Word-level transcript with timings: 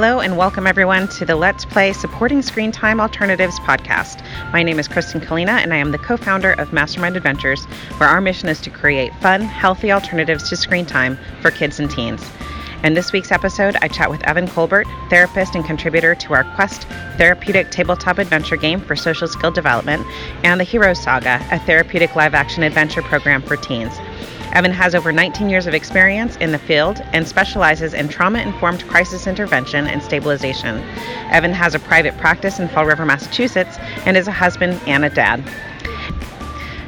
Hello 0.00 0.20
and 0.20 0.36
welcome 0.36 0.64
everyone 0.64 1.08
to 1.08 1.24
the 1.24 1.34
Let's 1.34 1.64
Play 1.64 1.92
Supporting 1.92 2.40
Screen 2.40 2.70
Time 2.70 3.00
Alternatives 3.00 3.58
podcast. 3.58 4.24
My 4.52 4.62
name 4.62 4.78
is 4.78 4.86
Kristen 4.86 5.20
Kalina 5.20 5.60
and 5.60 5.74
I 5.74 5.78
am 5.78 5.90
the 5.90 5.98
co 5.98 6.16
founder 6.16 6.52
of 6.52 6.72
Mastermind 6.72 7.16
Adventures, 7.16 7.64
where 7.96 8.08
our 8.08 8.20
mission 8.20 8.48
is 8.48 8.60
to 8.60 8.70
create 8.70 9.12
fun, 9.16 9.40
healthy 9.40 9.90
alternatives 9.90 10.48
to 10.50 10.56
screen 10.56 10.86
time 10.86 11.18
for 11.42 11.50
kids 11.50 11.80
and 11.80 11.90
teens. 11.90 12.24
In 12.84 12.94
this 12.94 13.12
week's 13.12 13.32
episode, 13.32 13.76
I 13.82 13.88
chat 13.88 14.08
with 14.08 14.22
Evan 14.22 14.46
Colbert, 14.46 14.86
therapist 15.10 15.56
and 15.56 15.64
contributor 15.64 16.14
to 16.14 16.32
our 16.32 16.44
Quest 16.54 16.84
therapeutic 17.16 17.72
tabletop 17.72 18.18
adventure 18.18 18.56
game 18.56 18.80
for 18.80 18.94
social 18.94 19.26
skill 19.26 19.50
development, 19.50 20.06
and 20.44 20.60
the 20.60 20.64
Heroes 20.64 21.02
Saga, 21.02 21.44
a 21.50 21.58
therapeutic 21.58 22.14
live 22.14 22.34
action 22.34 22.62
adventure 22.62 23.02
program 23.02 23.42
for 23.42 23.56
teens. 23.56 23.98
Evan 24.52 24.72
has 24.72 24.94
over 24.94 25.12
19 25.12 25.48
years 25.48 25.66
of 25.66 25.74
experience 25.74 26.36
in 26.36 26.52
the 26.52 26.58
field 26.58 27.00
and 27.12 27.26
specializes 27.26 27.94
in 27.94 28.08
trauma 28.08 28.40
informed 28.40 28.86
crisis 28.88 29.26
intervention 29.26 29.86
and 29.86 30.02
stabilization. 30.02 30.78
Evan 31.30 31.52
has 31.52 31.74
a 31.74 31.78
private 31.78 32.16
practice 32.18 32.58
in 32.58 32.68
Fall 32.68 32.86
River, 32.86 33.04
Massachusetts, 33.04 33.76
and 34.06 34.16
is 34.16 34.28
a 34.28 34.32
husband 34.32 34.80
and 34.86 35.04
a 35.04 35.10
dad. 35.10 35.44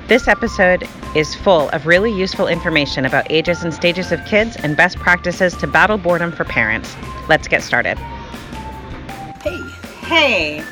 This 0.09 0.27
episode 0.27 0.88
is 1.15 1.34
full 1.34 1.68
of 1.70 1.87
really 1.87 2.12
useful 2.12 2.48
information 2.48 3.04
about 3.04 3.30
ages 3.30 3.62
and 3.62 3.73
stages 3.73 4.10
of 4.10 4.24
kids 4.24 4.56
and 4.56 4.77
best 4.77 4.96
practices 4.96 5.56
to 5.59 5.66
battle 5.66 5.98
boredom 5.98 6.32
for 6.32 6.45
parents. 6.45 6.96
Let's 7.29 7.46
get 7.46 7.62
started. 7.62 7.98
Hey. 9.42 9.60
Hey. 10.02 10.65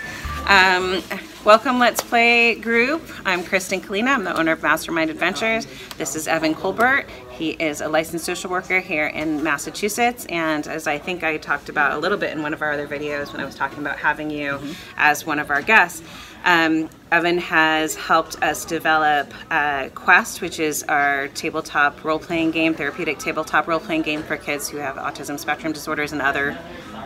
Um, 0.47 1.03
welcome, 1.45 1.79
Let's 1.79 2.03
Play 2.03 2.55
group. 2.57 3.03
I'm 3.25 3.45
Kristen 3.45 3.81
Kalina. 3.81 4.09
I'm 4.09 4.25
the 4.25 4.37
owner 4.37 4.53
of 4.53 4.63
Mastermind 4.63 5.11
Adventures. 5.11 5.67
This 5.97 6.17
is 6.17 6.27
Evan 6.27 6.55
Colbert. 6.55 7.07
He 7.31 7.51
is 7.51 7.81
a 7.81 7.89
licensed 7.89 8.25
social 8.25 8.51
worker 8.51 8.81
here 8.81 9.07
in 9.07 9.43
Massachusetts. 9.43 10.27
And 10.27 10.67
as 10.67 10.87
I 10.87 10.99
think 10.99 11.23
I 11.23 11.37
talked 11.37 11.69
about 11.69 11.93
a 11.93 11.99
little 11.99 12.19
bit 12.19 12.33
in 12.33 12.43
one 12.43 12.53
of 12.53 12.63
our 12.63 12.73
other 12.73 12.89
videos 12.89 13.33
when 13.33 13.41
I 13.41 13.45
was 13.45 13.55
talking 13.55 13.79
about 13.79 13.99
having 13.99 14.31
you 14.31 14.53
mm-hmm. 14.53 14.73
as 14.97 15.25
one 15.25 15.39
of 15.39 15.51
our 15.51 15.63
guests, 15.63 16.03
um, 16.45 16.89
Evan 17.13 17.39
has 17.39 17.95
helped 17.95 18.43
us 18.43 18.65
develop 18.65 19.33
uh, 19.51 19.89
Quest, 19.95 20.41
which 20.41 20.59
is 20.59 20.83
our 20.85 21.29
tabletop 21.29 22.05
role 22.05 22.19
playing 22.19 22.51
game, 22.51 22.75
therapeutic 22.75 23.19
tabletop 23.19 23.67
role 23.67 23.81
playing 23.81 24.03
game 24.03 24.23
for 24.23 24.37
kids 24.37 24.69
who 24.69 24.79
have 24.79 24.97
autism 24.97 25.39
spectrum 25.39 25.73
disorders 25.73 26.13
and 26.13 26.21
other 26.21 26.59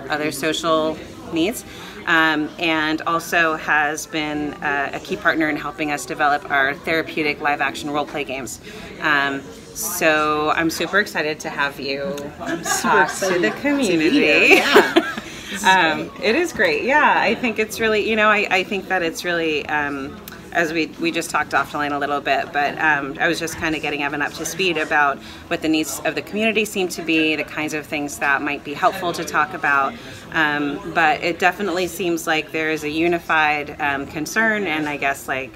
other 0.09 0.33
social 0.33 0.99
needs 1.33 1.65
um, 2.07 2.51
and 2.59 3.03
also 3.03 3.57
has 3.57 4.07
been 4.07 4.55
uh, 4.55 4.91
a 4.93 5.01
key 5.01 5.17
partner 5.17 5.49
in 5.49 5.57
helping 5.57 5.91
us 5.91 6.07
develop 6.07 6.51
our 6.51 6.75
therapeutic 6.75 7.41
live 7.41 7.61
action 7.61 7.91
role 7.91 8.07
play 8.07 8.25
games. 8.25 8.61
Um, 9.01 9.41
so 9.75 10.51
I'm 10.51 10.71
super 10.71 10.99
excited 10.99 11.41
to 11.41 11.51
have 11.51 11.81
you 11.81 12.15
talk 12.81 13.13
to 13.15 13.39
the 13.39 13.55
community. 13.61 14.57
Yeah. 14.57 15.19
um, 15.67 16.11
it 16.23 16.37
is 16.37 16.53
great. 16.53 16.85
Yeah, 16.85 17.15
I 17.17 17.35
think 17.35 17.59
it's 17.59 17.81
really, 17.81 18.09
you 18.09 18.17
know, 18.17 18.29
I, 18.29 18.47
I 18.51 18.65
think 18.65 18.89
that 18.89 19.03
it's 19.03 19.25
really 19.25 19.67
um, 19.67 20.17
as 20.53 20.73
we, 20.73 20.87
we 21.01 21.11
just 21.11 21.31
talked 21.31 21.53
offline 21.53 21.93
a 21.93 21.99
little 21.99 22.21
bit, 22.21 22.53
but 22.53 22.79
um, 22.79 23.17
I 23.21 23.29
was 23.29 23.39
just 23.39 23.57
kind 23.57 23.75
of 23.75 23.83
getting 23.83 24.03
Evan 24.03 24.23
up 24.23 24.33
to 24.35 24.45
speed 24.45 24.77
about 24.77 25.19
what 25.49 25.63
the 25.63 25.69
needs 25.69 26.01
of 26.05 26.15
the 26.15 26.23
community 26.23 26.65
seem 26.65 26.89
to 26.89 27.03
be, 27.03 27.37
the 27.37 27.45
kinds 27.45 27.75
of 27.75 27.87
things 27.87 28.19
that 28.19 28.43
might 28.43 28.63
be 28.65 28.75
helpful 28.75 29.13
to 29.15 29.25
talk 29.25 29.55
about. 29.55 29.95
Um, 30.33 30.93
but 30.95 31.23
it 31.23 31.39
definitely 31.39 31.87
seems 31.87 32.27
like 32.27 32.53
there 32.53 32.71
is 32.71 32.85
a 32.85 32.91
unified 32.91 33.81
um, 33.81 34.07
concern 34.07 34.67
and 34.67 34.89
I 34.89 34.97
guess 34.97 35.29
like 35.29 35.53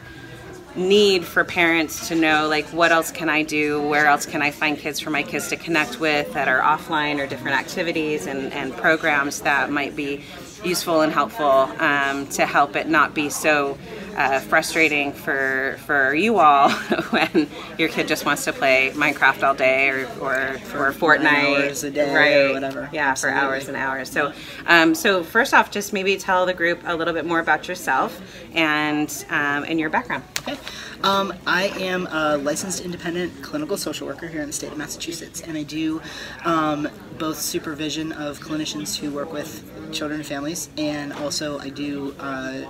need 0.76 1.24
for 1.24 1.42
parents 1.44 2.08
to 2.08 2.14
know 2.14 2.48
like 2.48 2.66
what 2.66 2.92
else 2.92 3.10
can 3.10 3.28
I 3.28 3.42
do, 3.42 3.80
where 3.82 4.06
else 4.06 4.26
can 4.26 4.42
I 4.42 4.50
find 4.50 4.78
kids 4.78 5.00
for 5.00 5.10
my 5.10 5.22
kids 5.22 5.48
to 5.48 5.56
connect 5.56 6.00
with 6.00 6.32
that 6.34 6.48
are 6.48 6.60
offline 6.60 7.18
or 7.18 7.26
different 7.26 7.58
activities 7.58 8.26
and, 8.26 8.52
and 8.52 8.74
programs 8.76 9.40
that 9.42 9.70
might 9.70 9.96
be 9.96 10.22
useful 10.64 11.00
and 11.02 11.12
helpful 11.12 11.70
um, 11.78 12.26
to 12.28 12.44
help 12.44 12.76
it 12.76 12.88
not 12.88 13.14
be 13.14 13.30
so 13.30 13.78
uh, 14.16 14.40
frustrating 14.40 15.12
for 15.12 15.76
for 15.84 16.14
you 16.14 16.38
all 16.38 16.70
when 17.10 17.48
your 17.78 17.88
kid 17.88 18.08
just 18.08 18.24
wants 18.24 18.44
to 18.44 18.52
play 18.52 18.90
Minecraft 18.94 19.42
all 19.46 19.54
day 19.54 19.90
or 19.90 20.06
or, 20.20 20.58
for 20.64 20.86
or 20.86 20.92
Fortnite 20.92 21.66
hours 21.66 21.84
a 21.84 21.90
day 21.90 22.14
right 22.14 22.50
or 22.50 22.52
whatever. 22.54 22.88
Yeah, 22.92 23.10
Absolutely. 23.10 23.40
for 23.40 23.46
hours 23.46 23.68
and 23.68 23.76
hours. 23.76 24.10
So 24.10 24.32
um, 24.66 24.94
so 24.94 25.22
first 25.22 25.52
off, 25.52 25.70
just 25.70 25.92
maybe 25.92 26.16
tell 26.16 26.46
the 26.46 26.54
group 26.54 26.80
a 26.86 26.96
little 26.96 27.12
bit 27.12 27.26
more 27.26 27.40
about 27.40 27.68
yourself 27.68 28.20
and 28.54 29.24
um, 29.28 29.64
and 29.64 29.78
your 29.78 29.90
background. 29.90 30.24
Okay. 30.40 30.56
Um, 31.02 31.34
I 31.46 31.64
am 31.78 32.06
a 32.06 32.38
licensed 32.38 32.80
independent 32.80 33.42
clinical 33.42 33.76
social 33.76 34.06
worker 34.06 34.28
here 34.28 34.40
in 34.40 34.46
the 34.46 34.52
state 34.52 34.72
of 34.72 34.78
Massachusetts, 34.78 35.42
and 35.42 35.58
I 35.58 35.62
do 35.62 36.00
um, 36.44 36.88
both 37.18 37.38
supervision 37.38 38.12
of 38.12 38.38
clinicians 38.40 38.96
who 38.96 39.10
work 39.10 39.32
with 39.32 39.62
children 39.92 40.20
and 40.20 40.26
families, 40.26 40.70
and 40.78 41.12
also 41.12 41.58
I 41.58 41.68
do 41.68 42.14
uh, 42.18 42.62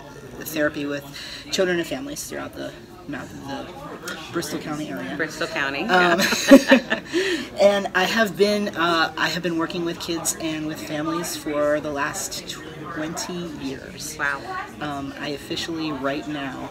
therapy 0.44 0.86
with 0.86 1.04
children 1.50 1.78
and 1.78 1.86
families 1.86 2.24
throughout 2.24 2.54
the 2.54 2.72
mouth 3.08 3.32
of 3.32 4.06
the 4.06 4.32
Bristol 4.32 4.58
County 4.58 4.88
area. 4.88 5.14
Bristol 5.16 5.46
County. 5.46 5.82
Um, 5.84 6.20
and 7.60 7.88
I 7.94 8.04
have 8.04 8.36
been 8.36 8.68
uh, 8.76 9.12
I 9.16 9.28
have 9.28 9.42
been 9.42 9.58
working 9.58 9.84
with 9.84 10.00
kids 10.00 10.36
and 10.40 10.66
with 10.66 10.80
families 10.80 11.36
for 11.36 11.80
the 11.80 11.90
last 11.90 12.56
twenty 12.80 13.46
years. 13.64 14.16
Wow. 14.18 14.40
Um, 14.80 15.14
I 15.20 15.28
officially 15.28 15.92
right 15.92 16.26
now 16.28 16.70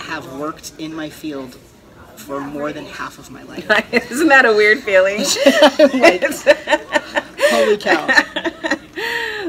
have 0.00 0.38
worked 0.38 0.72
in 0.78 0.94
my 0.94 1.08
field 1.08 1.56
for 2.16 2.40
more 2.40 2.72
than 2.72 2.84
half 2.84 3.18
of 3.18 3.30
my 3.30 3.42
life. 3.54 3.92
Isn't 4.10 4.28
that 4.28 4.44
a 4.44 4.52
weird 4.52 4.80
feeling? 4.80 5.18
like, 6.00 6.24
holy 7.50 7.76
cow. 7.76 8.78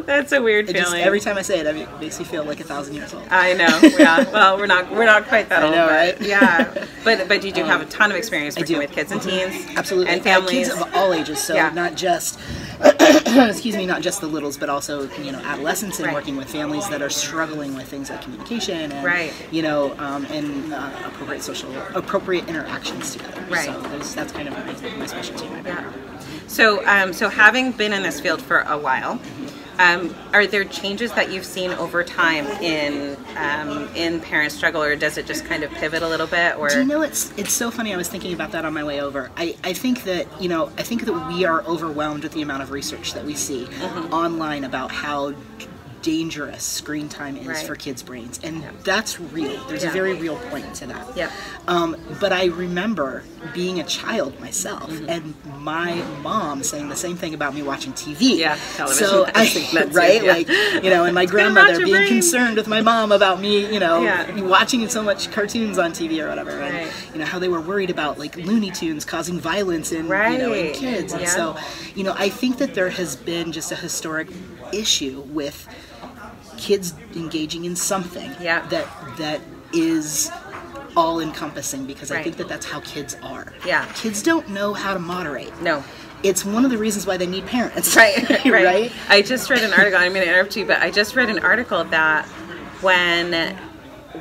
That's 0.06 0.32
a 0.32 0.42
weird 0.42 0.70
it 0.70 0.74
feeling. 0.74 0.92
Just, 0.92 0.96
every 0.98 1.20
time 1.20 1.38
I 1.38 1.42
say 1.42 1.60
it, 1.60 1.66
it 1.66 2.00
makes 2.00 2.20
me 2.20 2.26
feel 2.26 2.44
like 2.44 2.60
a 2.60 2.64
thousand 2.64 2.96
years 2.96 3.14
old. 3.14 3.28
I 3.30 3.54
know. 3.54 3.80
Yeah. 3.98 4.30
well, 4.32 4.58
we're 4.58 4.68
not 4.68 4.92
we're 4.92 5.06
not 5.06 5.28
quite 5.28 5.50
that 5.50 5.64
I 5.64 5.66
old. 5.66 5.76
Know, 5.76 5.88
right? 5.88 6.20
yeah. 6.22 6.86
But 7.06 7.28
but 7.28 7.44
you 7.44 7.52
do 7.52 7.64
have 7.64 7.82
a 7.82 7.86
ton 7.86 8.10
of 8.10 8.18
experience 8.18 8.58
working 8.58 8.80
with 8.80 8.92
kids 8.92 9.12
and 9.12 9.22
teens. 9.22 9.68
Absolutely. 9.76 10.12
And 10.12 10.24
families. 10.24 10.70
kids 10.70 10.70
of 10.70 10.96
all 10.96 11.14
ages. 11.14 11.40
So 11.40 11.54
yeah. 11.54 11.70
not 11.70 11.96
just 11.96 12.40
excuse 12.82 13.76
me, 13.76 13.86
not 13.86 14.02
just 14.02 14.22
the 14.22 14.28
littles, 14.28 14.58
but 14.58 14.70
also 14.70 15.10
you 15.22 15.32
know 15.32 15.40
adolescents 15.40 16.00
and 16.00 16.08
right. 16.08 16.16
working 16.16 16.36
with 16.36 16.50
families 16.50 16.90
that 16.90 17.02
are 17.02 17.10
struggling 17.10 17.76
with 17.76 17.88
things 17.88 18.10
like 18.10 18.22
communication 18.22 18.92
and 18.92 19.06
right. 19.06 19.34
you 19.52 19.62
know 19.62 19.96
um, 20.00 20.26
and 20.26 20.74
uh, 20.74 20.92
appropriate 21.06 21.42
social 21.42 21.72
appropriate 21.94 22.48
interactions 22.50 23.14
together. 23.14 23.46
Right. 23.50 23.66
So 23.66 23.82
that's 24.16 24.32
kind 24.34 24.48
of 24.48 24.54
my, 24.54 24.98
my 24.98 25.06
specialty. 25.06 25.48
My 25.48 25.62
yeah. 25.62 25.94
So 26.48 26.86
um, 26.88 27.14
so 27.14 27.30
having 27.30 27.72
been 27.72 27.94
in 27.94 28.04
this 28.04 28.20
field 28.20 28.42
for 28.42 28.60
a 28.62 28.78
while. 28.78 29.20
Um, 29.80 30.16
are 30.34 30.48
there 30.48 30.64
changes 30.66 31.12
that 31.14 31.32
you've 31.32 31.46
seen 31.46 31.72
over 31.72 32.04
time 32.04 32.46
in 32.62 33.18
um, 33.38 33.88
in 33.96 34.22
parent 34.22 34.52
struggle, 34.52 34.82
or 34.82 34.96
does 34.96 35.18
it 35.18 35.26
just 35.26 35.46
kind 35.46 35.64
of 35.64 35.72
pivot 35.72 36.02
a 36.02 36.08
little 36.08 36.28
bit? 36.28 36.58
Or 36.58 36.70
do 36.70 36.80
you 36.80 36.86
know 36.86 37.02
it's 37.02 37.38
it's 37.38 37.54
so 37.54 37.72
funny? 37.72 37.94
I 37.94 37.98
was 37.98 38.08
thinking 38.08 38.34
about 38.34 38.52
that 38.52 38.66
on 38.66 38.74
my 38.74 38.84
way 38.84 39.02
over. 39.02 39.32
I, 39.36 39.56
I 39.64 39.74
think 39.74 40.04
that 40.04 40.28
you 40.42 40.50
know 40.50 40.72
I 40.78 40.84
think 40.84 41.06
that 41.06 41.28
we 41.28 41.46
are 41.46 41.64
overwhelmed 41.64 42.24
with 42.24 42.34
the 42.34 42.42
amount 42.42 42.64
of 42.64 42.72
research 42.72 43.14
that 43.14 43.26
we 43.26 43.36
see 43.36 43.66
mm-hmm. 43.66 44.14
online 44.14 44.64
about 44.64 44.92
how 44.92 45.34
dangerous 46.06 46.64
screen 46.64 47.10
time 47.10 47.36
is 47.36 47.48
right. 47.48 47.66
for 47.66 47.76
kids' 47.76 48.04
brains, 48.04 48.40
and 48.44 48.62
yeah. 48.62 48.70
that's 48.84 49.20
real. 49.20 49.60
There's 49.66 49.84
yeah. 49.84 49.90
a 49.90 49.92
very 49.92 50.14
real 50.14 50.38
point 50.52 50.76
to 50.76 50.86
that. 50.86 51.18
Yeah. 51.18 51.32
Um, 51.68 51.98
but 52.22 52.32
I 52.32 52.46
remember 52.46 53.24
being 53.56 53.80
a 53.80 53.84
child 53.84 54.40
myself, 54.40 54.92
mm-hmm. 54.92 55.10
and 55.10 55.62
my 55.64 55.96
mom 56.22 56.62
saying 56.62 56.90
the 56.90 56.96
same 56.96 57.18
thing 57.18 57.34
about 57.34 57.56
me 57.56 57.64
watching 57.64 57.92
TV. 57.94 58.38
Yeah, 58.38 58.56
television. 58.76 59.08
So 59.08 59.26
I, 59.34 59.88
right, 59.94 60.24
yeah. 60.24 60.32
like 60.32 60.48
you 60.84 60.92
know, 60.92 61.06
and 61.06 61.16
my 61.16 61.26
grandmother 61.36 61.80
being 61.80 61.90
brain. 61.90 62.08
concerned 62.08 62.58
with 62.58 62.68
my 62.68 62.82
mom 62.82 63.12
about 63.12 63.42
me, 63.42 63.74
you 63.74 63.80
know, 63.80 64.04
watching 64.48 64.88
so 64.88 65.02
much 65.02 65.32
cartoons 65.32 65.80
on 65.80 65.92
TV 65.92 66.24
or 66.24 66.30
whatever, 66.30 66.56
right. 66.56 66.72
and 66.72 67.14
you 67.14 67.20
know 67.20 67.26
how 67.26 67.40
they 67.40 67.50
were 67.50 67.62
worried 67.62 67.90
about 67.90 68.20
like 68.20 68.36
Looney 68.36 68.70
Tunes 68.70 69.06
causing 69.06 69.40
violence 69.40 69.92
in 69.92 70.08
right. 70.08 70.34
you 70.34 70.38
know 70.38 70.54
in 70.54 70.72
kids, 70.76 71.14
and 71.14 71.28
so 71.28 71.58
you 71.96 72.04
know 72.04 72.14
I 72.16 72.30
think 72.30 72.58
that 72.58 72.76
there 72.76 72.92
has 72.92 73.16
been 73.16 73.52
just 73.52 73.72
a 73.72 73.76
historic 73.76 74.28
issue 74.72 75.22
with 75.30 75.68
kids 76.58 76.94
engaging 77.16 77.66
in 77.66 77.76
something 77.76 78.32
yeah. 78.40 78.66
that 78.68 78.88
that 79.18 79.42
is 79.74 80.32
all 80.96 81.20
encompassing 81.20 81.86
because 81.86 82.12
right. 82.12 82.22
I 82.22 82.24
think 82.24 82.38
that 82.38 82.48
that's 82.48 82.66
how 82.66 82.80
kids 82.82 83.18
are. 83.22 83.54
Yeah. 83.66 83.86
Kids 83.94 84.24
don't 84.24 84.50
know 84.50 84.74
how 84.74 84.94
to 84.94 85.00
moderate. 85.00 85.60
No. 85.62 85.84
It's 86.24 86.46
one 86.46 86.66
of 86.66 86.72
the 86.72 86.78
reasons 86.78 87.06
why 87.06 87.18
they 87.18 87.28
need 87.28 87.46
parents. 87.46 87.96
Right. 87.96 88.28
right. 88.46 88.66
right? 88.66 88.92
I 89.10 89.22
just 89.22 89.50
read 89.50 89.64
an 89.64 89.74
article. 89.74 90.00
I'm 90.00 90.14
going 90.14 90.26
to 90.26 90.32
interrupt 90.32 90.56
you, 90.56 90.66
but 90.66 90.82
I 90.82 90.90
just 90.90 91.16
read 91.16 91.30
an 91.30 91.40
article 91.40 91.84
that 91.86 92.26
when 92.82 93.58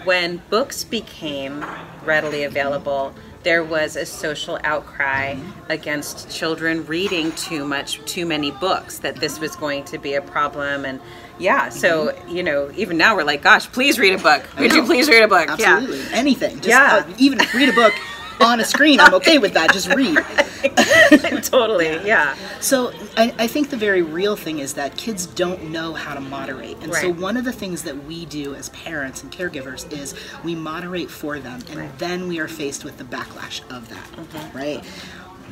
when 0.03 0.43
books 0.51 0.83
became 0.83 1.65
readily 2.05 2.43
available, 2.43 3.15
there 3.45 3.63
was 3.63 3.95
a 3.95 4.05
social 4.05 4.59
outcry 4.65 5.35
mm-hmm. 5.35 5.71
against 5.71 6.31
children 6.31 6.85
reading 6.87 7.31
too 7.33 7.65
much, 7.65 8.05
too 8.05 8.27
many 8.27 8.51
books. 8.51 8.99
That 8.99 9.17
this 9.17 9.39
was 9.39 9.55
going 9.55 9.85
to 9.85 9.99
be 9.99 10.15
a 10.15 10.23
problem, 10.23 10.85
and 10.85 11.01
yeah, 11.39 11.69
so 11.69 12.09
mm-hmm. 12.09 12.29
you 12.29 12.43
know, 12.43 12.71
even 12.77 12.97
now 12.97 13.17
we're 13.17 13.25
like, 13.25 13.43
gosh, 13.43 13.71
please 13.71 13.99
read 13.99 14.15
a 14.15 14.23
book. 14.23 14.45
Would 14.59 14.73
you 14.73 14.85
please 14.85 15.09
read 15.09 15.23
a 15.23 15.29
book? 15.29 15.49
Absolutely, 15.49 15.99
yeah. 16.01 16.09
anything. 16.13 16.57
Just, 16.57 16.69
yeah, 16.69 17.05
uh, 17.07 17.15
even 17.19 17.39
read 17.55 17.69
a 17.69 17.73
book 17.73 17.93
on 18.41 18.61
a 18.61 18.65
screen, 18.65 19.01
I'm 19.01 19.15
okay 19.15 19.39
with 19.39 19.55
that. 19.55 19.73
Just 19.73 19.89
read. 19.89 20.19
totally. 21.43 21.89
Yeah. 22.07 22.35
So 22.61 22.93
I, 23.17 23.35
I 23.39 23.47
think 23.47 23.71
the 23.71 23.77
very 23.77 24.03
real 24.03 24.37
thing 24.37 24.59
is 24.59 24.75
that 24.75 24.97
kids 24.97 25.27
don't 25.27 25.71
know 25.71 25.93
how 25.95 26.15
to 26.15 26.21
moderate. 26.21 26.79
And 26.83 26.93
so 26.95 27.11
one 27.13 27.37
of 27.37 27.45
the 27.45 27.53
things 27.53 27.83
that 27.83 28.05
we 28.05 28.27
do 28.27 28.55
as 28.55 28.71
parents 28.71 29.23
and 29.23 29.31
caregivers 29.31 29.91
is 29.93 30.15
we 30.43 30.55
moderate 30.55 31.11
for 31.11 31.39
them 31.39 31.61
and 31.69 31.79
Right. 31.81 31.99
then 31.99 32.29
we 32.29 32.39
are 32.39 32.49
faced 32.49 32.85
with 32.85 32.99
the 32.99 33.05
backlash 33.05 33.61
of 33.71 33.89
that. 33.89 34.55
Right? 34.55 34.83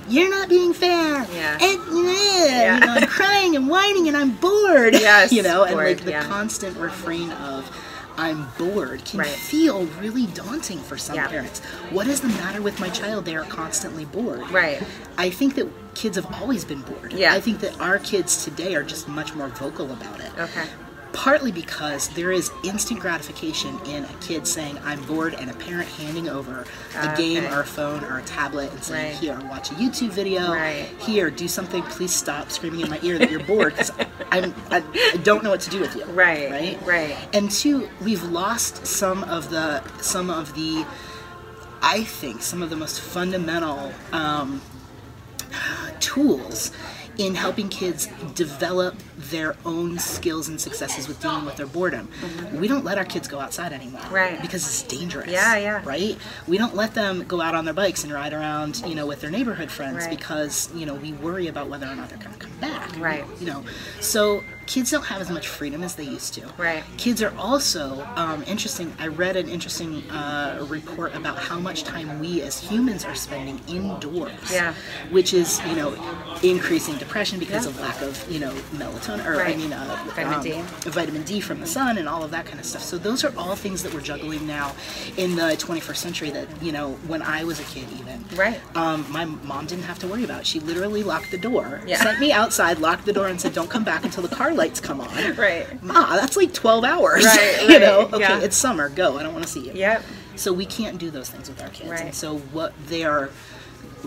You're 0.08 0.31
not 0.31 0.49
being 0.49 0.72
fair. 0.72 1.26
Yeah. 1.32 1.58
And 1.60 2.06
yeah, 2.06 2.75
you 2.75 2.81
know, 2.81 2.93
I'm 2.93 3.06
crying 3.06 3.56
and 3.56 3.69
whining 3.69 4.08
and 4.08 4.16
I'm 4.16 4.32
bored. 4.37 4.94
Yes, 5.02 5.32
you 5.32 5.43
know, 5.43 5.64
and 5.64 5.76
like 5.76 6.00
the 6.04 6.10
yeah. 6.10 6.25
constant 6.25 6.76
refrain 6.76 7.31
of 7.32 7.69
I'm 8.16 8.46
bored 8.58 9.04
can 9.04 9.20
Right. 9.20 9.28
feel 9.28 9.84
really 10.00 10.26
daunting 10.26 10.78
for 10.78 10.99
some 10.99 11.16
Yeah. 11.16 11.28
parents. 11.28 11.60
What 11.90 12.06
is 12.06 12.20
the 12.20 12.28
matter 12.28 12.60
with 12.60 12.78
my 12.78 12.90
child? 12.90 13.25
They 13.25 13.34
are 13.37 13.44
constantly 13.44 14.04
bored. 14.04 14.49
Right. 14.50 14.82
I 15.16 15.31
think 15.31 15.54
that 15.54 15.66
kids 15.94 16.16
have 16.16 16.26
always 16.40 16.64
been 16.64 16.82
bored. 16.82 17.12
Yeah. 17.14 17.32
I 17.32 17.40
think 17.40 17.60
that 17.60 17.78
our 17.81 17.99
kids 17.99 18.44
today 18.44 18.75
are 18.75 18.82
just 18.82 19.08
much 19.08 19.34
more 19.34 19.49
vocal 19.49 19.90
about 19.90 20.20
it. 20.20 20.31
Okay. 20.38 20.66
Partly 21.12 21.53
because 21.53 22.09
there 22.11 22.32
is 22.32 22.50
instant 22.64 23.00
gratification 23.00 23.79
in 23.87 24.05
a 24.05 24.14
kid 24.20 24.47
saying, 24.47 24.79
I'm 24.82 25.03
bored, 25.05 25.35
and 25.35 25.50
a 25.50 25.55
parent 25.55 25.88
handing 25.91 26.29
over 26.29 26.64
a 26.99 27.17
game 27.17 27.44
or 27.53 27.61
a 27.61 27.67
phone 27.67 28.03
or 28.05 28.19
a 28.19 28.23
tablet 28.23 28.70
and 28.73 28.82
saying, 28.82 29.12
Right. 29.12 29.20
Here, 29.20 29.38
watch 29.50 29.70
a 29.70 29.75
YouTube 29.75 30.11
video. 30.11 30.53
Right. 30.53 30.88
Here, 31.00 31.31
do 31.31 31.47
something. 31.49 31.82
Please 31.85 32.14
stop 32.14 32.50
screaming 32.50 32.81
in 32.81 32.91
my 32.91 32.99
ear 33.03 33.19
that 33.19 33.31
you're 33.31 33.44
bored 33.44 33.75
because 33.75 33.91
I, 34.32 34.53
I 34.70 34.81
don't 35.23 35.44
know 35.44 35.50
what 35.50 35.61
to 35.62 35.70
do 35.70 35.81
with 35.81 35.94
you. 35.94 36.05
Right, 36.06 36.50
Right. 36.50 36.79
right. 36.87 37.17
And 37.35 37.50
two, 37.50 37.88
we've 38.00 38.23
lost 38.25 38.87
some 38.87 39.25
of 39.25 39.50
the 39.50 39.82
some 40.00 40.31
of 40.31 40.55
the 40.55 40.85
I 41.82 42.05
think 42.05 42.43
some 42.43 42.62
of 42.62 42.70
the 42.70 42.76
most 42.76 43.00
fundamental 43.00 43.93
um, 44.12 44.62
tools 46.00 46.73
in 47.19 47.35
helping 47.35 47.69
kids 47.69 48.09
develop 48.35 48.94
their 49.17 49.55
own 49.64 49.99
skills 49.99 50.49
and 50.49 50.61
successes 50.61 51.09
with 51.09 51.20
dealing 51.20 51.44
with 51.44 51.56
their 51.56 51.67
boredom. 51.67 52.09
We 52.55 52.69
don't 52.69 52.85
let 52.85 52.99
our 52.99 53.05
kids 53.05 53.29
go 53.29 53.38
outside 53.38 53.73
anymore. 53.73 54.00
Mm-hmm. 54.00 54.14
Right. 54.14 54.43
Because 54.43 54.64
it's 54.67 54.82
dangerous. 54.82 55.31
Yeah, 55.31 55.56
yeah. 55.56 55.82
Right? 55.85 56.17
We 56.49 56.59
don't 56.59 56.75
let 56.75 56.94
them 56.94 57.25
go 57.25 57.41
out 57.41 57.55
on 57.55 57.64
their 57.64 57.75
bikes 57.75 58.05
and 58.05 58.12
ride 58.12 58.32
around, 58.32 58.82
you 58.87 58.94
know, 58.94 59.06
with 59.06 59.20
their 59.20 59.31
neighborhood 59.31 59.70
friends 59.70 60.06
Right. 60.06 60.11
because, 60.11 60.73
you 60.75 60.87
know, 60.87 60.94
we 60.94 61.12
worry 61.14 61.49
about 61.49 61.69
whether 61.69 61.87
or 61.87 61.94
not 61.94 62.09
they're 62.09 62.19
going 62.19 62.32
to 62.32 62.38
come 62.38 62.56
back. 62.61 62.97
Right. 62.99 63.25
You 63.41 63.47
know, 63.47 63.64
so 64.00 64.43
kids 64.72 64.90
don't 64.90 65.04
have 65.04 65.20
as 65.20 65.28
much 65.28 65.48
freedom 65.48 65.82
as 65.82 65.96
they 65.96 66.04
used 66.04 66.32
to. 66.32 66.40
Right. 66.56 66.82
Kids 66.96 67.22
are 67.22 67.34
also 67.36 68.08
um, 68.16 68.42
interesting. 68.44 68.90
I 68.98 69.08
read 69.08 69.36
an 69.36 69.46
interesting 69.50 70.02
uh, 70.10 70.64
report 70.66 71.14
about 71.14 71.36
how 71.38 71.58
much 71.60 71.84
time 71.84 72.19
we 72.20 72.40
as 72.40 72.58
humans 72.58 73.04
are 73.04 73.14
spending 73.14 73.60
indoors. 73.69 74.32
Yeah. 74.50 74.72
Which 75.10 75.34
is, 75.34 75.60
you 75.66 75.76
know, 75.76 75.92
increasing 76.42 76.96
depression 76.96 77.38
because 77.38 77.64
Yeah. 77.66 77.70
of 77.70 77.80
lack 77.80 78.00
of, 78.00 78.32
you 78.32 78.40
know, 78.40 78.50
melatonin 78.72 79.26
or 79.26 79.42
I 79.42 79.54
mean, 79.54 79.74
uh, 79.74 80.04
Vitamin 80.16 80.34
um, 80.38 80.42
D. 80.42 80.90
vitamin 80.90 81.22
D 81.25 81.40
from 81.40 81.60
the 81.60 81.66
sun 81.66 81.98
and 81.98 82.08
all 82.08 82.25
of 82.25 82.30
that 82.30 82.46
kind 82.46 82.58
of 82.58 82.64
stuff. 82.64 82.82
So 82.82 82.96
those 82.96 83.25
are 83.25 83.32
all 83.36 83.54
things 83.54 83.82
that 83.82 83.92
we're 83.92 84.00
juggling 84.00 84.46
now 84.46 84.75
in 85.18 85.36
the 85.36 85.54
21st 85.58 85.96
century. 85.96 86.30
That 86.30 86.48
you 86.62 86.72
know, 86.72 86.92
when 87.06 87.20
I 87.20 87.44
was 87.44 87.60
a 87.60 87.64
kid, 87.64 87.84
even 88.00 88.25
Right. 88.34 88.58
um, 88.75 89.04
my 89.10 89.26
mom 89.26 89.66
didn't 89.66 89.84
have 89.84 89.98
to 89.98 90.06
worry 90.06 90.25
about. 90.25 90.40
it. 90.40 90.46
She 90.46 90.60
literally 90.60 91.02
locked 91.02 91.30
the 91.30 91.36
door, 91.38 91.82
Yeah. 91.86 92.02
sent 92.02 92.20
me 92.20 92.32
outside, 92.32 92.78
locked 92.78 93.04
the 93.04 93.12
door, 93.12 93.26
and 93.28 93.38
said, 93.38 93.52
"Don't 93.52 93.68
come 93.68 93.84
back 93.84 94.04
until 94.04 94.22
the 94.22 94.34
car 94.34 94.54
lights 94.62 94.81
come 94.81 95.00
on." 95.00 95.09
Right. 95.37 95.82
Ma, 95.82 96.17
that's 96.17 96.37
like 96.37 96.53
12 96.53 96.85
hours. 96.85 97.25
Right, 97.25 97.62
you 97.69 97.79
know, 97.79 98.09
okay, 98.12 98.20
yeah. 98.20 98.41
it's 98.41 98.56
summer. 98.56 98.88
Go. 98.88 99.19
I 99.19 99.23
don't 99.23 99.32
want 99.32 99.44
to 99.44 99.50
see 99.50 99.61
you. 99.67 99.73
Yep. 99.73 100.03
So 100.37 100.53
we 100.53 100.67
can't 100.67 100.99
do 100.99 101.11
those 101.11 101.31
things 101.31 101.49
with 101.49 101.61
our 101.62 101.69
kids. 101.69 101.91
Right. 101.91 102.00
And 102.00 102.14
so 102.14 102.38
what 102.38 102.73
they 102.87 103.05
are, 103.05 103.31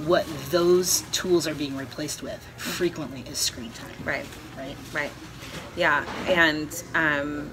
what 0.06 0.26
those 0.50 1.02
tools 1.12 1.48
are 1.48 1.56
being 1.56 1.76
replaced 1.76 2.22
with 2.24 2.44
frequently 2.58 3.22
is 3.22 3.38
screen 3.38 3.72
time. 3.72 3.96
Right. 4.04 4.26
Right. 4.58 4.76
Right. 4.94 5.12
Yeah, 5.76 6.06
and 6.28 6.84
um, 6.94 7.52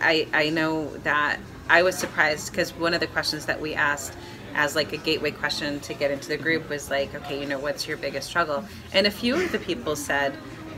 I 0.00 0.28
I 0.32 0.50
know 0.50 0.96
that 0.98 1.38
I 1.68 1.82
was 1.82 1.96
surprised 1.96 2.50
because 2.50 2.72
one 2.74 2.94
of 2.94 3.00
the 3.00 3.06
questions 3.06 3.46
that 3.46 3.60
we 3.60 3.74
asked 3.74 4.12
as 4.54 4.74
like 4.74 4.92
a 4.92 4.96
gateway 4.96 5.30
question 5.30 5.80
to 5.80 5.92
get 5.94 6.10
into 6.10 6.28
the 6.28 6.36
group 6.36 6.68
was 6.68 6.90
like, 6.90 7.14
okay, 7.14 7.40
you 7.40 7.46
know, 7.46 7.58
what's 7.58 7.86
your 7.86 7.96
biggest 7.96 8.28
struggle? 8.28 8.64
And 8.92 9.06
a 9.06 9.10
few 9.10 9.34
of 9.34 9.52
the 9.52 9.58
people 9.58 9.96
said 9.96 10.34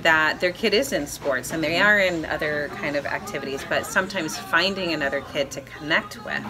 that 0.09 0.41
their 0.41 0.53
kid 0.53 0.73
is 0.73 0.95
in 0.95 1.07
sports 1.07 1.53
and 1.53 1.63
they 1.63 1.79
are 1.79 1.99
in 1.99 2.25
other 2.25 2.71
kind 2.77 2.97
of 2.97 3.05
activities, 3.05 3.63
but 3.69 3.85
sometimes 3.85 4.39
finding 4.39 4.95
another 4.95 5.21
kid 5.35 5.51
to 5.51 5.61
connect 5.61 6.25
with, 6.25 6.43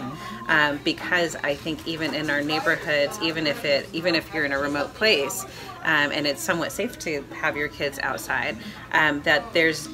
um, 0.46 0.78
because 0.84 1.34
I 1.42 1.56
think 1.56 1.84
even 1.84 2.14
in 2.14 2.30
our 2.30 2.40
neighborhoods, 2.40 3.18
even 3.20 3.48
if 3.48 3.64
it, 3.64 3.88
even 3.92 4.14
if 4.14 4.32
you're 4.32 4.44
in 4.44 4.52
a 4.52 4.58
remote 4.60 4.94
place, 4.94 5.44
um, 5.82 6.12
and 6.12 6.24
it's 6.24 6.40
somewhat 6.40 6.70
safe 6.70 7.00
to 7.00 7.24
have 7.34 7.56
your 7.56 7.66
kids 7.66 7.98
outside, 8.04 8.56
um, 8.92 9.22
that 9.22 9.52
there's, 9.52 9.88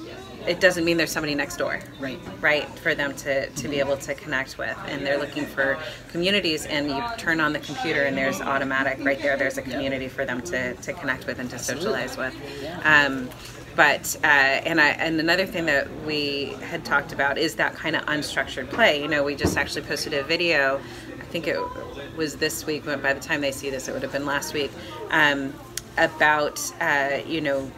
it 0.47 0.61
doesn't 0.61 0.85
mean 0.85 0.99
there's 0.99 1.11
somebody 1.11 1.35
next 1.35 1.57
door. 1.57 1.81
Right. 1.99 2.21
right? 2.43 2.69
For 2.81 2.95
them 2.95 3.17
to, 3.17 3.49
to 3.49 3.69
be 3.69 3.79
able 3.79 3.97
to 3.97 4.15
connect 4.15 4.59
with 4.59 4.77
and 4.89 5.07
they're 5.07 5.19
looking 5.19 5.47
for 5.47 5.79
communities 6.11 6.67
and 6.67 6.91
you 6.91 7.03
turn 7.17 7.41
on 7.41 7.55
the 7.55 7.61
computer 7.61 8.03
and 8.03 8.15
there's 8.15 8.43
automatic 8.43 9.03
right 9.03 9.19
there 9.23 9.39
there's 9.39 9.57
a 9.57 9.63
community 9.63 10.09
for 10.09 10.27
them 10.27 10.43
to, 10.43 10.75
to 10.75 10.93
connect 10.93 11.27
with 11.27 11.39
and 11.39 11.49
to 11.49 11.59
socialize 11.59 12.19
with. 12.19 12.37
Um, 12.85 13.31
but 13.77 14.17
uh, 14.23 14.27
and 14.27 14.81
I 14.81 14.89
and 14.91 15.19
another 15.21 15.47
thing 15.47 15.67
that 15.67 15.89
we 16.05 16.55
had 16.63 16.85
talked 16.85 17.13
about 17.13 17.39
is 17.39 17.57
that 17.57 17.75
kind 17.75 17.97
of 17.97 18.05
unstructured 18.07 18.71
play 18.71 19.01
you 19.01 19.09
know 19.09 19.25
we 19.25 19.35
just 19.35 19.57
actually 19.57 19.83
posted 19.83 20.15
a 20.15 20.23
video 20.23 20.81
I 21.21 21.25
think 21.25 21.47
it 21.47 21.59
was 22.17 22.37
this 22.37 22.67
week 22.67 22.85
but 22.85 23.03
by 23.03 23.13
the 23.13 23.21
time 23.21 23.41
they 23.41 23.53
see 23.53 23.71
this 23.71 23.89
it 23.89 23.93
would 23.93 24.03
have 24.03 24.13
been 24.13 24.27
last 24.27 24.55
week 24.55 24.71
um, 25.11 25.53
about 25.97 26.61
uh, 26.81 27.19
you 27.27 27.41
know 27.41 27.71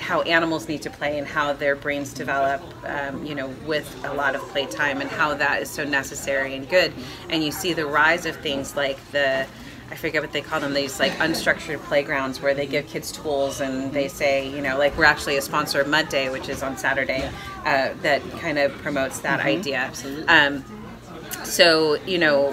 how 0.00 0.22
animals 0.22 0.68
need 0.68 0.82
to 0.82 0.90
play 0.90 1.18
and 1.18 1.26
how 1.26 1.52
their 1.52 1.76
brains 1.76 2.12
develop, 2.12 2.62
um, 2.84 3.24
you 3.24 3.34
know, 3.34 3.48
with 3.66 4.04
a 4.04 4.14
lot 4.14 4.34
of 4.34 4.40
playtime 4.48 5.00
and 5.00 5.10
how 5.10 5.34
that 5.34 5.62
is 5.62 5.70
so 5.70 5.84
necessary 5.84 6.54
and 6.54 6.68
good. 6.68 6.92
And 7.28 7.44
you 7.44 7.52
see 7.52 7.72
the 7.72 7.86
rise 7.86 8.26
of 8.26 8.36
things 8.36 8.74
like 8.74 8.98
the, 9.12 9.46
I 9.90 9.96
forget 9.96 10.22
what 10.22 10.32
they 10.32 10.40
call 10.40 10.60
them, 10.60 10.72
these 10.72 11.00
like 11.00 11.12
unstructured 11.12 11.80
playgrounds 11.84 12.40
where 12.40 12.54
they 12.54 12.66
give 12.66 12.86
kids 12.86 13.10
tools 13.10 13.60
and 13.60 13.92
they 13.92 14.06
say, 14.08 14.48
you 14.48 14.62
know, 14.62 14.78
like 14.78 14.96
we're 14.96 15.04
actually 15.04 15.36
a 15.36 15.42
sponsor 15.42 15.80
of 15.80 15.88
Mud 15.88 16.08
Day, 16.08 16.30
which 16.30 16.48
is 16.48 16.62
on 16.62 16.76
Saturday, 16.76 17.28
uh, 17.64 17.90
that 18.02 18.22
kind 18.38 18.58
of 18.58 18.72
promotes 18.78 19.20
that 19.20 19.40
idea. 19.40 19.76
absolutely. 19.78 20.26
Um, 20.28 20.64
so 21.44 21.94
you 22.06 22.18
know 22.18 22.52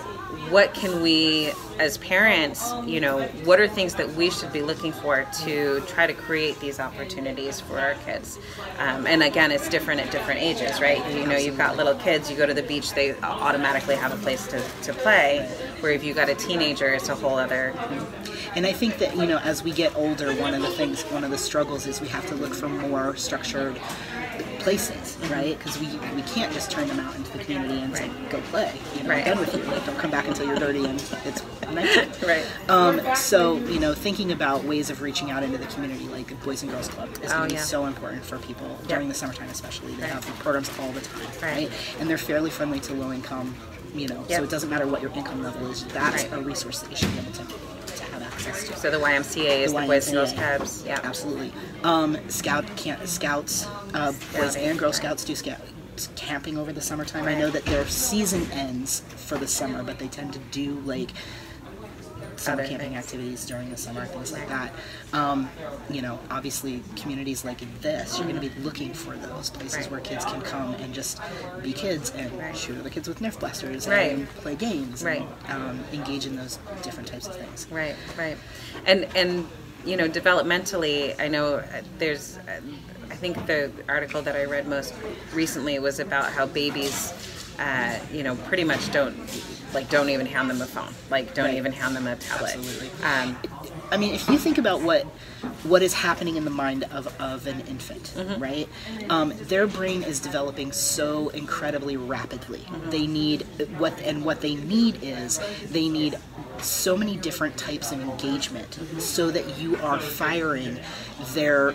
what 0.50 0.74
can 0.74 1.02
we 1.02 1.52
as 1.80 1.98
parents 2.00 2.74
you 2.86 3.00
know 3.00 3.24
what 3.44 3.60
are 3.60 3.68
things 3.68 3.96
that 3.96 4.10
we 4.14 4.30
should 4.30 4.52
be 4.52 4.62
looking 4.62 4.92
for 4.92 5.26
to 5.42 5.80
try 5.82 6.08
to 6.08 6.14
create 6.14 6.60
these 6.60 6.80
opportunities 6.80 7.60
for 7.60 7.80
our 7.80 7.96
kids? 8.06 8.40
Um, 8.80 9.06
and 9.08 9.24
again 9.24 9.52
it's 9.52 9.70
different 9.70 10.02
at 10.02 10.12
different 10.12 10.42
ages 10.42 10.82
right? 10.82 11.02
You 11.14 11.26
know 11.26 11.38
you've 11.38 11.58
got 11.58 11.78
little 11.78 11.96
kids 11.96 12.30
you 12.30 12.38
go 12.38 12.46
to 12.46 12.54
the 12.54 12.64
beach 12.64 12.94
they 12.94 13.16
automatically 13.22 13.96
have 13.96 14.14
a 14.14 14.18
place 14.18 14.48
to, 14.48 14.62
to 14.84 14.94
play 14.94 15.48
where 15.80 15.92
if 15.92 16.04
you've 16.04 16.16
got 16.16 16.30
a 16.30 16.36
teenager 16.36 16.94
it's 16.94 17.10
a 17.10 17.16
whole 17.16 17.38
other 17.38 17.74
And 18.56 18.66
I 18.66 18.74
think 18.74 18.98
that, 18.98 19.16
you 19.16 19.28
know, 19.28 19.38
as 19.40 19.64
we 19.64 19.72
get 19.72 19.96
older, 19.96 20.34
one 20.34 20.56
of 20.56 20.62
the 20.64 20.70
things, 20.70 21.04
one 21.04 21.24
of 21.24 21.30
the 21.30 21.38
struggles 21.38 21.86
is 21.86 22.02
we 22.02 22.08
have 22.08 22.26
to 22.28 22.36
look 22.36 22.56
for 22.56 22.68
more 22.68 23.16
structured 23.16 23.80
places, 24.68 25.18
right? 25.30 25.58
Because 25.58 25.80
we, 25.80 25.88
we 26.14 26.22
can't 26.24 26.52
just 26.52 26.70
turn 26.70 26.90
them 26.90 27.00
out 27.00 27.16
into 27.16 27.32
the 27.32 27.42
community 27.42 27.80
and 27.80 27.96
say, 27.96 28.10
go 28.30 28.42
play. 28.52 28.74
You 28.98 29.04
know, 29.04 29.10
Right. 29.12 29.26
I'm 29.26 29.36
done 29.36 29.40
with 29.40 29.56
you. 29.56 29.64
Don't 29.86 29.98
come 29.98 30.12
back 30.12 30.28
until 30.28 30.46
you're 30.46 30.58
dirty 30.60 30.84
and 30.84 31.00
it's 31.24 31.42
nighttime. 31.72 32.12
Right. 32.28 32.46
Um, 32.70 33.00
so, 33.16 33.56
you 33.68 33.80
know, 33.80 33.94
thinking 33.94 34.34
about 34.34 34.66
ways 34.66 34.90
of 34.90 35.02
reaching 35.02 35.32
out 35.32 35.42
into 35.42 35.58
the 35.58 35.68
community, 35.68 36.10
like 36.10 36.28
the 36.28 36.36
Boys 36.36 36.64
and 36.64 36.72
Girls 36.72 36.90
Club, 36.90 37.08
is 37.24 37.32
Oh, 37.32 37.38
going 37.38 37.50
to 37.50 37.56
yeah. 37.56 37.62
be 37.62 37.66
so 37.66 37.86
important 37.86 38.26
for 38.26 38.40
people 38.40 38.78
during 38.90 39.08
the 39.08 39.14
summertime, 39.16 39.48
especially. 39.50 39.94
They 39.96 40.02
Right. 40.04 40.12
have 40.12 40.26
programs 40.40 40.70
all 40.80 40.92
the 40.92 41.00
time, 41.00 41.22
Right. 41.42 41.42
right? 41.70 41.72
And 42.02 42.10
they're 42.10 42.18
fairly 42.18 42.50
friendly 42.50 42.82
to 42.82 42.94
low 42.94 43.14
income, 43.14 43.56
you 43.96 44.10
know, 44.10 44.26
Yep. 44.28 44.38
so 44.40 44.44
it 44.44 44.50
doesn't 44.50 44.70
matter 44.70 44.86
what 44.86 45.02
your 45.02 45.12
income 45.14 45.42
level 45.44 45.72
is. 45.72 45.86
That's 45.86 46.24
Right. 46.24 46.34
a 46.34 46.42
resource 46.42 46.80
that 46.80 46.92
you 46.92 46.98
should 46.98 47.14
be 47.14 47.20
able 47.20 47.32
to, 47.32 47.46
to 47.96 48.04
have 48.12 48.22
access 48.22 48.27
to. 48.27 48.27
So 48.40 48.92
the 48.92 48.98
ymca 48.98 49.46
is 49.64 49.74
the, 49.74 49.82
boys 49.82 50.08
and 50.08 50.16
girls 50.16 50.34
YMCA. 50.34 50.58
clubs 50.58 50.84
yeah 50.86 51.00
Absolutely. 51.04 51.52
Um, 51.84 52.18
scout 52.30 52.66
camp, 52.76 53.06
scouts, 53.08 53.66
uh, 53.94 54.12
boys 54.12 54.54
Scouting, 54.54 54.64
and 54.70 54.80
Girl. 54.80 54.94
Scouts 54.94 55.24
do 55.24 55.36
scout 55.36 55.60
camping 56.16 56.58
over 56.58 56.72
the 56.72 56.82
summertime. 56.82 57.26
I 57.26 57.34
know 57.34 57.50
that 57.50 57.66
their 57.66 57.88
season 57.88 58.50
ends 58.52 59.02
for 59.16 59.38
the 59.38 59.48
summer, 59.48 59.84
but 59.84 59.98
they 60.00 60.08
tend 60.08 60.34
to 60.34 60.40
do 60.52 60.74
like 60.82 61.12
summer 62.38 62.66
camping 62.66 62.96
activities 62.96 63.46
during 63.46 63.70
the 63.70 63.78
summer, 63.78 64.06
things 64.06 64.32
like 64.32 64.48
that. 64.48 64.72
Um, 65.14 65.50
you 65.90 66.02
know, 66.02 66.20
obviously, 66.30 66.84
communities 66.96 67.44
like 67.44 67.60
this, 67.82 68.18
you're 68.18 68.28
going 68.28 68.40
to 68.42 68.50
be 68.50 68.62
looking 68.62 68.94
for 68.94 69.16
those 69.16 69.50
places 69.50 69.78
Right. 69.80 69.92
where 69.92 70.00
kids 70.02 70.24
can 70.26 70.42
come 70.42 70.74
and 70.76 70.94
just 70.94 71.20
be 71.64 71.74
kids 71.74 72.12
and 72.16 72.32
Right. 72.38 72.56
shoot 72.56 72.78
other 72.80 72.90
kids 72.90 73.08
with 73.08 73.20
Nerf 73.20 73.40
blasters 73.40 73.88
Right. 73.88 74.12
and 74.12 74.30
play 74.36 74.56
games 74.56 75.04
Right. 75.04 75.26
and 75.50 75.64
um, 75.64 75.84
engage 75.94 76.26
in 76.26 76.36
those 76.36 76.60
different 76.84 77.08
types 77.10 77.28
of 77.28 77.36
things. 77.36 77.68
Right, 77.72 77.96
right, 78.18 78.38
and 78.86 79.08
and 79.16 79.48
you 79.86 79.96
know, 79.96 80.08
developmentally, 80.10 81.20
I 81.20 81.28
know 81.28 81.56
uh, 81.56 81.64
there's. 81.98 82.38
uh, 82.48 82.62
I 83.10 83.16
think 83.16 83.48
the 83.48 83.72
article 83.88 84.22
that 84.24 84.36
I 84.36 84.44
read 84.46 84.68
most 84.68 84.94
recently 85.34 85.80
was 85.80 86.00
about 86.00 86.32
how 86.34 86.46
babies, 86.46 87.14
uh, 87.58 87.98
you 88.12 88.22
know, 88.22 88.36
pretty 88.36 88.64
much 88.66 88.92
don't 88.92 89.16
like 89.74 89.90
don't 89.90 90.10
even 90.10 90.26
hand 90.26 90.50
them 90.50 90.62
a 90.62 90.66
phone. 90.66 90.94
Like 91.10 91.34
don't 91.34 91.46
Right. 91.46 91.56
even 91.58 91.72
hand 91.72 91.96
them 91.96 92.08
a 92.08 92.16
tablet. 92.16 92.56
Absolutely. 92.56 92.90
Um, 93.04 93.38
I 93.92 93.96
mean, 93.98 94.14
if 94.14 94.28
you 94.30 94.38
think 94.38 94.58
about 94.58 94.82
what 94.82 95.04
what 95.64 95.82
is 95.82 95.94
happening 95.94 96.36
in 96.36 96.44
the 96.46 96.50
mind 96.52 96.84
of, 96.92 97.08
of 97.22 97.48
an 97.48 97.62
infant, 97.68 98.14
Mm-hmm. 98.18 98.42
right? 98.42 98.70
Um, 99.10 99.34
their 99.44 99.68
brain 99.68 100.04
is 100.04 100.20
developing 100.20 100.72
so 100.72 101.30
incredibly 101.30 101.96
rapidly. 101.96 102.60
Mm-hmm. 102.60 102.90
They 102.90 103.08
need 103.08 103.42
what, 103.78 103.98
and 104.02 104.26
what 104.26 104.42
they 104.42 104.56
need 104.56 105.00
is 105.02 105.40
they 105.70 105.88
need 105.90 106.18
so 106.60 106.98
many 106.98 107.16
different 107.18 107.56
types 107.58 107.92
of 107.92 108.02
engagement, 108.02 108.72
Mm-hmm. 108.72 109.00
so 109.00 109.32
that 109.32 109.58
you 109.58 109.78
are 109.78 110.00
firing 110.00 110.80
their 111.34 111.74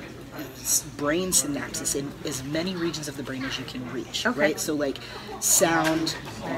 brain 0.97 1.31
synapses 1.31 1.97
in 1.97 2.11
as 2.25 2.43
many 2.45 2.77
regions 2.77 3.09
of 3.09 3.17
the 3.17 3.23
brain 3.23 3.45
as 3.45 3.59
you 3.59 3.65
can 3.65 3.91
reach, 3.93 4.27
Okay. 4.27 4.39
right? 4.41 4.61
So 4.61 4.75
like 4.75 4.99
sound, 5.41 6.17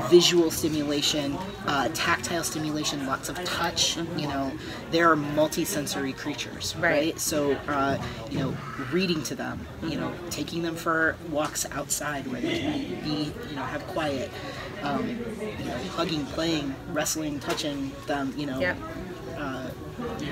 visual 0.09 0.51
stimulation, 0.51 1.37
uh, 1.67 1.89
tactile 1.95 2.45
stimulation, 2.45 3.07
lots 3.07 3.29
of 3.29 3.43
touch. 3.45 3.97
You 4.17 4.29
know, 4.29 4.53
they 4.91 5.01
are 5.01 5.17
multi-sensory 5.17 6.13
creatures, 6.13 6.75
Right. 6.77 6.91
right? 6.91 7.21
So 7.21 7.57
uh, 7.69 7.99
you 8.31 8.39
know, 8.39 8.57
reading 8.93 9.23
to 9.25 9.35
them, 9.35 9.67
you 9.83 9.97
know, 9.97 10.13
taking 10.31 10.63
them 10.63 10.77
for 10.77 11.17
walks 11.31 11.67
outside 11.73 12.27
where 12.27 12.41
they 12.41 12.57
can 12.57 12.85
be, 13.03 13.33
you 13.49 13.57
know, 13.57 13.63
have 13.63 13.87
quiet. 13.89 14.31
Um, 14.83 15.09
you 15.59 15.65
know, 15.65 15.77
hugging, 15.97 16.27
playing, 16.27 16.75
wrestling, 16.93 17.41
touching 17.41 17.91
them. 18.07 18.35
You 18.37 18.47
know, 18.47 18.61
Yep. 18.61 18.77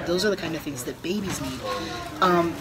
Those 0.06 0.24
are 0.24 0.30
the 0.30 0.36
kind 0.36 0.54
of 0.54 0.62
things 0.62 0.84
that 0.84 1.00
babies 1.02 1.40
need. 1.40 1.60
Um, 2.20 2.52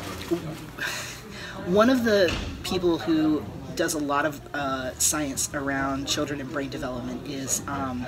one 1.66 1.90
of 1.90 2.04
the 2.04 2.34
people 2.64 2.98
who 2.98 3.44
does 3.76 3.94
a 3.94 4.00
lot 4.00 4.26
of 4.26 4.42
uh, 4.54 4.94
science 5.00 5.50
around 5.54 6.08
children 6.08 6.42
and 6.42 6.52
brain 6.52 6.70
development 6.70 7.26
is 7.28 7.62
um, 7.68 8.06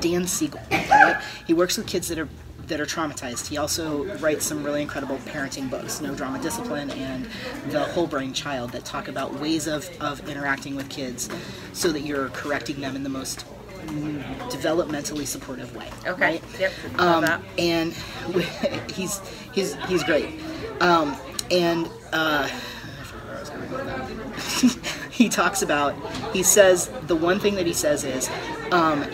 Dan 0.00 0.26
Siegel. 0.26 0.60
Right? 0.70 1.20
He 1.46 1.54
works 1.54 1.76
with 1.76 1.86
kids 1.86 2.08
that 2.08 2.18
are 2.18 2.28
that 2.66 2.80
are 2.80 2.86
traumatized. 2.86 3.46
He 3.46 3.58
also 3.58 4.04
writes 4.16 4.44
some 4.44 4.64
really 4.64 4.82
incredible 4.82 5.18
parenting 5.18 5.70
books, 5.70 6.00
No 6.00 6.14
Drama 6.14 6.40
Discipline 6.40 6.90
and 6.90 7.28
The 7.68 7.84
Whole 7.84 8.08
Brain 8.08 8.32
Child, 8.32 8.72
that 8.72 8.84
talk 8.84 9.06
about 9.06 9.34
ways 9.34 9.68
of, 9.68 9.88
of 10.00 10.28
interacting 10.28 10.74
with 10.74 10.88
kids 10.88 11.28
so 11.72 11.92
that 11.92 12.00
you're 12.00 12.28
correcting 12.30 12.80
them 12.80 12.96
in 12.96 13.04
the 13.04 13.08
most 13.08 13.44
developmentally 14.50 15.26
supportive 15.26 15.74
way. 15.76 15.88
okay. 16.06 16.20
right? 16.20 16.42
Yep. 16.58 16.72
Um, 16.98 17.42
and 17.58 17.92
he's 18.92 19.20
he's 19.52 19.74
he's 19.86 20.02
great. 20.04 20.40
Um, 20.80 21.16
and 21.50 21.86
uh, 22.12 22.48
I 22.48 23.04
forgot 23.04 23.26
where 23.26 23.36
I 23.36 23.40
was 23.40 23.50
going 23.50 23.70
with 23.70 24.82
that. 24.82 25.10
he 25.12 25.28
talks 25.28 25.62
about 25.62 25.94
he 26.32 26.42
says 26.42 26.90
the 27.06 27.16
one 27.16 27.38
thing 27.40 27.54
that 27.54 27.66
he 27.66 27.72
says 27.72 28.04
is 28.04 28.28
um, 28.72 29.04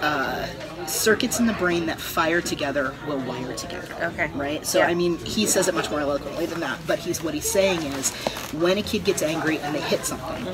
uh, 0.00 0.46
circuits 0.86 1.38
in 1.40 1.46
the 1.46 1.52
brain 1.54 1.86
that 1.86 2.00
fire 2.00 2.40
together 2.40 2.94
will 3.06 3.18
wire 3.20 3.54
together. 3.54 3.94
Okay. 4.12 4.30
Right. 4.34 4.64
So 4.66 4.78
Yeah. 4.78 4.86
I 4.88 4.94
mean, 4.94 5.18
he 5.18 5.46
says 5.46 5.68
it 5.68 5.74
much 5.74 5.90
more 5.90 6.00
eloquently 6.00 6.46
than 6.46 6.60
that. 6.60 6.78
But 6.86 6.98
he's 6.98 7.22
what 7.22 7.34
he's 7.34 7.50
saying 7.50 7.82
is, 7.82 8.10
when 8.52 8.78
a 8.78 8.82
kid 8.82 9.04
gets 9.04 9.22
angry 9.22 9.58
and 9.58 9.74
they 9.74 9.80
hit 9.80 10.04
something, 10.04 10.44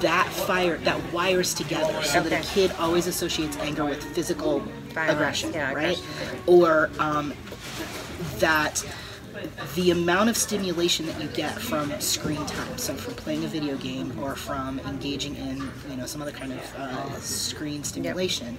that 0.00 0.28
fire 0.28 0.78
that 0.78 1.12
wires 1.12 1.54
together, 1.54 2.02
so 2.02 2.20
that 2.22 2.32
Okay. 2.32 2.40
a 2.40 2.44
kid 2.44 2.72
always 2.78 3.06
associates 3.06 3.56
anger 3.58 3.84
with 3.84 4.02
physical 4.14 4.60
Violence, 4.94 5.12
aggression, 5.12 5.52
yeah, 5.52 5.72
right? 5.72 5.98
aggression. 5.98 6.38
Or 6.46 6.90
um, 6.98 7.32
that 8.38 8.84
the 9.74 9.90
amount 9.90 10.28
of 10.30 10.36
stimulation 10.36 11.06
that 11.06 11.20
you 11.20 11.28
get 11.28 11.58
from 11.58 11.98
screen 12.00 12.44
time, 12.46 12.78
so 12.78 12.94
from 12.94 13.14
playing 13.14 13.44
a 13.44 13.48
video 13.48 13.76
game 13.76 14.16
or 14.22 14.36
from 14.36 14.78
engaging 14.80 15.34
in 15.36 15.56
you 15.90 15.96
know 15.96 16.06
some 16.06 16.22
other 16.22 16.30
kind 16.32 16.52
of 16.52 16.74
uh, 16.76 17.10
screen 17.20 17.82
stimulation, 17.82 18.56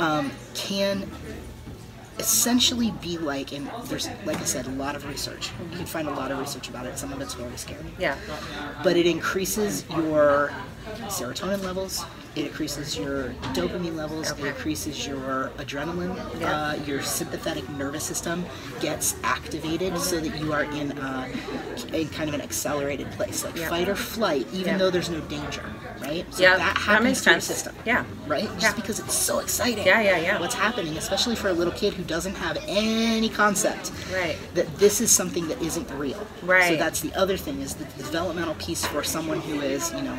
um, 0.00 0.30
can 0.54 1.08
essentially 2.18 2.92
be 3.02 3.18
like, 3.18 3.52
and 3.52 3.68
there's 3.84 4.08
like 4.24 4.38
I 4.40 4.44
said, 4.44 4.66
a 4.66 4.70
lot 4.70 4.94
of 4.96 5.06
research. 5.08 5.50
You 5.70 5.76
can 5.76 5.86
find 5.86 6.06
a 6.08 6.12
lot 6.12 6.30
of 6.30 6.38
research 6.38 6.68
about 6.68 6.86
it. 6.86 6.96
Some 6.98 7.12
of 7.12 7.20
it's 7.20 7.36
really 7.36 7.56
scary 7.56 7.84
Yeah. 7.98 8.16
but 8.82 8.96
it 8.96 9.06
increases 9.06 9.84
your 9.90 10.52
serotonin 11.06 11.62
levels. 11.64 12.04
It 12.36 12.46
increases 12.46 12.98
your 12.98 13.28
dopamine 13.54 13.94
levels. 13.94 14.32
Okay. 14.32 14.42
It 14.42 14.46
increases 14.48 15.06
your 15.06 15.50
adrenaline. 15.58 16.16
Yeah. 16.40 16.50
Uh, 16.50 16.74
your 16.84 17.00
sympathetic 17.00 17.68
nervous 17.70 18.02
system 18.02 18.44
gets 18.80 19.14
activated 19.22 19.96
so 19.98 20.18
that 20.18 20.40
you 20.40 20.52
are 20.52 20.64
in, 20.64 20.98
a, 20.98 21.28
in 21.92 22.08
kind 22.08 22.28
of 22.28 22.34
an 22.34 22.40
accelerated 22.40 23.08
place, 23.12 23.44
like 23.44 23.56
Yeah. 23.56 23.68
fight 23.68 23.88
or 23.88 23.94
flight, 23.94 24.46
even 24.52 24.72
Yeah. 24.72 24.78
though 24.78 24.90
there's 24.90 25.10
no 25.10 25.20
danger, 25.20 25.62
right? 26.00 26.26
So 26.34 26.42
Yeah, 26.42 26.56
that 26.56 26.74
that 26.74 26.76
happens 26.78 27.04
makes 27.04 27.20
to 27.22 27.30
your 27.30 27.40
system 27.40 27.74
Yeah. 27.84 28.04
right? 28.26 28.50
Just 28.54 28.62
Yeah. 28.62 28.72
because 28.74 28.98
it's 28.98 29.14
so 29.14 29.38
exciting. 29.38 29.86
Yeah, 29.86 30.00
yeah, 30.00 30.18
yeah. 30.18 30.40
What's 30.40 30.54
happening, 30.56 30.96
especially 30.96 31.36
for 31.36 31.48
a 31.48 31.52
little 31.52 31.72
kid 31.74 31.94
who 31.94 32.02
doesn't 32.02 32.34
have 32.34 32.58
any 32.66 33.28
concept 33.28 33.92
Right. 34.12 34.36
that 34.54 34.76
this 34.78 35.00
is 35.00 35.12
something 35.12 35.46
that 35.48 35.62
isn't 35.62 35.88
real. 35.92 36.26
Right. 36.42 36.70
So 36.70 36.76
that's 36.76 37.00
the 37.00 37.14
other 37.14 37.36
thing 37.36 37.60
is 37.60 37.74
the 37.74 37.84
developmental 37.96 38.54
piece 38.56 38.84
for 38.84 39.04
someone 39.04 39.40
who 39.40 39.60
is, 39.60 39.92
you 39.92 40.02
know, 40.02 40.16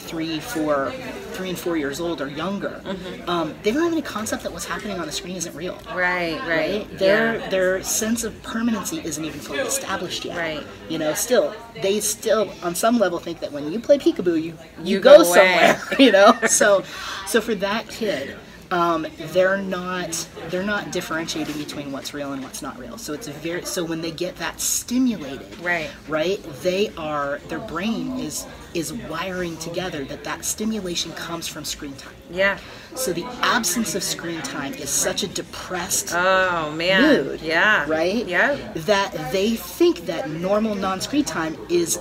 three, 0.00 0.38
four, 0.40 0.92
three 1.36 1.50
and 1.50 1.58
four 1.58 1.76
years 1.76 2.00
old 2.00 2.20
or 2.20 2.28
younger. 2.28 2.80
Mm-hmm. 2.84 3.28
Um, 3.28 3.54
they 3.62 3.70
don't 3.70 3.82
have 3.82 3.92
any 3.92 4.02
concept 4.02 4.42
that 4.44 4.52
what's 4.52 4.64
happening 4.64 4.98
on 4.98 5.06
the 5.06 5.12
screen 5.12 5.36
isn't 5.36 5.54
real. 5.54 5.78
Right. 5.94 6.38
Right. 6.40 6.48
Right? 6.48 6.98
Their 6.98 7.36
yeah. 7.36 7.48
their 7.48 7.82
sense 7.82 8.24
of 8.24 8.40
permanency 8.42 9.00
isn't 9.04 9.24
even 9.24 9.40
fully 9.40 9.60
established 9.60 10.24
yet. 10.24 10.36
Right. 10.36 10.66
You 10.88 10.98
know, 10.98 11.14
still 11.14 11.54
they 11.82 12.00
still 12.00 12.52
on 12.62 12.74
some 12.74 12.98
level 12.98 13.18
think 13.18 13.40
that 13.40 13.52
when 13.52 13.70
you 13.72 13.80
play 13.80 13.98
peekaboo, 13.98 14.42
you 14.42 14.58
you, 14.82 14.96
You 14.96 15.00
go, 15.00 15.18
go 15.18 15.24
somewhere. 15.24 15.80
You 15.98 16.12
know, 16.12 16.38
so 16.48 16.84
so 17.26 17.40
for 17.40 17.54
that 17.56 17.88
kid, 17.88 18.36
um, 18.70 19.06
they're 19.32 19.56
not 19.58 20.28
they're 20.48 20.62
not 20.62 20.92
differentiating 20.92 21.56
between 21.58 21.92
what's 21.92 22.12
real 22.14 22.32
and 22.32 22.42
what's 22.42 22.62
not 22.62 22.78
real. 22.78 22.98
So 22.98 23.12
it's 23.12 23.28
a 23.28 23.32
very 23.32 23.64
so 23.64 23.84
when 23.84 24.00
they 24.00 24.10
get 24.10 24.36
that 24.36 24.60
stimulated, 24.60 25.58
Right. 25.60 25.90
right, 26.08 26.42
they 26.62 26.90
are 26.96 27.40
their 27.48 27.58
brain 27.60 28.18
is 28.18 28.46
is 28.74 28.92
wiring 28.92 29.56
together 29.58 30.04
that 30.04 30.24
that 30.24 30.44
stimulation 30.44 31.12
comes 31.12 31.48
from 31.48 31.64
screen 31.64 31.94
time. 31.94 32.12
Yeah. 32.30 32.58
So 32.94 33.12
the 33.12 33.24
absence 33.40 33.94
of 33.94 34.02
screen 34.02 34.42
time 34.42 34.74
is 34.74 34.90
such 34.90 35.22
a 35.22 35.28
depressed 35.28 36.12
Oh 36.14 36.72
man. 36.72 37.02
mood. 37.02 37.40
Yeah. 37.40 37.84
Right? 37.88 38.26
Yeah. 38.26 38.56
That 38.74 39.32
they 39.32 39.56
think 39.56 40.06
that 40.06 40.28
normal 40.30 40.74
non 40.74 41.00
screen 41.00 41.24
time 41.24 41.56
is 41.70 41.98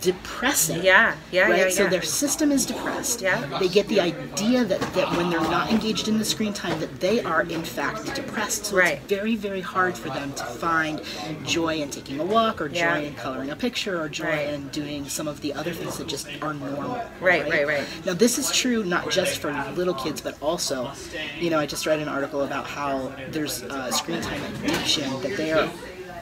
depressing. 0.00 0.82
Yeah. 0.82 1.16
Yeah. 1.30 1.48
Right? 1.48 1.58
Yeah. 1.58 1.68
So 1.70 1.88
their 1.88 2.02
system 2.02 2.50
is 2.52 2.64
depressed. 2.66 3.20
Yeah. 3.20 3.58
They 3.58 3.68
get 3.68 3.88
the 3.88 4.00
idea 4.00 4.64
that, 4.64 4.80
that 4.80 5.16
when 5.16 5.30
they're 5.30 5.40
not 5.40 5.70
engaged 5.70 6.08
in 6.08 6.18
the 6.18 6.24
screen 6.24 6.52
time 6.52 6.80
that 6.80 7.00
they 7.00 7.22
are 7.22 7.42
in 7.42 7.62
fact 7.62 8.14
depressed. 8.14 8.66
So 8.66 8.76
Right. 8.76 8.94
it's 8.98 9.06
very, 9.06 9.36
very 9.36 9.60
hard 9.60 9.96
for 9.96 10.08
them 10.10 10.32
to 10.34 10.44
find 10.44 11.00
joy 11.44 11.76
in 11.76 11.90
taking 11.90 12.20
a 12.20 12.24
walk 12.24 12.60
or 12.60 12.68
joy 12.68 12.76
Yeah. 12.76 12.96
in 12.98 13.14
coloring 13.14 13.50
a 13.50 13.56
picture 13.56 14.00
or 14.00 14.08
joy 14.08 14.24
Right. 14.24 14.48
in 14.50 14.68
doing 14.68 15.08
some 15.08 15.28
of 15.28 15.40
the 15.40 15.52
other 15.54 15.72
things 15.72 15.98
that 15.98 16.06
just 16.06 16.28
are 16.40 16.54
normal. 16.54 17.00
Right, 17.20 17.48
right, 17.48 17.66
right. 17.66 17.84
Now 18.04 18.14
this 18.14 18.38
is 18.38 18.50
true 18.50 18.84
not 18.84 19.10
just 19.10 19.38
for 19.38 19.52
little 19.74 19.94
kids, 19.94 20.20
but 20.20 20.36
also, 20.40 20.92
you 21.38 21.50
know, 21.50 21.58
I 21.58 21.66
just 21.66 21.86
read 21.86 22.00
an 22.00 22.08
article 22.08 22.42
about 22.42 22.66
how 22.66 23.12
there's 23.30 23.62
uh, 23.64 23.90
screen 23.90 24.20
time 24.20 24.40
addiction 24.64 25.08
that 25.22 25.36
they 25.36 25.52
are 25.52 25.68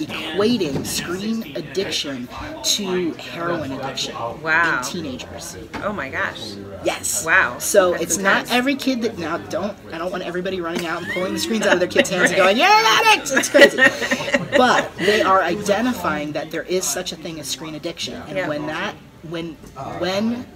equating 0.01 0.85
screen 0.87 1.57
addiction 1.57 2.29
to 2.63 3.13
heroin 3.15 3.73
addiction 3.73 4.15
Wow. 4.43 4.79
in 4.79 4.85
teenagers. 4.85 5.57
oh 5.83 5.93
my 5.93 6.09
gosh. 6.11 6.55
Yes. 6.85 7.25
Wow. 7.25 7.59
So 7.59 7.93
That's 7.93 8.03
it's 8.05 8.17
intense. 8.19 8.49
not 8.51 8.57
every 8.57 8.75
kid 8.77 9.03
that 9.03 9.19
now 9.19 9.39
don't 9.39 9.77
I 9.93 9.99
don't 9.99 10.11
want 10.13 10.25
everybody 10.25 10.61
running 10.61 10.87
out 10.87 11.03
and 11.03 11.13
pulling 11.13 11.33
the 11.33 11.39
screens 11.39 11.67
out 11.67 11.75
of 11.75 11.81
their 11.81 11.89
kids' 11.89 12.11
hands 12.11 12.31
and 12.31 12.37
going, 12.37 12.57
You're 12.57 12.67
an 12.67 12.85
addict! 12.87 13.33
It's 13.33 13.49
crazy. 13.49 13.77
but 14.57 14.91
they 14.97 15.23
are 15.23 15.43
identifying 15.43 16.33
that 16.33 16.51
there 16.51 16.63
is 16.63 16.85
such 16.85 17.13
a 17.13 17.17
thing 17.17 17.41
as 17.41 17.47
screen 17.49 17.75
addiction. 17.75 18.15
And 18.29 18.37
Yeah. 18.37 18.49
when 18.49 18.67
that 18.67 18.95
when 19.29 19.55
when 19.99 20.47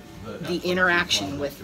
the 0.42 0.58
interaction 0.58 1.38
with, 1.38 1.62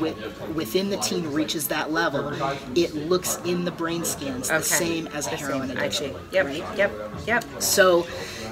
with 0.00 0.16
within 0.54 0.90
the 0.90 0.96
teen 0.96 1.26
reaches 1.32 1.68
that 1.68 1.90
level, 1.90 2.32
it 2.74 2.94
looks 2.94 3.38
in 3.44 3.64
the 3.64 3.70
brain 3.70 4.04
scans 4.04 4.48
the 4.48 4.56
Okay. 4.56 4.64
same 4.64 5.06
as 5.08 5.26
a 5.26 5.30
The 5.30 5.36
heroin 5.36 5.68
same. 5.68 5.78
I 5.78 5.88
see. 5.88 6.04
addiction. 6.06 6.16
Yep. 6.32 6.46
Right? 6.46 6.64
Yep. 6.76 6.92
Yep. 7.26 7.44
So, 7.62 8.06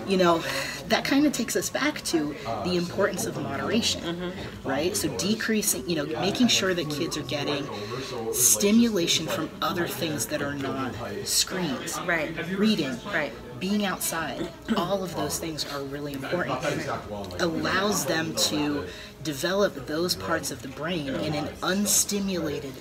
you 0.07 0.17
know, 0.17 0.43
that 0.89 1.05
kind 1.05 1.27
of 1.27 1.33
takes 1.33 1.55
us 1.57 1.71
back 1.71 2.03
to 2.05 2.35
the 2.65 2.77
importance 2.77 3.27
of 3.27 3.41
moderation, 3.41 4.03
Mm-hmm. 4.03 4.69
right? 4.69 4.97
So, 4.97 5.09
decreasing, 5.09 5.89
you 5.89 5.97
know, 5.97 6.07
making 6.21 6.49
sure 6.49 6.75
that 6.75 6.91
kids 6.91 7.17
are 7.17 7.23
getting 7.23 7.65
stimulation 8.33 9.27
from 9.27 9.51
other 9.63 9.87
things 9.87 10.27
that 10.27 10.43
are 10.43 10.55
not 10.55 10.95
screens, 11.25 12.01
Right. 12.01 12.31
reading, 12.57 12.97
Right. 13.13 13.33
being 13.61 13.85
outside, 13.85 14.49
all 14.77 15.03
of 15.03 15.15
those 15.17 15.39
things 15.39 15.65
are 15.73 15.83
really 15.83 16.15
important 16.15 16.59
allows 17.41 18.07
them 18.07 18.35
to 18.35 18.85
develop 19.23 19.87
those 19.87 20.15
parts 20.15 20.51
of 20.51 20.63
the 20.63 20.69
brain 20.69 21.09
in 21.09 21.35
an 21.35 21.49
unstimulated 21.63 22.73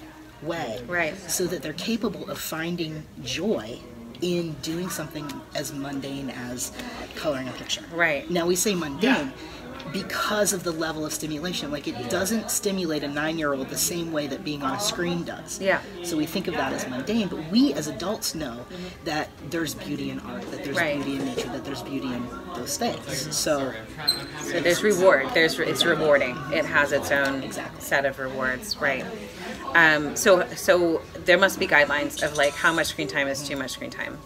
way. 0.42 0.82
Right. 0.88 1.18
So 1.30 1.46
that 1.48 1.62
they're 1.62 1.74
capable 1.74 2.30
of 2.30 2.38
finding 2.38 3.04
joy 3.24 3.80
in 4.22 4.54
doing 4.62 4.90
something 4.90 5.32
as 5.56 5.74
mundane 5.74 6.30
as 6.30 6.72
coloring 7.16 7.48
a 7.48 7.52
picture. 7.54 7.84
Right. 7.92 8.30
Now 8.30 8.46
we 8.46 8.56
say 8.56 8.76
mundane. 8.76 9.34
Because 9.92 10.54
of 10.54 10.64
the 10.64 10.72
level 10.72 11.06
of 11.06 11.14
stimulation. 11.14 11.72
Like 11.72 11.88
it 11.88 12.10
doesn't 12.10 12.52
stimulate 12.52 13.04
a 13.04 13.08
nine-year-old 13.08 13.70
the 13.70 13.78
same 13.78 14.12
way 14.12 14.28
that 14.28 14.44
being 14.44 14.62
on 14.64 14.76
a 14.76 14.80
screen 14.80 15.24
does. 15.24 15.60
Yeah. 15.60 15.82
So 16.04 16.18
we 16.18 16.26
think 16.26 16.48
of 16.48 16.54
that 16.56 16.74
as 16.74 16.88
mundane, 16.88 17.28
but 17.28 17.50
we 17.52 17.74
as 17.74 17.88
adults 17.88 18.36
know 18.36 18.66
that 19.06 19.30
there's 19.50 19.74
beauty 19.76 20.10
in 20.12 20.20
art, 20.20 20.42
that 20.52 20.64
there's 20.64 20.78
Right. 20.78 20.96
beauty 20.96 21.16
in 21.20 21.26
nature, 21.26 21.50
that 21.50 21.66
there's 21.66 21.82
beauty 21.82 22.08
in 22.08 22.28
those 22.56 22.78
things. 22.78 23.36
So 23.36 23.74
So 24.44 24.60
there's 24.60 24.84
reward. 24.84 25.28
There's 25.34 25.58
it's 25.60 25.86
rewarding. 25.86 26.38
It 26.52 26.66
has 26.66 26.92
its 26.92 27.12
own 27.12 27.44
Exactly. 27.44 27.82
set 27.82 28.06
of 28.06 28.20
rewards, 28.20 28.78
right? 28.80 29.06
Um, 29.76 30.16
so 30.16 30.46
so 30.56 31.02
there 31.26 31.38
must 31.38 31.60
be 31.60 31.68
guidelines 31.68 32.22
of 32.24 32.38
like 32.38 32.54
how 32.54 32.74
much 32.74 32.88
screen 32.88 33.08
time 33.08 33.28
is 33.28 33.48
too 33.48 33.56
much 33.56 33.72
screen 33.72 33.90
time. 33.92 34.18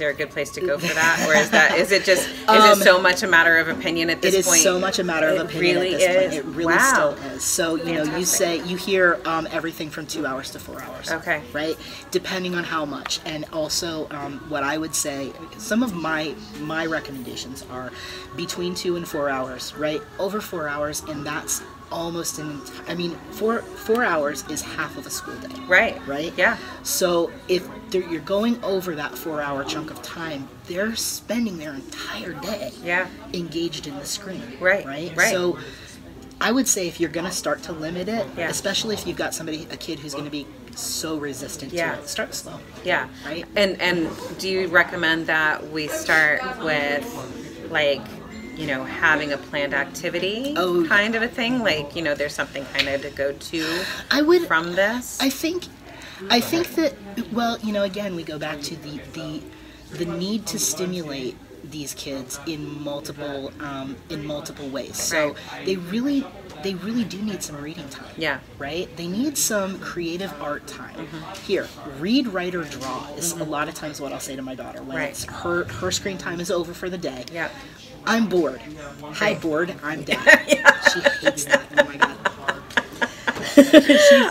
Is 0.00 0.02
there 0.02 0.08
a 0.12 0.14
good 0.14 0.30
place 0.30 0.48
to 0.52 0.62
go 0.62 0.78
for 0.78 0.86
that, 0.94 1.26
or 1.28 1.34
is 1.34 1.50
that 1.50 1.76
is 1.76 1.92
it 1.92 2.04
just 2.04 2.26
is 2.26 2.34
Um, 2.48 2.80
it 2.80 2.82
so 2.82 2.98
much 2.98 3.22
a 3.22 3.26
matter 3.26 3.58
of 3.58 3.68
opinion 3.68 4.08
at 4.08 4.22
this 4.22 4.32
point? 4.32 4.34
it 4.34 4.38
is 4.38 4.46
point? 4.46 4.60
so 4.62 4.80
much 4.80 4.98
a 4.98 5.04
matter 5.04 5.28
of 5.28 5.34
It 5.36 5.44
opinion 5.44 5.76
really 5.76 5.92
at 5.92 5.98
this 6.00 6.08
point. 6.16 6.32
is? 6.32 6.34
It 6.36 6.44
really 6.46 6.74
Wow. 6.74 6.90
still 7.14 7.32
is. 7.32 7.44
So 7.44 7.74
you 7.74 7.92
know, 7.96 8.16
you 8.16 8.24
say 8.24 8.64
you 8.64 8.78
hear 8.78 9.20
um, 9.26 9.46
everything 9.52 9.90
from 9.90 10.06
two 10.06 10.24
hours 10.24 10.52
to 10.52 10.58
four 10.58 10.80
hours. 10.82 11.12
Okay. 11.12 11.42
Right, 11.52 11.76
depending 12.10 12.54
on 12.54 12.64
how 12.64 12.86
much, 12.86 13.20
and 13.26 13.44
also 13.52 14.08
um, 14.10 14.42
what 14.48 14.62
I 14.62 14.78
would 14.78 14.94
say. 14.94 15.34
Some 15.58 15.82
of 15.82 15.92
my 15.94 16.34
my 16.60 16.86
recommendations 16.86 17.66
are 17.70 17.92
between 18.36 18.74
two 18.74 18.96
and 18.96 19.06
four 19.06 19.28
hours. 19.28 19.74
Right, 19.74 20.00
over 20.18 20.40
four 20.40 20.66
hours, 20.66 21.02
and 21.10 21.26
that's 21.26 21.60
almost 21.92 22.38
an. 22.38 22.50
ent- 22.50 22.72
I 22.88 22.94
mean, 22.94 23.16
four 23.32 23.62
four 23.62 24.04
hours 24.04 24.44
is 24.48 24.62
half 24.62 24.96
of 24.96 25.06
a 25.06 25.10
school 25.10 25.34
day. 25.36 25.48
Right. 25.68 26.00
Right. 26.06 26.32
Yeah. 26.36 26.56
So 26.82 27.30
if 27.48 27.68
you're 27.92 28.20
going 28.20 28.62
over 28.62 28.94
that 28.94 29.18
four-hour 29.18 29.64
chunk 29.64 29.90
of 29.90 30.00
time, 30.02 30.48
they're 30.66 30.94
spending 30.94 31.58
their 31.58 31.74
entire 31.74 32.34
day 32.34 32.72
Yeah. 32.84 33.08
engaged 33.34 33.86
in 33.88 33.96
the 33.98 34.06
screen. 34.06 34.42
Right, 34.60 34.86
Right. 34.86 35.12
right. 35.16 35.32
So 35.32 35.58
I 36.40 36.52
would 36.52 36.68
say 36.68 36.86
if 36.86 37.00
you're 37.00 37.10
gonna 37.10 37.32
start 37.32 37.62
to 37.64 37.72
limit 37.72 38.08
it, 38.08 38.26
Yeah. 38.36 38.48
especially 38.48 38.94
if 38.94 39.06
you've 39.06 39.16
got 39.16 39.34
somebody, 39.34 39.66
a 39.72 39.76
kid 39.76 39.98
who's 39.98 40.14
gonna 40.14 40.30
be 40.30 40.46
so 40.76 41.16
resistant 41.16 41.72
Yeah. 41.72 41.96
to 41.96 42.00
it, 42.02 42.08
start 42.08 42.32
slow. 42.34 42.60
Yeah. 42.84 43.08
Right. 43.26 43.44
And 43.56 43.80
and 43.80 44.08
do 44.38 44.48
you 44.48 44.68
recommend 44.68 45.26
that 45.26 45.70
we 45.72 45.88
start 45.88 46.40
with 46.62 47.04
like 47.70 48.00
you 48.60 48.66
know 48.66 48.84
having 48.84 49.32
a 49.32 49.38
planned 49.38 49.74
activity 49.74 50.54
Oh. 50.56 50.84
kind 50.88 51.14
of 51.14 51.22
a 51.22 51.28
thing 51.28 51.60
like 51.70 51.96
you 51.96 52.02
know 52.02 52.14
there's 52.14 52.34
something 52.34 52.64
kind 52.74 52.88
of 52.88 53.00
to 53.02 53.10
go 53.10 53.32
to 53.32 53.60
I 54.10 54.20
would. 54.22 54.42
from 54.46 54.74
this 54.74 55.18
I 55.20 55.30
think, 55.30 55.60
I 56.28 56.40
think 56.40 56.66
that 56.78 56.92
well, 57.32 57.58
you 57.66 57.72
know, 57.72 57.82
again, 57.82 58.14
we 58.14 58.22
go 58.22 58.38
back 58.38 58.60
to 58.68 58.74
the 58.76 58.94
the 59.18 59.30
the 60.00 60.04
need 60.04 60.46
to 60.52 60.58
stimulate 60.58 61.36
these 61.76 61.92
kids 61.94 62.38
in 62.46 62.60
multiple 62.82 63.52
um, 63.60 63.96
in 64.10 64.24
multiple 64.26 64.68
ways. 64.68 64.96
So 64.96 65.34
they 65.64 65.76
really 65.76 66.26
they 66.62 66.74
really 66.74 67.04
do 67.04 67.18
need 67.22 67.42
some 67.42 67.56
reading 67.56 67.88
time. 67.88 68.12
yeah 68.26 68.40
right? 68.58 68.86
They 68.98 69.06
need 69.06 69.38
some 69.38 69.78
creative 69.80 70.32
art 70.42 70.66
time. 70.66 70.94
Mm-hmm. 70.96 71.46
Here, 71.46 71.66
read, 71.98 72.24
write, 72.28 72.54
or 72.54 72.64
draw 72.64 73.06
is 73.16 73.32
a 73.32 73.44
lot 73.44 73.66
of 73.70 73.74
times 73.74 73.98
what 74.00 74.12
I'll 74.12 74.20
say 74.20 74.36
to 74.36 74.42
my 74.42 74.54
daughter 74.54 74.82
when 74.82 74.96
Right. 74.98 75.10
it's 75.10 75.24
her 75.24 75.64
her 75.80 75.90
screen 75.90 76.18
time 76.18 76.38
is 76.40 76.50
over 76.50 76.74
for 76.74 76.90
the 76.90 76.98
day. 76.98 77.24
yeah 77.32 77.48
I'm 78.06 78.28
bored. 78.28 78.60
Hi, 79.02 79.34
bored. 79.34 79.74
I'm 79.82 80.02
down. 80.02 80.24
She 80.92 81.00
hates 81.00 81.44
that. 81.44 81.62
Oh 81.78 81.84
my 81.84 81.96
god. 81.96 82.16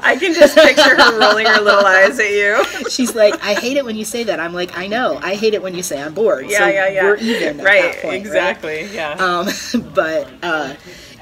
i 0.03 0.15
can 0.19 0.33
just 0.33 0.55
picture 0.55 0.95
her 0.95 1.19
rolling 1.19 1.45
her 1.45 1.61
little 1.61 1.85
eyes 1.85 2.19
at 2.19 2.31
you 2.31 2.63
She's 2.89 3.15
like, 3.15 3.33
I 3.43 3.53
hate 3.53 3.77
it 3.77 3.85
when 3.85 3.95
you 3.95 4.03
say 4.05 4.23
that. 4.23 4.39
I'm 4.39 4.53
like, 4.53 4.77
I 4.77 4.87
know. 4.87 5.19
I 5.21 5.35
hate 5.35 5.53
it 5.53 5.61
when 5.61 5.73
you 5.75 5.83
say 5.83 6.01
I'm 6.01 6.13
bored. 6.13 6.49
yeah 6.49 6.57
so 6.59 6.67
yeah 6.67 6.87
yeah 6.89 7.03
We're 7.03 7.15
even. 7.17 7.59
At 7.59 7.65
right 7.65 7.81
that 7.93 8.01
point, 8.01 8.11
right? 8.11 8.19
exactly 8.19 8.85
yeah 8.93 9.11
Um, 9.13 9.47
but 9.93 10.29
uh, 10.43 10.73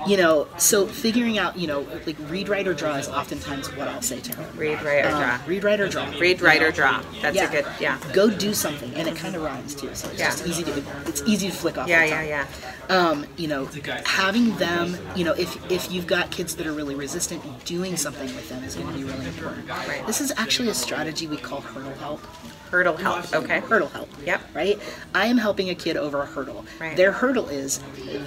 you 0.08 0.18
know, 0.18 0.48
so 0.58 0.88
figuring 0.88 1.38
out, 1.38 1.58
you 1.58 1.68
know, 1.68 1.82
like 2.06 2.16
read, 2.30 2.50
write, 2.50 2.68
or 2.68 2.74
draw 2.74 2.96
is 2.96 3.08
oftentimes 3.08 3.68
what 3.76 3.88
I'll 3.88 4.02
say 4.02 4.20
to 4.22 4.36
her. 4.36 4.52
read 4.58 4.82
write 4.82 5.06
or 5.06 5.10
Um, 5.10 5.20
draw 5.22 5.40
read, 5.48 5.64
write, 5.64 5.80
or 5.80 5.90
draw. 5.90 6.06
read 6.20 6.42
write 6.42 6.64
or 6.64 6.72
draw 6.72 7.02
that's 7.22 7.36
yeah. 7.36 7.50
a 7.50 7.52
good 7.52 7.66
yeah 7.80 7.98
Go 8.14 8.30
do 8.30 8.54
something, 8.54 8.94
and 8.96 9.08
it 9.08 9.16
kind 9.16 9.36
of 9.36 9.42
rhymes 9.44 9.76
too. 9.76 9.90
So 9.94 10.10
it's 10.10 10.20
Yeah. 10.20 10.32
just 10.32 10.46
easy 10.48 10.64
to 10.64 10.84
it's 11.06 11.22
easy 11.26 11.50
to 11.50 11.56
flick 11.56 11.78
off. 11.78 11.88
yeah 11.88 12.04
yeah 12.04 12.24
yeah 12.24 12.46
Um, 12.90 13.26
you 13.36 13.48
know, 13.50 13.68
having 14.06 14.56
them, 14.58 14.98
you 15.16 15.26
know, 15.26 15.34
if 15.34 15.50
if 15.70 15.92
you've 15.92 16.08
got 16.08 16.32
kids 16.32 16.56
that 16.56 16.66
are 16.66 16.72
really 16.72 16.96
resistant, 16.96 17.42
doing 17.66 17.98
something 17.98 18.34
with 18.36 18.48
them 18.50 18.64
is 18.64 18.76
going 18.76 18.88
to 18.88 18.94
be 18.98 19.04
really 19.04 19.26
important. 19.26 19.68
Right. 19.70 20.06
This 20.08 20.22
is 20.22 20.32
actually 20.38 20.70
a 20.70 20.74
strategy 20.74 21.28
we 21.28 21.36
call 21.38 21.60
hurdle 21.62 21.94
help. 21.96 22.22
Hurdle 22.72 22.98
help 22.98 23.34
okay 23.34 23.60
Hurdle 23.60 23.90
help. 23.90 24.10
Yep. 24.26 24.42
Right. 24.54 24.80
I 25.14 25.28
am 25.28 25.38
helping 25.38 25.70
a 25.70 25.76
kid 25.76 25.98
over 25.98 26.22
a 26.22 26.26
hurdle. 26.26 26.66
Right. 26.80 26.96
Their 26.96 27.12
hurdle 27.12 27.50
is 27.50 27.82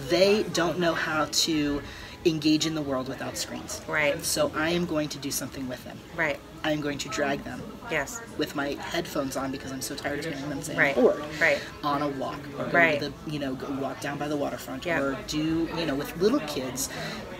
they 0.09 0.44
don't 0.44 0.79
know 0.79 0.94
how 0.94 1.29
to 1.31 1.83
engage 2.24 2.66
in 2.66 2.74
the 2.74 2.83
world 2.83 3.09
without 3.09 3.37
screens. 3.37 3.81
Right. 3.88 4.22
So 4.24 4.53
I 4.55 4.70
am 4.70 4.87
going 4.87 5.09
to 5.11 5.18
do 5.18 5.31
something 5.31 5.68
with 5.68 5.83
them. 5.85 5.98
right 6.16 6.38
I 6.62 6.73
am 6.73 6.81
going 6.81 6.99
to 6.99 7.09
drag 7.09 7.42
them 7.44 7.62
yes 7.90 8.20
with 8.38 8.55
my 8.55 8.68
headphones 8.75 9.37
on 9.37 9.51
because 9.51 9.73
I'm 9.73 9.81
so 9.81 9.94
tired 9.94 10.18
of 10.20 10.27
hearing 10.27 10.49
them 10.51 10.62
say 10.62 10.77
Right. 10.77 10.96
I'm 10.96 11.03
bored. 11.03 11.23
Right. 11.40 11.59
On 11.83 12.03
a 12.03 12.09
walk, 12.09 12.38
or 12.59 12.66
go 12.66 12.70
Right. 12.70 13.01
to 13.01 13.09
the, 13.09 13.31
you 13.31 13.38
know, 13.38 13.55
go 13.55 13.68
walk 13.81 14.01
down 14.01 14.18
by 14.18 14.29
the 14.29 14.37
waterfront, 14.37 14.85
Yeah. 14.85 15.01
or 15.01 15.18
do 15.27 15.68
you 15.77 15.87
know 15.87 15.94
with 15.94 16.16
little 16.18 16.40
kids, 16.40 16.88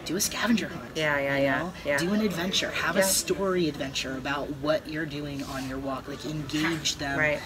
do 0.07 0.17
a 0.17 0.21
scavenger 0.21 0.69
hunt. 0.69 0.91
Yeah, 0.97 1.19
yeah, 1.21 1.37
you 1.37 1.43
yeah, 1.45 1.71
yeah. 1.85 1.99
Do 1.99 2.13
an 2.15 2.23
adventure. 2.23 2.71
Have 2.71 2.97
Yeah. 2.97 3.03
a 3.03 3.05
story 3.05 3.69
adventure 3.69 4.17
about 4.17 4.49
what 4.57 4.89
you're 4.89 5.07
doing 5.07 5.45
on 5.45 5.69
your 5.69 5.79
walk. 5.79 6.09
Like 6.09 6.25
engage 6.25 6.97
them. 6.97 7.19
Right. 7.19 7.41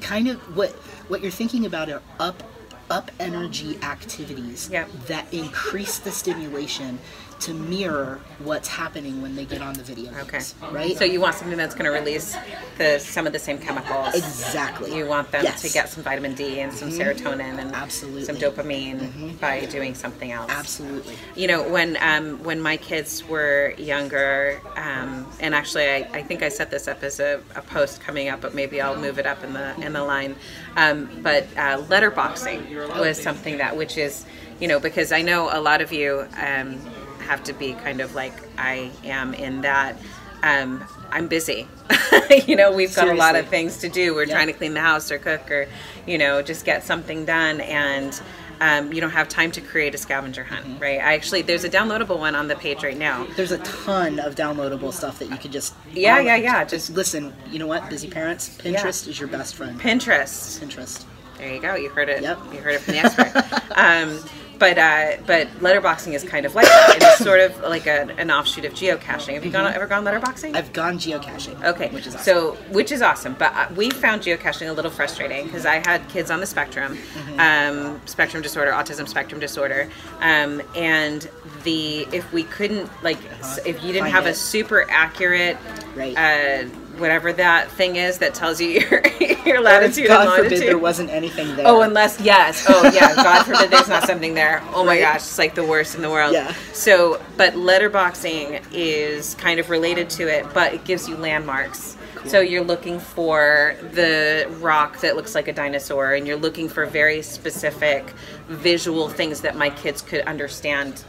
Kind 0.00 0.28
of 0.28 0.38
what 0.56 0.70
what 1.08 1.20
you're 1.20 1.30
thinking 1.30 1.66
about 1.66 1.88
are 1.90 2.02
up 2.18 2.42
up 2.88 3.10
energy 3.18 3.78
activities 3.82 4.68
Yep. 4.70 4.88
that 5.08 5.26
increase 5.32 5.98
the 5.98 6.12
stimulation 6.12 7.00
to 7.40 7.52
mirror 7.52 8.18
what's 8.38 8.68
happening 8.68 9.20
when 9.22 9.36
they 9.36 9.44
get 9.44 9.60
on 9.60 9.74
the 9.74 9.82
video 9.82 10.10
okay 10.20 10.40
right? 10.72 10.96
so 10.96 11.04
you 11.04 11.20
want 11.20 11.34
something 11.34 11.58
that's 11.58 11.74
going 11.74 11.84
to 11.84 11.90
release 11.90 12.36
the 12.78 12.98
some 12.98 13.26
of 13.26 13.32
the 13.32 13.38
same 13.38 13.58
chemicals 13.58 14.14
exactly. 14.14 14.96
You 14.96 15.06
want 15.06 15.30
them 15.30 15.44
Yes. 15.44 15.62
to 15.62 15.68
get 15.70 15.88
some 15.88 16.02
vitamin 16.02 16.34
D 16.34 16.60
and 16.60 16.72
some 16.72 16.90
serotonin 16.90 17.58
and 17.58 17.74
Absolutely. 17.74 18.24
some 18.24 18.36
dopamine 18.36 19.38
by 19.40 19.64
doing 19.66 19.94
something 19.94 20.32
else. 20.32 20.50
Absolutely. 20.50 21.14
You 21.34 21.46
know, 21.48 21.68
when 21.68 21.96
um, 22.00 22.42
when 22.42 22.60
my 22.60 22.76
kids 22.76 23.26
were 23.28 23.74
younger, 23.78 24.60
um, 24.76 25.26
and 25.40 25.54
actually, 25.54 25.88
I, 25.88 25.96
I 26.12 26.22
think 26.22 26.42
I 26.42 26.48
set 26.48 26.70
this 26.70 26.88
up 26.88 27.02
as 27.02 27.20
a, 27.20 27.40
a 27.54 27.62
post 27.62 28.00
coming 28.00 28.28
up, 28.28 28.40
but 28.40 28.54
maybe 28.54 28.80
I'll 28.80 28.96
move 28.96 29.18
it 29.18 29.26
up 29.26 29.42
in 29.44 29.52
the 29.52 29.74
in 29.80 29.92
the 29.92 30.02
line. 30.04 30.36
Um, 30.76 31.08
but 31.22 31.44
uh, 31.56 31.82
letterboxing 31.82 32.98
was 32.98 33.20
something 33.22 33.58
that, 33.58 33.76
which 33.76 33.96
is, 33.98 34.24
you 34.60 34.68
know, 34.68 34.80
because 34.80 35.12
I 35.12 35.22
know 35.22 35.48
a 35.52 35.60
lot 35.60 35.80
of 35.80 35.92
you 35.92 36.26
um, 36.38 36.78
have 37.26 37.42
to 37.44 37.52
be 37.52 37.72
kind 37.74 38.00
of 38.00 38.14
like 38.14 38.34
I 38.58 38.90
am 39.04 39.34
in 39.34 39.60
that. 39.62 39.96
Um, 40.42 40.84
I'm 41.10 41.28
busy. 41.28 41.66
you 42.46 42.56
know, 42.56 42.72
we've 42.72 42.94
got 42.94 43.08
a 43.08 43.14
lot 43.14 43.36
of 43.36 43.46
things 43.48 43.78
to 43.78 43.88
do. 43.88 44.14
We're 44.14 44.24
Yeah. 44.24 44.34
trying 44.34 44.46
to 44.48 44.52
clean 44.52 44.74
the 44.74 44.80
house 44.80 45.10
or 45.10 45.18
cook 45.18 45.50
or, 45.50 45.66
you 46.06 46.18
know, 46.18 46.42
just 46.42 46.64
get 46.64 46.84
something 46.84 47.24
done. 47.24 47.60
And 47.62 48.20
um, 48.60 48.92
you 48.92 49.00
don't 49.00 49.10
have 49.10 49.28
time 49.28 49.50
to 49.52 49.60
create 49.60 49.94
a 49.94 49.98
scavenger 49.98 50.44
hunt, 50.44 50.64
Mm-hmm. 50.66 50.78
right? 50.82 51.00
I 51.00 51.14
actually, 51.14 51.42
there's 51.42 51.64
a 51.64 51.68
downloadable 51.70 52.18
one 52.18 52.34
on 52.34 52.48
the 52.48 52.56
page 52.56 52.82
right 52.82 52.96
now. 52.96 53.26
There's 53.36 53.52
a 53.52 53.58
ton 53.58 54.18
of 54.18 54.34
downloadable 54.34 54.92
stuff 54.92 55.18
that 55.20 55.30
you 55.30 55.36
could 55.36 55.52
just 55.52 55.74
Yeah, 55.92 56.20
yeah, 56.20 56.36
yeah, 56.36 56.64
just- 56.64 56.90
listen. 56.90 57.32
You 57.50 57.58
know 57.58 57.66
what, 57.66 57.88
busy 57.90 58.08
parents, 58.08 58.48
Pinterest 58.58 59.08
is 59.08 59.18
your 59.18 59.28
best 59.28 59.54
friend. 59.56 59.78
Pinterest. 59.80 60.60
Pinterest. 60.60 61.04
There 61.38 61.52
you 61.52 61.60
go. 61.60 61.74
You 61.74 61.90
heard 61.90 62.08
it. 62.08 62.22
Yep. 62.22 62.38
You 62.52 62.58
heard 62.60 62.74
it 62.76 62.80
from 62.80 62.94
the 62.94 63.00
expert. 63.00 63.32
um, 63.76 64.20
but 64.58 64.78
uh, 64.78 65.16
but 65.26 65.48
letterboxing 65.60 66.12
is 66.14 66.22
kind 66.24 66.46
of 66.46 66.54
like 66.54 66.66
that. 66.66 66.96
It's 67.00 67.18
sort 67.24 67.40
of 67.40 67.58
like 67.60 67.86
a, 67.86 68.02
an 68.18 68.30
offshoot 68.30 68.64
of 68.64 68.72
geocaching. 68.72 69.34
Have 69.34 69.44
you 69.44 69.50
gone 69.50 69.72
ever 69.72 69.86
gone 69.86 70.04
letterboxing? 70.04 70.48
Mm-hmm. 70.48 70.56
I've 70.56 70.72
gone 70.72 70.98
geocaching. 70.98 71.62
Okay, 71.64 71.88
which 71.90 72.06
is 72.06 72.14
awesome. 72.14 72.24
so 72.24 72.52
which 72.70 72.92
is 72.92 73.02
awesome, 73.02 73.34
but 73.38 73.52
uh, 73.54 73.68
we 73.76 73.90
found 73.90 74.22
geocaching 74.22 74.68
a 74.68 74.72
little 74.72 74.90
frustrating 74.90 75.44
because 75.46 75.66
I 75.66 75.76
had 75.76 76.08
kids 76.08 76.30
on 76.30 76.40
the 76.40 76.46
spectrum, 76.46 76.96
Mm-hmm. 76.96 77.40
um, 77.40 78.00
spectrum 78.06 78.42
disorder, 78.42 78.70
autism 78.72 79.08
spectrum 79.08 79.40
disorder, 79.40 79.88
um, 80.20 80.62
and 80.74 81.28
the 81.64 82.06
if 82.12 82.32
we 82.32 82.44
couldn't 82.44 82.88
like 83.02 83.18
s- 83.40 83.58
if 83.66 83.76
you 83.82 83.92
didn't 83.92 84.04
Find 84.04 84.14
have 84.14 84.26
a 84.26 84.34
super 84.34 84.86
accurate, 84.90 85.56
Right. 85.94 86.16
uh, 86.16 86.68
whatever 86.98 87.32
that 87.32 87.70
thing 87.72 87.96
is 87.96 88.18
that 88.18 88.34
tells 88.34 88.60
you 88.60 88.68
your 88.90 89.02
your 89.46 89.60
latitude 89.60 90.08
God 90.08 90.26
and 90.26 90.44
forbid 90.44 90.60
there 90.62 90.78
wasn't 90.78 91.10
anything 91.10 91.54
there. 91.56 91.66
Oh, 91.66 91.82
unless 91.82 92.20
yes. 92.20 92.64
Oh, 92.68 92.90
yeah. 92.92 93.14
God 93.16 93.44
forbid 93.44 93.70
there's 93.70 93.88
not 93.88 94.04
something 94.04 94.34
there. 94.34 94.62
Oh 94.74 94.82
my 94.84 94.92
Right. 94.96 95.00
gosh, 95.02 95.16
it's 95.16 95.38
like 95.38 95.54
the 95.54 95.64
worst 95.64 95.94
in 95.94 96.02
the 96.02 96.10
world. 96.10 96.32
Yeah. 96.32 96.52
So, 96.72 97.20
but 97.36 97.54
letterboxing 97.54 98.64
is 98.72 99.34
kind 99.36 99.60
of 99.60 99.70
related 99.70 100.10
to 100.10 100.26
it, 100.28 100.46
but 100.52 100.74
it 100.74 100.84
gives 100.84 101.08
you 101.08 101.16
landmarks. 101.16 101.96
So 102.24 102.40
you're 102.40 102.64
looking 102.64 102.98
for 102.98 103.76
the 103.92 104.48
rock 104.58 104.98
that 105.00 105.14
looks 105.14 105.36
like 105.36 105.46
a 105.46 105.52
dinosaur, 105.52 106.14
and 106.14 106.26
you're 106.26 106.36
looking 106.36 106.68
for 106.68 106.84
very 106.84 107.22
specific 107.22 108.04
visual 108.48 109.08
things 109.08 109.42
that 109.42 109.54
my 109.54 109.70
kids 109.70 110.02
could 110.02 110.22
understand 110.22 111.04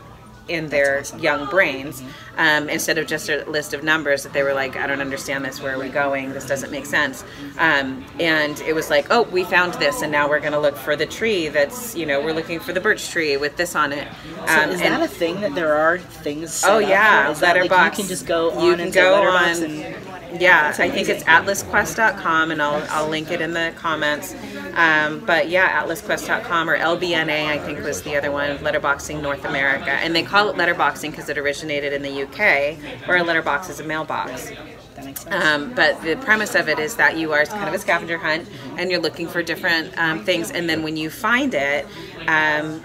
in 0.48 0.68
their 0.70 1.04
young 1.20 1.46
brains 1.50 2.04
um, 2.38 2.70
instead 2.70 2.98
of 2.98 3.08
just 3.08 3.30
a 3.30 3.44
list 3.50 3.74
of 3.74 3.84
numbers 3.84 4.24
that 4.24 4.34
they 4.34 4.44
were 4.44 4.54
like, 4.54 4.76
I 4.78 4.86
don't 4.88 5.02
understand 5.02 5.44
this. 5.46 5.62
Where 5.62 5.76
are 5.76 5.80
we 5.80 5.90
going? 5.90 6.32
This 6.34 6.46
doesn't 6.46 6.72
make 6.72 6.86
sense. 6.86 7.24
Um, 7.58 8.06
and 8.20 8.60
it 8.62 8.74
was 8.74 8.90
like, 8.90 9.08
oh, 9.10 9.24
we 9.24 9.44
found 9.44 9.74
this, 9.76 10.02
and 10.02 10.12
now 10.12 10.30
we're 10.30 10.40
going 10.40 10.54
to 10.54 10.60
look 10.60 10.76
for 10.78 10.96
the 10.96 11.06
tree 11.06 11.48
that's, 11.50 11.96
you 11.96 12.06
know, 12.06 12.22
we're 12.22 12.34
looking 12.34 12.60
for 12.60 12.74
the 12.74 12.80
birch 12.82 13.10
tree 13.10 13.38
with 13.38 13.58
this 13.58 13.76
on 13.76 13.92
it. 13.94 14.08
So 14.48 14.54
Um, 14.64 14.70
is 14.70 14.82
and- 14.82 14.94
that 14.94 15.02
a 15.02 15.08
thing 15.08 15.42
that 15.42 15.56
there 15.56 15.74
are 15.76 15.98
things? 15.98 16.64
Oh 16.66 16.78
yeah? 16.80 17.32
Is 17.32 17.40
that 17.40 17.56
like 17.56 17.70
letterbox. 17.72 17.98
you 17.98 18.04
can 18.04 18.10
just 18.10 18.26
go 18.26 18.52
on 18.52 18.66
You 18.66 18.76
can 18.76 18.92
go 18.92 19.12
letterbox 19.12 19.60
on. 19.60 19.66
and 19.72 20.42
yeah, 20.42 20.74
I 20.78 20.90
think 20.90 21.10
it's 21.10 21.24
atlasquest.com, 21.24 22.52
and 22.52 22.62
I'll 22.62 22.86
I'll 22.92 23.08
link 23.10 23.32
it 23.32 23.42
in 23.42 23.54
the 23.54 23.74
comments. 23.78 24.36
Um, 24.76 25.20
but 25.26 25.50
yeah, 25.50 25.82
atlasquest.com 25.84 26.70
or 26.70 26.78
LBNA, 26.78 27.48
I 27.48 27.58
think 27.58 27.84
was 27.84 28.04
the 28.04 28.16
other 28.16 28.32
one, 28.32 28.58
Letterboxing 28.60 29.22
North 29.22 29.46
America, 29.46 29.90
and 29.90 30.16
they 30.16 30.22
call 30.24 30.37
it 30.46 30.56
letterboxing 30.56 31.12
because 31.12 31.30
it 31.30 31.38
originated 31.38 31.94
in 31.94 32.02
the 32.02 32.24
UK, 32.24 32.78
where 33.08 33.18
a 33.18 33.24
letterbox 33.24 33.70
is 33.70 33.80
a 33.80 33.84
mailbox. 33.84 34.52
that 34.96 35.06
makes 35.06 35.22
sense. 35.22 35.36
Um, 35.36 35.74
but 35.74 36.02
the 36.02 36.16
premise 36.18 36.56
of 36.56 36.70
it 36.70 36.80
is 36.80 36.96
that 36.96 37.18
you 37.18 37.34
are 37.34 37.46
kind 37.46 37.68
of 37.68 37.74
a 37.74 37.80
scavenger 37.80 38.18
hunt 38.18 38.48
and 38.78 38.92
you're 38.92 39.02
looking 39.02 39.28
for 39.28 39.42
different 39.42 39.98
um, 39.98 40.24
things. 40.24 40.52
And 40.52 40.70
then 40.70 40.84
when 40.84 40.98
you 40.98 41.10
find 41.10 41.54
it, 41.54 41.86
um, 42.28 42.82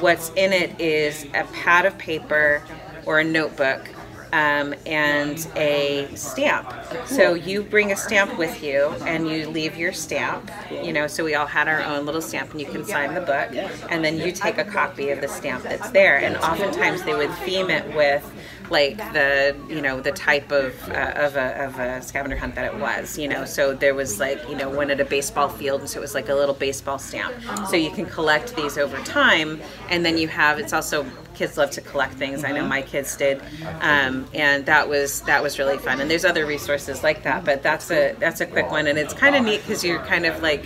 what's 0.00 0.30
in 0.30 0.52
it 0.52 0.80
is 0.80 1.24
a 1.34 1.44
pad 1.52 1.86
of 1.86 1.96
paper 1.98 2.62
or 3.06 3.18
a 3.20 3.24
notebook. 3.24 3.88
Um, 4.34 4.74
and 4.84 5.46
a 5.54 6.08
stamp. 6.16 6.66
So 7.06 7.34
you 7.34 7.62
bring 7.62 7.92
a 7.92 7.96
stamp 7.96 8.36
with 8.36 8.64
you, 8.64 8.88
and 9.06 9.28
you 9.28 9.48
leave 9.48 9.76
your 9.76 9.92
stamp. 9.92 10.50
You 10.72 10.92
know, 10.92 11.06
so 11.06 11.22
we 11.22 11.36
all 11.36 11.46
had 11.46 11.68
our 11.68 11.80
own 11.82 12.04
little 12.04 12.20
stamp, 12.20 12.50
and 12.50 12.60
you 12.60 12.66
can 12.66 12.84
sign 12.84 13.14
the 13.14 13.20
book, 13.20 13.54
and 13.90 14.04
then 14.04 14.18
you 14.18 14.32
take 14.32 14.58
a 14.58 14.64
copy 14.64 15.10
of 15.10 15.20
the 15.20 15.28
stamp 15.28 15.62
that's 15.62 15.90
there. 15.90 16.16
And 16.16 16.36
oftentimes 16.38 17.04
they 17.04 17.14
would 17.14 17.32
theme 17.46 17.70
it 17.70 17.86
with 17.94 18.28
like 18.70 18.96
the 19.12 19.56
you 19.68 19.80
know 19.80 20.00
the 20.00 20.12
type 20.12 20.50
of 20.50 20.74
uh, 20.88 21.12
of, 21.16 21.36
a, 21.36 21.64
of 21.64 21.78
a 21.78 22.02
scavenger 22.02 22.36
hunt 22.36 22.54
that 22.54 22.72
it 22.72 22.80
was 22.80 23.18
you 23.18 23.28
know? 23.28 23.44
So 23.44 23.74
there 23.74 23.94
was 23.94 24.20
like 24.20 24.40
you 24.48 24.56
know 24.56 24.70
one 24.70 24.90
at 24.90 25.00
a 25.00 25.04
baseball 25.04 25.48
field 25.48 25.80
and 25.80 25.90
so 25.90 25.98
it 25.98 26.02
was 26.02 26.14
like 26.14 26.28
a 26.28 26.34
little 26.34 26.54
baseball 26.54 26.98
stamp. 26.98 27.34
So 27.68 27.76
you 27.76 27.90
can 27.90 28.06
collect 28.06 28.56
these 28.56 28.78
over 28.78 28.98
time 29.04 29.60
and 29.88 30.04
then 30.04 30.18
you 30.18 30.28
have 30.28 30.58
it's 30.58 30.72
also 30.72 31.06
kids 31.34 31.58
love 31.58 31.70
to 31.72 31.80
collect 31.80 32.14
things. 32.14 32.44
I 32.44 32.52
know 32.52 32.66
my 32.66 32.82
kids 32.82 33.16
did 33.16 33.42
um, 33.80 34.26
and 34.34 34.64
that 34.66 34.88
was 34.88 35.22
that 35.22 35.42
was 35.42 35.58
really 35.58 35.78
fun. 35.78 36.00
And 36.00 36.10
there's 36.10 36.24
other 36.24 36.46
resources 36.46 37.02
like 37.02 37.22
that 37.24 37.44
but 37.44 37.62
that's 37.62 37.90
a 37.90 38.14
that's 38.18 38.40
a 38.40 38.46
quick 38.46 38.70
one. 38.70 38.86
And 38.86 38.98
it's 38.98 39.14
kind 39.14 39.34
of 39.36 39.44
neat 39.44 39.60
because 39.62 39.84
you're 39.84 40.04
kind 40.04 40.26
of 40.26 40.42
like 40.42 40.64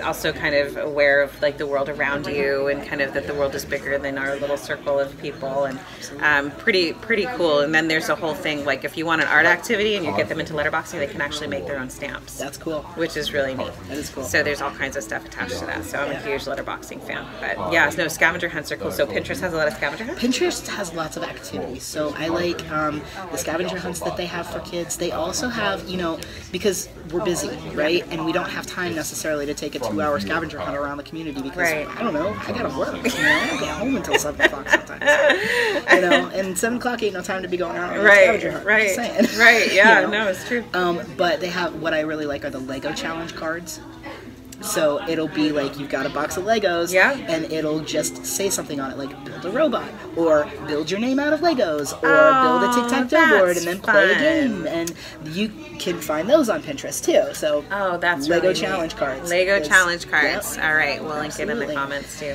also 0.00 0.32
kind 0.32 0.54
of 0.54 0.76
aware 0.76 1.22
of 1.22 1.40
like 1.42 1.58
the 1.58 1.66
world 1.66 1.88
around 1.88 2.26
you 2.26 2.68
and 2.68 2.82
kind 2.86 3.00
of 3.00 3.14
that 3.14 3.26
the 3.26 3.34
world 3.34 3.54
is 3.54 3.64
bigger 3.64 3.98
than 3.98 4.18
our 4.18 4.36
little 4.36 4.56
circle 4.56 4.98
of 4.98 5.16
people 5.20 5.64
and 5.64 5.78
um, 6.20 6.50
pretty 6.52 6.92
pretty 6.92 7.26
cool 7.36 7.60
and 7.60 7.74
then 7.74 7.88
there's 7.88 8.08
a 8.08 8.14
whole 8.14 8.34
thing 8.34 8.64
like 8.64 8.84
if 8.84 8.96
you 8.96 9.06
want 9.06 9.20
an 9.22 9.28
art 9.28 9.46
activity 9.46 9.94
and 9.96 10.04
you 10.04 10.14
get 10.16 10.28
them 10.28 10.40
into 10.40 10.52
letterboxing 10.54 10.98
they 10.98 11.06
can 11.06 11.20
actually 11.20 11.46
make 11.46 11.66
their 11.66 11.78
own 11.78 11.90
stamps 11.90 12.38
That's 12.38 12.58
cool. 12.58 12.82
which 12.96 13.16
is 13.16 13.32
really 13.32 13.54
neat 13.54 13.72
That 13.88 13.98
is 13.98 14.10
cool. 14.10 14.24
so 14.24 14.42
there's 14.42 14.60
all 14.60 14.70
kinds 14.72 14.96
of 14.96 15.02
stuff 15.02 15.24
attached 15.24 15.58
to 15.58 15.66
that 15.66 15.84
so 15.84 15.98
i'm 15.98 16.10
a 16.12 16.18
huge 16.20 16.44
letterboxing 16.44 17.02
fan 17.02 17.26
but 17.40 17.72
yeah 17.72 17.90
no 17.96 18.08
scavenger 18.08 18.48
hunts 18.48 18.70
are 18.72 18.76
cool 18.76 18.90
so 18.90 19.06
pinterest 19.06 19.40
has 19.40 19.52
a 19.52 19.56
lot 19.56 19.68
of 19.68 19.74
scavenger 19.74 20.04
hunts 20.04 20.20
Pinterest 20.20 20.66
has 20.68 20.92
lots 20.94 21.16
of 21.16 21.22
activities. 21.22 21.82
So 21.82 22.14
I 22.16 22.28
like 22.28 22.68
um, 22.70 23.02
the 23.30 23.36
scavenger 23.38 23.78
hunts 23.78 24.00
that 24.00 24.16
they 24.16 24.26
have 24.26 24.46
for 24.46 24.60
kids. 24.60 24.96
They 24.96 25.10
also 25.12 25.48
have, 25.48 25.88
you 25.88 25.96
know, 25.96 26.18
because 26.52 26.88
we're 27.12 27.24
busy, 27.24 27.48
right? 27.74 28.04
And 28.10 28.24
we 28.24 28.32
don't 28.32 28.48
have 28.48 28.66
time 28.66 28.94
necessarily 28.94 29.46
to 29.46 29.54
take 29.54 29.74
a 29.74 29.78
two 29.78 29.89
hour 29.98 30.20
scavenger 30.20 30.58
hunt 30.58 30.76
around 30.76 30.98
the 30.98 31.02
community 31.02 31.40
because, 31.40 31.56
Right. 31.56 31.88
I 31.88 32.02
don't 32.02 32.12
know, 32.12 32.36
I 32.46 32.52
gotta 32.52 32.78
work. 32.78 32.94
You 32.96 33.22
know, 33.22 33.28
I 33.30 33.46
don't 33.48 33.60
get 33.60 33.68
home 33.78 33.96
until 33.96 34.14
7 34.18 34.40
o'clock 34.40 34.68
sometimes. 34.68 35.00
You 35.94 36.00
know, 36.02 36.28
and 36.34 36.56
7 36.56 36.76
o'clock 36.78 37.02
ain't 37.02 37.14
no 37.14 37.22
time 37.22 37.42
to 37.42 37.48
be 37.48 37.56
going 37.56 37.76
out 37.76 37.96
on 37.96 38.04
right 38.04 38.24
scavenger 38.24 38.50
hunt. 38.52 38.66
right 38.66 38.94
Just 38.94 39.38
right 39.38 39.72
yeah 39.72 40.00
You 40.02 40.06
know? 40.08 40.24
no 40.24 40.28
it's 40.28 40.46
true 40.46 40.62
Um, 40.74 41.00
but 41.16 41.40
they 41.40 41.48
have 41.48 41.74
what 41.80 41.94
I 41.94 42.00
really 42.00 42.26
like 42.26 42.44
are 42.44 42.50
the 42.50 42.58
Lego 42.60 42.92
challenge 42.92 43.34
cards. 43.34 43.80
So 44.62 45.00
it'll 45.08 45.28
be 45.28 45.52
like 45.52 45.78
you've 45.78 45.88
got 45.88 46.04
a 46.04 46.10
box 46.10 46.36
of 46.36 46.44
Legos, 46.44 46.92
Yeah. 46.92 47.12
and 47.12 47.50
it'll 47.50 47.80
just 47.80 48.26
say 48.26 48.50
something 48.50 48.78
on 48.78 48.90
it 48.90 48.98
like 48.98 49.24
build 49.24 49.46
a 49.46 49.50
robot, 49.50 49.88
or 50.16 50.46
build 50.66 50.90
your 50.90 51.00
name 51.00 51.18
out 51.18 51.32
of 51.32 51.40
Legos, 51.40 51.92
or 51.94 51.98
Oh, 52.04 52.60
build 52.60 52.86
a 52.86 52.88
tic 52.90 52.90
tac 52.90 53.08
toe 53.08 53.38
board, 53.38 53.56
and 53.56 53.66
then 53.66 53.80
play 53.80 54.12
a 54.12 54.18
game. 54.18 54.66
And 54.66 54.92
you 55.24 55.48
can 55.78 55.98
find 56.00 56.28
those 56.28 56.50
on 56.50 56.62
Pinterest 56.62 57.02
too. 57.02 57.32
So 57.34 57.64
Oh, 57.72 57.96
that's 57.96 58.28
Lego 58.28 58.42
really 58.48 58.54
neat. 58.54 58.60
challenge 58.60 58.96
cards. 58.96 59.30
Lego 59.30 59.54
It's- 59.56 59.68
challenge 59.68 60.10
cards. 60.10 60.56
yep. 60.56 60.64
All 60.64 60.74
right, 60.74 61.02
we'll 61.02 61.16
link 61.16 61.38
it 61.40 61.48
in 61.48 61.58
the 61.58 61.72
comments 61.72 62.18
too. 62.20 62.34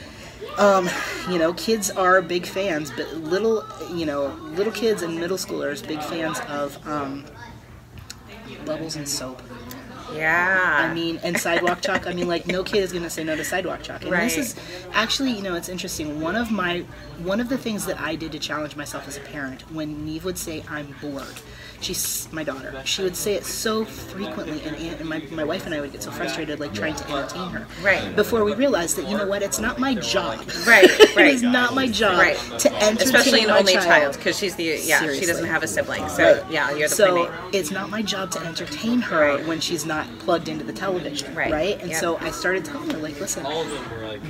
Um, 0.57 0.89
you 1.29 1.37
know, 1.37 1.53
kids 1.53 1.91
are 1.91 2.21
big 2.21 2.45
fans, 2.47 2.91
but 2.95 3.13
little, 3.17 3.63
you 3.93 4.05
know, 4.05 4.27
little 4.55 4.71
kids 4.73 5.01
and 5.01 5.19
middle 5.19 5.37
schoolers 5.37 5.85
big 5.85 6.01
fans 6.01 6.39
of 6.49 6.77
um, 6.87 7.25
bubbles 8.65 8.95
and 8.95 9.07
soap. 9.07 9.41
Yeah. 10.13 10.87
I 10.89 10.93
mean, 10.93 11.19
and 11.23 11.37
sidewalk 11.39 11.81
chalk. 11.81 12.07
I 12.07 12.13
mean, 12.13 12.27
like 12.27 12.47
no 12.47 12.63
kid 12.63 12.83
is 12.83 12.93
gonna 12.93 13.09
say 13.09 13.23
no 13.23 13.35
to 13.35 13.43
sidewalk 13.43 13.81
chalk. 13.83 14.03
And 14.03 14.11
Right. 14.11 14.23
this 14.23 14.37
is 14.37 14.55
actually, 14.93 15.31
you 15.31 15.41
know, 15.41 15.55
it's 15.55 15.69
interesting. 15.69 16.21
One 16.21 16.35
of 16.35 16.51
my, 16.51 16.85
one 17.19 17.39
of 17.39 17.49
the 17.49 17.57
things 17.57 17.85
that 17.85 17.99
I 17.99 18.15
did 18.15 18.31
to 18.33 18.39
challenge 18.39 18.75
myself 18.75 19.07
as 19.07 19.17
a 19.17 19.21
parent, 19.21 19.69
when 19.71 20.05
Neve 20.05 20.25
would 20.25 20.37
say 20.37 20.63
I'm 20.69 20.95
bored, 21.01 21.35
she's 21.81 22.27
my 22.31 22.43
daughter. 22.43 22.81
She 22.85 23.03
would 23.03 23.15
say 23.15 23.35
it 23.35 23.45
so 23.45 23.85
frequently, 23.85 24.61
and, 24.63 24.75
and 24.75 25.09
my, 25.09 25.19
my 25.31 25.43
wife 25.43 25.65
and 25.65 25.73
I 25.75 25.81
would 25.81 25.91
get 25.91 26.03
so 26.03 26.11
frustrated, 26.11 26.59
like 26.59 26.73
trying 26.73 26.95
to 26.95 27.03
entertain 27.09 27.49
her. 27.49 27.67
Right. 27.83 28.15
Before 28.15 28.43
we 28.43 28.53
realized 28.53 28.97
that, 28.97 29.07
you 29.09 29.17
know 29.17 29.27
what, 29.27 29.41
it's 29.41 29.59
not 29.59 29.79
my 29.79 29.95
job. 29.95 30.39
Right, 30.67 30.83
it 30.89 31.15
right. 31.15 31.27
is 31.27 31.41
not 31.43 31.73
my 31.75 31.87
job 31.87 32.17
Right. 32.19 32.37
to 32.59 32.73
entertain 32.75 33.01
Especially 33.15 33.41
an 33.41 33.47
my 33.49 33.59
only 33.59 33.73
child. 33.73 33.85
child 33.85 34.17
because 34.17 34.37
she's 34.37 34.55
the 34.55 34.63
yeah 34.83 35.01
she 35.13 35.25
doesn't 35.25 35.45
have 35.45 35.63
a 35.63 35.67
sibling 35.67 36.07
so 36.09 36.41
Right. 36.41 36.51
yeah 36.51 36.71
you're 36.71 36.87
the 36.89 36.95
so 36.95 37.25
playmate. 37.25 37.55
it's 37.55 37.71
not 37.71 37.89
my 37.89 38.01
job 38.01 38.31
to 38.31 38.39
entertain 38.45 39.01
her 39.01 39.35
Right. 39.35 39.47
when 39.47 39.59
she's 39.59 39.85
not 39.85 40.07
plugged 40.19 40.47
into 40.49 40.63
the 40.63 40.73
television, 40.73 41.33
Right. 41.35 41.51
right? 41.51 41.81
And 41.81 41.91
Yep. 41.91 41.99
so 41.99 42.17
I 42.17 42.31
started 42.31 42.65
telling 42.65 42.89
her, 42.91 42.97
like, 42.97 43.19
listen, 43.19 43.45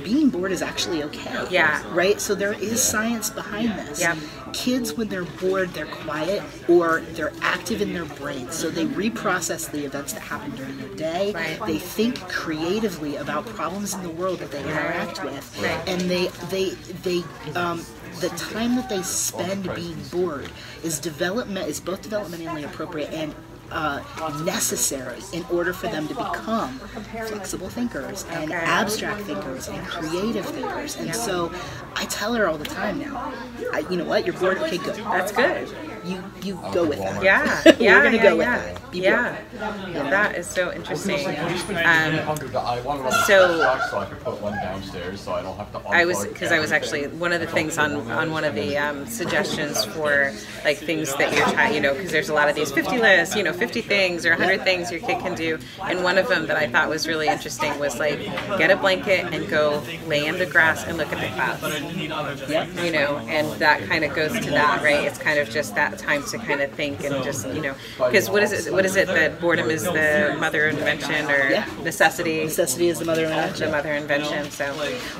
being 0.02 0.28
bored 0.30 0.52
is 0.52 0.62
actually 0.62 1.02
okay. 1.04 1.46
Yeah. 1.50 1.82
Right? 1.92 2.20
So 2.20 2.34
there 2.34 2.52
is 2.52 2.82
science 2.82 3.30
behind 3.30 3.70
this. 3.78 4.00
Yeah. 4.00 4.16
Kids, 4.52 4.94
when 4.94 5.08
they're 5.08 5.24
bored, 5.24 5.72
they're 5.74 5.86
quiet 5.86 6.42
or 6.68 7.00
they're 7.12 7.32
active 7.42 7.82
in 7.82 7.92
their 7.92 8.04
brains. 8.04 8.54
So 8.54 8.70
they 8.70 8.86
reprocess 8.86 9.70
the 9.70 9.84
events 9.84 10.12
that 10.12 10.22
happen 10.22 10.54
during 10.56 10.76
their 10.78 10.94
day. 10.94 11.32
Right. 11.32 11.58
They 11.66 11.78
think 11.78 12.18
creatively 12.28 13.16
about 13.16 13.46
problems 13.46 13.94
in 13.94 14.02
the 14.02 14.10
world 14.10 14.38
that 14.40 14.50
they 14.50 14.62
interact 14.62 15.24
with. 15.24 15.64
And 15.86 16.00
they 16.02 16.28
they 16.50 16.70
they 17.02 17.22
um 17.54 17.84
the 18.20 18.28
time 18.30 18.76
that 18.76 18.88
they 18.88 19.02
spend 19.02 19.74
being 19.74 19.96
bored 20.10 20.50
is 20.82 20.98
development 20.98 21.68
is 21.68 21.80
both 21.80 22.08
developmentally 22.08 22.64
appropriate 22.64 23.12
and 23.12 23.34
uh, 23.70 24.00
necessary 24.44 25.20
in 25.32 25.44
order 25.50 25.72
for 25.72 25.88
them 25.88 26.06
to 26.08 26.14
become 26.14 26.78
flexible 27.28 27.68
thinkers 27.68 28.24
and 28.30 28.52
abstract 28.52 29.22
thinkers 29.22 29.68
and 29.68 29.84
creative 29.86 30.46
thinkers. 30.46 30.96
And 30.96 31.14
so 31.14 31.52
I 31.94 32.04
tell 32.06 32.34
her 32.34 32.46
all 32.46 32.58
the 32.58 32.64
time 32.64 32.98
now, 32.98 33.32
I, 33.72 33.80
you 33.90 33.96
know 33.96 34.04
what, 34.04 34.24
you're 34.24 34.38
bored, 34.38 34.58
okay, 34.58 34.78
good. 34.78 34.96
That's 34.96 35.32
good. 35.32 35.68
You 36.06 36.22
you 36.42 36.54
go 36.72 36.86
with 36.86 36.98
that. 36.98 37.22
Yeah, 37.22 37.62
We're 37.66 37.76
yeah, 37.78 38.02
gonna 38.02 38.16
yeah, 38.16 38.22
go 38.22 38.36
with 38.36 38.46
yeah. 38.46 38.58
that. 38.58 38.90
Be 38.92 39.00
yeah. 39.00 39.40
bored. 39.92 40.12
That 40.12 40.36
is 40.36 40.46
so 40.46 40.72
interesting. 40.72 41.26
Um, 41.26 42.36
so 42.36 43.10
so- 43.26 43.80
so 43.90 43.98
I 43.98 44.06
could 44.08 44.20
put 44.20 44.40
one 44.40 44.52
downstairs, 44.54 45.20
so 45.20 45.32
I 45.34 45.42
don't 45.42 45.56
have 45.56 45.72
to. 45.72 45.78
I 45.88 46.04
was 46.04 46.24
because 46.26 46.52
I 46.52 46.60
was 46.60 46.70
actually 46.72 47.08
one 47.08 47.32
of 47.32 47.40
the 47.40 47.46
things 47.46 47.78
on 47.78 48.10
on 48.10 48.30
one 48.30 48.44
of 48.44 48.54
the 48.54 48.76
um, 48.78 49.06
suggestions 49.06 49.84
for 49.84 50.32
like 50.64 50.78
things 50.78 51.14
that 51.16 51.34
you're 51.36 51.46
trying, 51.48 51.74
you 51.74 51.80
know, 51.80 51.94
because 51.94 52.12
there's 52.12 52.28
a 52.28 52.34
lot 52.34 52.48
of 52.48 52.54
these 52.54 52.70
50 52.70 52.98
lists, 52.98 53.34
you 53.34 53.42
know, 53.42 53.52
50 53.52 53.80
things 53.82 54.24
or 54.24 54.30
100 54.30 54.62
things 54.62 54.90
your 54.90 55.00
kid 55.00 55.18
can 55.20 55.34
do, 55.34 55.58
and 55.82 56.04
one 56.04 56.18
of 56.18 56.28
them 56.28 56.46
that 56.46 56.56
I 56.56 56.68
thought 56.68 56.88
was 56.88 57.08
really 57.08 57.26
interesting 57.28 57.76
was 57.78 57.98
like 57.98 58.18
get 58.58 58.70
a 58.70 58.76
blanket 58.76 59.32
and 59.32 59.48
go 59.48 59.82
lay 60.06 60.26
in 60.26 60.38
the 60.38 60.46
grass 60.46 60.84
and 60.84 60.96
look 60.96 61.12
at 61.12 61.20
the 61.20 61.34
clouds. 61.34 61.80
You 62.84 62.92
know, 62.92 63.18
and 63.28 63.48
that 63.60 63.82
kind 63.88 64.04
of 64.04 64.14
goes 64.14 64.32
to 64.32 64.50
that, 64.50 64.82
right? 64.82 65.04
It's 65.04 65.18
kind 65.18 65.38
of 65.38 65.50
just 65.50 65.74
that 65.74 65.95
time 65.96 66.22
to 66.24 66.38
kind 66.38 66.60
of 66.60 66.70
think 66.72 67.04
and 67.04 67.22
just 67.24 67.46
you 67.48 67.60
know, 67.60 67.74
because 67.98 68.28
what 68.30 68.42
is 68.42 68.52
it? 68.66 68.72
What 68.72 68.84
is 68.84 68.96
it 68.96 69.06
that 69.08 69.40
boredom 69.40 69.70
is 69.70 69.82
the 69.84 70.36
mother 70.38 70.68
of 70.68 70.78
invention 70.78 71.26
or 71.30 71.50
Yeah. 71.50 71.66
necessity? 71.82 72.44
Necessity 72.44 72.88
is 72.88 72.98
the 72.98 73.04
mother 73.04 73.24
of 73.24 73.30
The 73.30 73.36
invention. 73.38 73.70
mother 73.70 73.92
invention. 73.92 74.50
So 74.50 74.74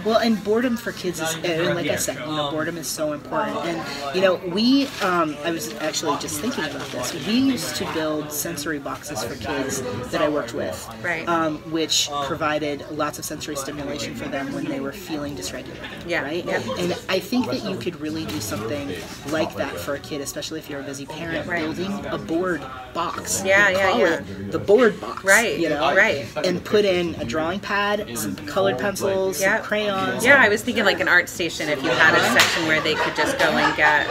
Well, 0.05 0.19
and 0.19 0.43
boredom 0.43 0.77
for 0.77 0.93
kids 0.93 1.21
is, 1.21 1.35
and 1.45 1.75
like 1.75 1.89
I 1.89 1.97
said, 1.97 2.17
you 2.19 2.27
know, 2.37 2.51
boredom 2.51 2.77
is 2.79 2.87
so 2.87 3.13
important. 3.13 3.57
And 3.65 4.15
you 4.15 4.21
know, 4.21 4.37
we, 4.47 4.89
um, 5.03 5.37
I 5.45 5.51
was 5.51 5.73
actually 5.81 6.17
just 6.19 6.41
thinking 6.41 6.65
about 6.65 6.89
this. 6.91 7.13
We 7.27 7.35
used 7.35 7.77
to 7.77 7.93
build 7.93 8.33
sensory 8.33 8.79
boxes 8.79 9.23
for 9.25 9.35
kids 9.37 9.83
that 10.11 10.21
I 10.23 10.29
worked 10.29 10.55
with, 10.55 10.77
Right. 11.03 11.27
Um, 11.29 11.59
which 11.71 12.09
provided 12.25 12.85
lots 12.91 13.19
of 13.19 13.25
sensory 13.25 13.57
stimulation 13.57 14.15
for 14.15 14.27
them 14.29 14.53
when 14.53 14.65
they 14.65 14.81
were 14.81 14.93
feeling 14.93 15.37
dysregulated. 15.37 15.77
Yeah, 16.07 16.23
Right. 16.23 16.45
yeah. 16.45 16.61
And 16.79 16.97
I 17.09 17.19
think 17.21 17.47
that 17.51 17.65
you 17.65 17.77
could 17.77 18.01
really 18.01 18.25
do 18.27 18.41
something 18.41 18.93
like 19.31 19.55
that 19.57 19.77
for 19.79 19.95
a 19.95 19.99
kid, 19.99 20.21
especially 20.21 20.59
if 20.59 20.66
if 20.67 20.71
you're 20.71 20.81
a 20.81 20.83
busy 20.83 21.07
parent, 21.07 21.47
Right. 21.47 21.63
building 21.63 21.93
a 22.07 22.19
board 22.19 22.61
box. 22.93 23.43
Yeah, 23.47 23.69
yeah, 23.69 23.91
call 23.91 24.01
yeah. 24.01 24.15
it 24.15 24.51
the 24.51 24.59
board 24.59 25.01
box. 25.01 25.23
Right, 25.23 25.57
You 25.61 25.69
know, 25.69 25.95
right. 25.95 26.27
And 26.45 26.65
put 26.65 26.85
in 26.85 27.15
a 27.21 27.25
drawing 27.25 27.61
pad, 27.61 28.19
some 28.19 28.35
colored 28.35 28.77
pencils, 28.77 29.41
Yeah. 29.41 29.59
some 29.59 29.65
crayons. 29.67 30.25
Yeah, 30.25 30.43
I 30.43 30.49
was 30.49 30.63
thinking 30.63 30.85
like 30.85 30.99
an 30.99 31.07
art 31.07 31.29
station. 31.29 31.69
If 31.69 31.85
you 31.85 31.91
had 31.91 32.17
a 32.19 32.21
section 32.41 32.67
where 32.67 32.81
they 32.81 32.95
could 32.97 33.15
just 33.15 33.39
go 33.39 33.45
and 33.51 33.77
get 33.77 34.09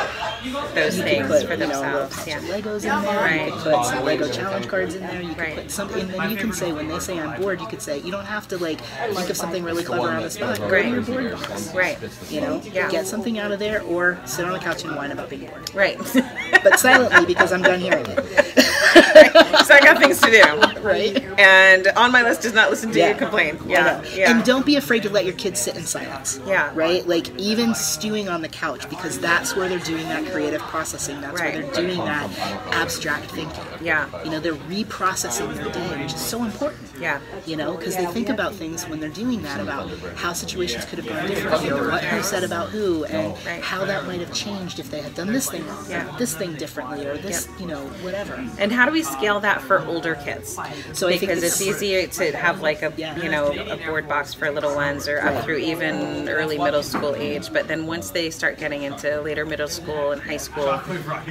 those 0.73 0.97
You 0.97 1.03
things 1.03 1.27
put, 1.27 1.45
for 1.45 1.53
you 1.55 1.59
know, 1.59 1.67
themselves. 1.67 2.25
Yeah. 2.27 2.39
Legos 2.39 2.83
in 2.83 3.03
there. 3.03 3.17
Right. 3.19 3.45
You 3.47 3.51
could 3.51 3.73
put 3.73 3.85
some 3.87 4.05
Lego 4.05 4.31
challenge 4.31 4.67
cards 4.69 4.95
in 4.95 5.01
there. 5.01 5.21
You 5.21 5.29
could 5.29 5.37
Right. 5.39 5.55
put 5.57 5.71
something, 5.71 6.01
and 6.03 6.13
then 6.13 6.29
you 6.29 6.37
can 6.37 6.53
say 6.53 6.71
when 6.71 6.87
they 6.87 6.99
say 6.99 7.19
I'm 7.19 7.41
bored, 7.41 7.59
you 7.59 7.67
could 7.67 7.81
say 7.81 7.97
you 7.99 8.11
don't 8.11 8.25
have 8.25 8.47
to 8.49 8.57
like 8.57 8.79
think 9.13 9.29
of 9.29 9.35
something 9.35 9.61
really 9.63 9.83
clever 9.83 10.07
on 10.09 10.21
the 10.23 10.29
spot. 10.29 10.57
Go 10.57 10.69
Right. 10.69 10.83
to 10.83 10.89
your 10.89 11.01
board 11.01 11.31
box. 11.33 11.73
Right. 11.73 11.97
You 12.29 12.39
know, 12.41 12.61
Yeah. 12.63 12.89
get 12.89 13.07
something 13.07 13.39
out 13.39 13.51
of 13.51 13.59
there, 13.59 13.81
or 13.81 14.17
sit 14.25 14.45
on 14.45 14.53
the 14.53 14.59
couch 14.59 14.85
and 14.85 14.95
whine 14.95 15.11
about 15.11 15.29
being 15.29 15.47
bored, 15.47 15.69
Right. 15.73 15.99
but 16.63 16.79
silently 16.79 17.25
because 17.25 17.51
I'm 17.51 17.61
done 17.61 17.79
hearing 17.79 18.05
it. 18.07 18.65
so 19.65 19.73
I 19.73 19.79
got 19.81 19.99
things 19.99 20.19
to 20.21 20.31
do. 20.31 20.81
Right. 20.81 21.21
And 21.39 21.87
on 21.97 22.11
my 22.11 22.21
list 22.23 22.45
is 22.45 22.53
not 22.53 22.69
listen 22.69 22.91
to 22.91 22.99
Yeah. 22.99 23.09
you 23.09 23.15
complain. 23.15 23.57
Yeah. 23.67 24.01
Yeah. 24.13 24.31
And 24.31 24.43
don't 24.45 24.65
be 24.65 24.75
afraid 24.77 25.03
to 25.03 25.09
let 25.09 25.25
your 25.25 25.33
kids 25.35 25.59
sit 25.59 25.75
in 25.75 25.83
silence. 25.83 26.39
Yeah. 26.47 26.71
Right? 26.73 27.05
Like 27.07 27.35
even 27.39 27.73
stewing 27.75 28.29
on 28.29 28.41
the 28.41 28.49
couch 28.49 28.89
because 28.89 29.19
that's 29.19 29.55
where 29.55 29.67
they're 29.67 29.79
doing 29.79 30.07
that 30.09 30.25
creative 30.31 30.61
processing. 30.61 31.19
That's 31.21 31.39
Right. 31.39 31.53
where 31.55 31.63
they're 31.63 31.81
doing 31.87 31.97
that 31.99 32.29
abstract 32.71 33.31
thinking. 33.31 33.63
Yeah. 33.81 34.07
You 34.23 34.31
know, 34.31 34.39
they're 34.39 34.53
reprocessing 34.53 35.53
their 35.55 35.69
day, 35.71 36.01
which 36.03 36.13
is 36.13 36.21
so 36.21 36.43
important. 36.43 36.81
Yeah. 36.99 37.19
You 37.45 37.57
know, 37.57 37.75
because 37.75 37.95
they 37.95 38.05
think 38.07 38.29
about 38.29 38.53
things 38.55 38.87
when 38.87 38.99
they're 38.99 39.09
doing 39.09 39.41
that 39.43 39.59
about 39.59 39.89
how 40.15 40.33
situations 40.33 40.85
could 40.85 40.99
have 40.99 41.07
gone 41.07 41.27
differently 41.27 41.69
or 41.71 41.89
what 41.89 42.03
who 42.03 42.21
said 42.23 42.43
about 42.43 42.69
who 42.69 43.03
and 43.05 43.33
Right. 43.45 43.61
how 43.61 43.83
that 43.85 44.05
might 44.05 44.19
have 44.19 44.33
changed 44.33 44.79
if 44.79 44.89
they 44.91 45.01
had 45.01 45.13
done 45.15 45.31
this 45.33 45.49
thing 45.49 45.67
wrong, 45.67 45.85
Yeah. 45.89 46.05
this 46.17 46.33
thing 46.33 46.53
differently 46.53 47.05
or 47.05 47.17
this, 47.17 47.47
you 47.59 47.65
know, 47.65 47.81
whatever. 48.01 48.41
And 48.57 48.71
how 48.71 48.84
do 48.85 48.91
we 48.91 49.03
scale 49.03 49.39
that 49.41 49.61
for 49.61 49.85
older 49.85 50.15
kids? 50.15 50.57
So 50.93 51.07
I 51.07 51.17
think 51.17 51.31
because 51.31 51.43
it's 51.43 51.61
easy 51.61 52.07
to 52.07 52.37
have 52.37 52.61
like 52.61 52.81
a 52.81 52.93
you 52.97 53.29
know 53.29 53.51
a 53.51 53.77
board 53.77 54.07
box 54.07 54.33
for 54.33 54.51
little 54.51 54.75
ones 54.75 55.07
or 55.07 55.19
up 55.19 55.43
through 55.43 55.57
even 55.57 56.27
early 56.29 56.57
middle 56.57 56.83
school 56.83 57.15
age. 57.15 57.51
But 57.51 57.67
then 57.67 57.85
once 57.85 58.11
they 58.11 58.29
start 58.29 58.57
getting 58.57 58.83
into 58.83 59.21
later 59.21 59.45
middle 59.45 59.67
school 59.67 60.11
and 60.11 60.21
high 60.21 60.37
school, 60.37 60.69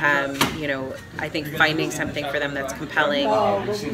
um, 0.03 0.37
you 0.59 0.69
know, 0.69 0.95
I 1.19 1.29
think 1.29 1.49
finding 1.49 1.91
something 1.91 2.25
for 2.31 2.39
them 2.39 2.55
that's 2.55 2.73
compelling 2.73 3.27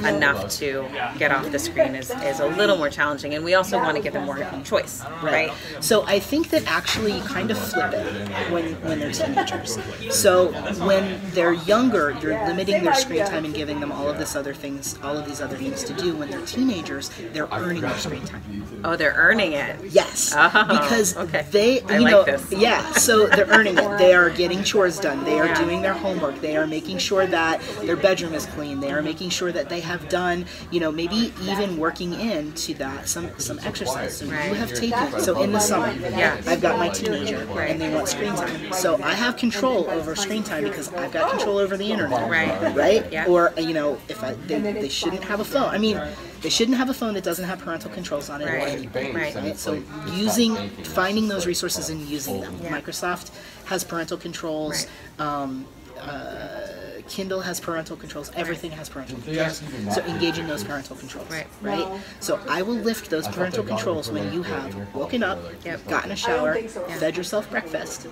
enough 0.05 0.51
to 0.59 0.87
get 1.19 1.33
off 1.33 1.51
the 1.51 1.59
screen 1.59 1.95
is, 1.95 2.11
is 2.11 2.41
a 2.41 2.47
little 2.47 2.77
more 2.77 2.91
challenging. 2.91 3.35
And 3.35 3.45
we 3.45 3.55
also 3.55 3.79
want 3.79 3.97
to 3.97 4.03
give 4.03 4.13
them 4.13 4.27
more 4.27 4.39
choice, 4.65 5.03
right? 5.23 5.53
So 5.81 6.05
I 6.07 6.19
think 6.19 6.51
that 6.51 6.67
actually 6.67 7.17
you 7.17 7.23
kind 7.23 7.51
of 7.51 7.59
flip 7.59 7.93
it 7.93 8.29
when, 8.51 8.75
when 8.83 9.01
they're 9.01 9.13
teenagers. 9.13 9.79
So 10.11 10.53
when 10.85 11.21
they're 11.33 11.53
younger, 11.53 12.17
you're 12.21 12.45
limiting 12.47 12.85
their 12.85 12.95
screen 12.95 13.25
time 13.27 13.45
and 13.51 13.57
giving 13.57 13.81
them 13.81 13.91
all 13.91 14.09
of 14.09 14.17
this 14.17 14.37
other 14.37 14.55
things, 14.55 14.97
all 15.03 15.17
of 15.19 15.27
these 15.27 15.41
other 15.41 15.57
things 15.57 15.83
to 15.85 15.93
do. 15.95 16.15
When 16.15 16.31
they're 16.31 16.45
teenagers, 16.47 17.11
they're 17.33 17.49
earning 17.51 17.81
their 17.83 17.97
screen 17.99 18.25
time. 18.25 18.43
Oh, 18.85 18.95
they're 18.95 19.15
earning 19.17 19.53
it. 19.55 19.77
Yes, 19.91 20.33
Oh, 20.37 20.49
because 20.69 21.17
okay. 21.17 21.45
they, 21.51 21.81
I 21.83 21.97
you 21.99 22.01
like 22.05 22.11
know, 22.13 22.25
this. 22.25 22.53
yeah. 22.53 22.93
So 22.93 23.27
they're 23.27 23.47
earning 23.49 23.77
it. 23.77 23.99
They 23.99 24.15
are 24.15 24.31
getting 24.31 24.63
chores 24.63 24.99
done. 25.01 25.25
They 25.25 25.41
are 25.41 25.47
Yeah. 25.47 25.65
doing 25.65 25.83
their 25.83 25.95
homework. 25.95 26.41
They 26.41 26.57
are 26.57 26.67
making 26.67 26.99
sure 26.99 27.27
that 27.27 27.61
their 27.83 27.97
bedroom 27.97 28.35
is 28.35 28.47
clean. 28.47 28.79
They 28.81 28.93
are 28.93 29.03
making 29.03 29.31
sure 29.31 29.51
that 29.53 29.69
they 29.69 29.81
have 29.81 30.09
done, 30.09 30.47
you 30.71 30.79
know, 30.79 30.93
maybe 30.93 31.33
even 31.43 31.77
working 31.77 32.13
into 32.19 32.75
that 32.75 33.09
some 33.09 33.31
some 33.39 33.59
exercise. 33.65 34.17
So 34.19 34.27
Right. 34.27 34.49
you 34.49 34.55
have 34.55 34.73
taken. 34.75 35.21
So 35.21 35.43
in 35.43 35.51
the 35.53 35.61
summer, 35.61 35.93
Yeah. 35.93 36.41
I've 36.47 36.61
got 36.63 36.79
my 36.79 36.89
teenager, 36.89 37.39
and 37.59 37.81
they 37.81 37.93
want 37.93 38.09
screen 38.09 38.35
time. 38.37 38.73
So 38.73 39.01
I 39.03 39.15
have 39.15 39.37
control 39.37 39.91
over 39.91 40.15
screen 40.15 40.45
time 40.45 40.63
because 40.65 40.93
I've 40.95 41.11
got 41.13 41.31
control 41.31 41.59
over 41.59 41.77
the 41.77 41.91
internet. 41.91 42.31
Right. 42.31 42.75
Right. 42.77 43.07
Yeah. 43.13 43.27
Or 43.27 43.40
you 43.59 43.75
know, 43.79 43.99
if 44.09 44.23
I 44.23 44.35
they, 44.49 44.59
they 44.85 44.89
shouldn't 44.89 45.25
have 45.25 45.41
a 45.41 45.45
phone. 45.45 45.69
I 45.77 45.79
mean, 45.79 46.01
they 46.43 46.49
shouldn't 46.51 46.77
have 46.79 46.89
a 46.91 46.95
phone 46.95 47.15
that 47.15 47.25
doesn't 47.25 47.45
have 47.45 47.59
parental 47.61 47.91
controls 47.91 48.31
on 48.31 48.41
it. 48.43 48.49
or 48.49 48.53
Right. 48.57 48.69
anything 48.79 49.15
Right. 49.15 49.35
right? 49.35 49.59
So 49.59 49.83
using, 50.25 50.53
finding 51.01 51.29
those 51.29 51.47
resources 51.47 51.89
and 51.91 52.01
using 52.17 52.41
them. 52.41 52.55
Yeah. 52.63 52.71
Microsoft 52.81 53.31
has 53.67 53.85
parental 53.85 54.17
controls. 54.19 54.87
Um, 55.19 55.67
uh, 56.01 56.67
Kindle 57.09 57.41
has 57.41 57.59
parental 57.61 57.97
controls. 57.97 58.31
Everything 58.37 58.71
has 58.73 58.89
parental 58.89 59.19
controls. 59.19 59.63
So 59.95 60.01
engaging 60.05 60.47
those 60.47 60.63
parental 60.63 60.97
controls. 60.97 61.29
Right. 61.31 61.47
Right. 61.61 61.87
So 62.21 62.39
I 62.49 62.63
will 62.63 62.77
lift 62.91 63.11
those 63.11 63.27
parental 63.29 63.65
controls 63.65 64.11
when 64.11 64.33
you 64.33 64.43
have 64.45 64.95
woken 64.95 65.23
up, 65.23 65.39
Yep. 65.65 65.89
gotten 65.89 66.11
a 66.13 66.17
shower, 66.17 66.55
fed 67.01 67.17
yourself 67.17 67.51
breakfast, 67.51 68.07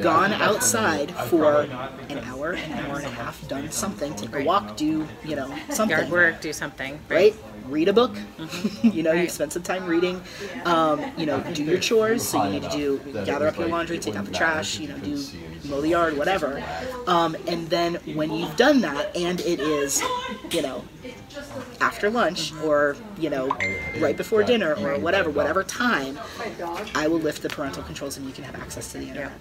gone 0.00 0.32
outside 0.32 1.10
for 1.12 1.62
an 1.62 2.18
hour, 2.24 2.52
an 2.52 2.72
hour 2.72 2.96
and 2.96 3.06
a 3.06 3.10
half, 3.10 3.46
done 3.48 3.70
something, 3.70 4.14
take 4.14 4.34
a 4.34 4.44
walk, 4.44 4.76
do 4.76 5.06
you 5.24 5.36
know 5.36 5.54
something. 5.70 5.96
Yard 5.96 6.10
work, 6.10 6.40
do 6.40 6.52
something. 6.52 6.98
right? 7.08 7.34
Read 7.70 7.88
a 7.88 7.92
book. 7.92 8.16
you 8.82 9.02
know, 9.02 9.10
Right. 9.12 9.22
you've 9.22 9.30
spent 9.30 9.52
some 9.52 9.62
time 9.62 9.86
reading. 9.86 10.20
Um, 10.64 11.02
you 11.16 11.26
know, 11.26 11.40
do 11.52 11.62
your 11.64 11.78
chores. 11.78 12.26
So 12.26 12.42
you 12.44 12.50
need 12.52 12.62
to 12.62 12.68
do 12.70 12.98
gather 13.24 13.46
up 13.46 13.58
your 13.58 13.68
laundry, 13.68 13.98
take 13.98 14.16
out 14.16 14.24
the 14.24 14.32
trash. 14.32 14.78
You 14.78 14.88
know, 14.88 14.98
do 14.98 15.24
mow 15.68 15.80
the 15.80 15.88
yard, 15.88 16.16
whatever. 16.16 16.62
Um, 17.06 17.36
and 17.46 17.68
then 17.68 17.94
when 18.14 18.32
you've 18.32 18.56
done 18.56 18.80
that, 18.82 19.14
and 19.16 19.40
it 19.40 19.60
is, 19.60 20.02
you 20.50 20.62
know, 20.62 20.84
after 21.80 22.10
lunch 22.10 22.52
or 22.62 22.96
you 23.18 23.30
know, 23.30 23.48
right 23.98 24.16
before 24.16 24.42
dinner 24.42 24.74
or 24.74 24.98
whatever, 24.98 25.30
whatever 25.30 25.62
time, 25.62 26.18
I 26.94 27.08
will 27.08 27.18
lift 27.20 27.42
the 27.42 27.48
parental 27.48 27.82
controls 27.82 28.16
and 28.16 28.26
you 28.26 28.32
can 28.32 28.44
have 28.44 28.54
access 28.56 28.92
to 28.92 28.98
the 28.98 29.08
internet. 29.08 29.40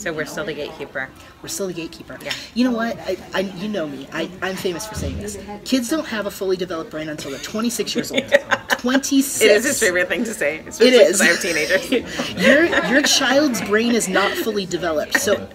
So 0.00 0.14
we're 0.14 0.24
still 0.24 0.46
the 0.46 0.54
gatekeeper. 0.54 1.10
We're 1.42 1.48
still 1.50 1.66
the 1.66 1.74
gatekeeper. 1.74 2.18
Yeah. 2.24 2.32
You 2.54 2.64
know 2.64 2.74
what? 2.74 2.96
I, 3.00 3.18
I, 3.34 3.40
you 3.40 3.68
know 3.68 3.86
me. 3.86 4.08
I, 4.14 4.30
I'm 4.40 4.56
famous 4.56 4.86
for 4.86 4.94
saying 4.94 5.18
this. 5.18 5.38
Kids 5.66 5.90
don't 5.90 6.06
have 6.06 6.24
a 6.24 6.30
fully 6.30 6.56
developed 6.56 6.90
brain 6.90 7.10
until 7.10 7.30
they're 7.32 7.40
26 7.40 7.94
years 7.94 8.10
old. 8.10 8.22
26. 8.80 9.42
It 9.42 9.50
is 9.50 9.64
his 9.66 9.78
favorite 9.78 10.08
thing 10.08 10.24
to 10.24 10.32
say. 10.32 10.60
Especially 10.60 10.86
It 10.88 10.94
is. 10.94 11.20
I 11.20 11.26
have 11.26 11.40
teenagers. 11.40 11.90
Your 12.42 12.64
your 12.90 13.02
child's 13.02 13.60
brain 13.68 13.94
is 13.94 14.08
not 14.08 14.32
fully 14.38 14.64
developed. 14.64 15.20
So, 15.20 15.46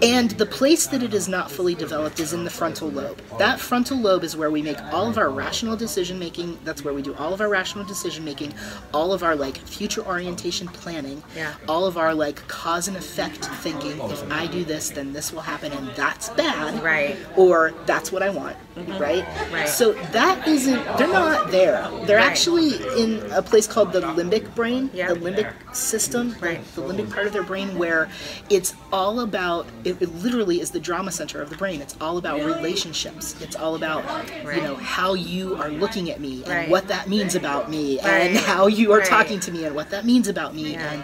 and 0.00 0.30
the 0.32 0.46
place 0.46 0.86
that 0.86 1.02
it 1.02 1.12
is 1.12 1.28
not 1.28 1.50
fully 1.50 1.74
developed 1.74 2.20
is 2.20 2.32
in 2.32 2.44
the 2.44 2.50
frontal 2.50 2.88
lobe. 2.88 3.20
That 3.38 3.60
frontal 3.60 3.98
lobe 3.98 4.24
is 4.24 4.34
where 4.34 4.50
we 4.50 4.62
make 4.62 4.80
all 4.94 5.08
of 5.10 5.18
our 5.18 5.28
rational 5.28 5.76
decision 5.76 6.18
making. 6.18 6.58
That's 6.64 6.82
where 6.82 6.94
we 6.94 7.02
do 7.02 7.14
all 7.16 7.34
of 7.34 7.42
our 7.42 7.50
rational 7.50 7.84
decision 7.84 8.24
making, 8.24 8.54
all 8.94 9.12
of 9.12 9.22
our 9.22 9.36
like 9.36 9.58
future 9.58 10.00
orientation 10.06 10.66
planning, 10.68 11.22
Yeah. 11.36 11.52
all 11.68 11.84
of 11.84 11.98
our 11.98 12.14
like 12.14 12.46
cause 12.48 12.88
and 12.88 12.96
effect 12.96 13.44
thinking. 13.44 13.89
If 13.98 14.30
I 14.30 14.46
do 14.46 14.64
this, 14.64 14.90
then 14.90 15.12
this 15.12 15.32
will 15.32 15.40
happen, 15.40 15.72
and 15.72 15.88
that's 15.96 16.28
bad. 16.30 16.82
Right. 16.82 17.16
Or 17.36 17.72
that's 17.86 18.12
what 18.12 18.22
I 18.22 18.30
want. 18.30 18.56
Mm-hmm. 18.76 18.98
Right. 18.98 19.24
Right. 19.52 19.68
So 19.68 19.92
that 20.12 20.46
isn't. 20.46 20.82
They're 20.96 21.08
not 21.08 21.50
there. 21.50 21.88
They're 22.06 22.16
Right. 22.18 22.26
actually 22.26 22.74
in 23.00 23.20
a 23.32 23.42
place 23.42 23.66
called 23.66 23.92
the 23.92 24.00
limbic 24.00 24.54
brain. 24.54 24.90
Yeah. 24.94 25.08
The 25.12 25.20
limbic 25.20 25.52
system, 25.74 26.36
Right. 26.40 26.60
the, 26.74 26.82
limbic 26.82 27.10
part 27.12 27.26
of 27.26 27.32
their 27.32 27.42
brain, 27.42 27.76
where 27.76 28.08
it's 28.48 28.74
all 28.92 29.20
about. 29.20 29.66
It, 29.84 30.00
it 30.00 30.14
literally 30.16 30.60
is 30.60 30.70
the 30.70 30.80
drama 30.80 31.10
center 31.10 31.40
of 31.42 31.50
the 31.50 31.56
brain. 31.56 31.80
It's 31.80 31.96
all 32.00 32.16
about 32.18 32.40
relationships. 32.44 33.34
It's 33.40 33.56
all 33.56 33.74
about 33.74 34.04
right. 34.44 34.56
you 34.56 34.62
know 34.62 34.76
how 34.76 35.14
you 35.14 35.56
are 35.56 35.68
looking 35.68 36.10
at 36.10 36.20
me 36.20 36.42
and 36.44 36.48
Right. 36.48 36.68
what 36.68 36.88
that 36.88 37.08
means 37.08 37.34
about 37.34 37.70
me, 37.70 37.98
and 38.00 38.36
how 38.36 38.66
you 38.66 38.92
are 38.92 38.98
Right. 38.98 39.06
talking 39.08 39.40
to 39.40 39.50
me 39.50 39.64
and 39.64 39.74
what 39.74 39.90
that 39.90 40.04
means 40.04 40.28
about 40.28 40.54
me, 40.54 40.72
Yeah. 40.72 40.92
and 40.92 41.02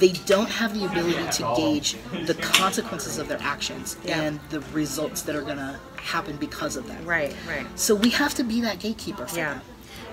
they 0.00 0.12
don't 0.26 0.48
have 0.48 0.74
the 0.74 0.84
ability 0.86 1.24
to 1.30 1.54
gauge 1.56 1.96
the 2.26 2.34
consequences 2.34 3.18
of 3.18 3.28
their 3.28 3.40
actions 3.40 3.96
Yeah. 4.04 4.20
and 4.22 4.40
the 4.48 4.60
results 4.72 5.22
that 5.22 5.36
are 5.36 5.42
going 5.42 5.58
to 5.58 5.78
happen 5.96 6.36
because 6.36 6.76
of 6.76 6.88
that. 6.88 7.04
right, 7.04 7.34
right. 7.46 7.66
So 7.78 7.94
we 7.94 8.10
have 8.10 8.34
to 8.34 8.42
be 8.44 8.60
that 8.62 8.78
gatekeeper 8.80 9.26
for 9.26 9.36
Yeah. 9.36 9.54
them. 9.54 9.62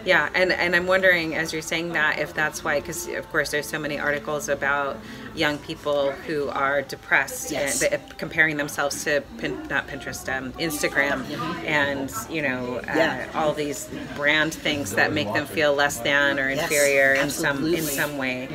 Yeah, 0.05 0.29
and, 0.35 0.51
and 0.51 0.75
I'm 0.75 0.87
wondering 0.87 1.35
as 1.35 1.51
you're 1.51 1.61
saying 1.61 1.93
that 1.93 2.19
if 2.19 2.33
that's 2.33 2.63
why, 2.63 2.79
because 2.79 3.07
of 3.07 3.27
course 3.29 3.49
there's 3.51 3.67
so 3.67 3.79
many 3.79 3.97
articles 3.99 4.47
about 4.47 4.97
young 5.37 5.57
people 5.59 6.11
who 6.25 6.49
are 6.49 6.81
depressed 6.81 7.51
Yes. 7.51 7.81
and 7.83 7.91
th- 7.91 8.01
comparing 8.17 8.57
themselves 8.57 9.03
to 9.03 9.21
pin, 9.37 9.67
not 9.69 9.87
Pinterest, 9.87 10.27
um, 10.35 10.51
Instagram, 10.53 11.23
and 11.65 12.11
you 12.29 12.41
know 12.41 12.77
uh, 12.77 12.93
Yeah. 12.95 13.27
all 13.35 13.53
these 13.53 13.87
brand 14.15 14.53
things 14.53 14.93
that 14.95 15.13
make 15.13 15.31
them 15.33 15.45
feel 15.45 15.73
less 15.75 15.97
than 15.99 16.39
or 16.39 16.49
Yes, 16.49 16.63
inferior 16.63 17.13
in 17.13 17.29
some 17.29 17.57
in. 17.67 17.73
Mm-hmm. 17.75 17.85
some 17.85 18.17
way. 18.17 18.49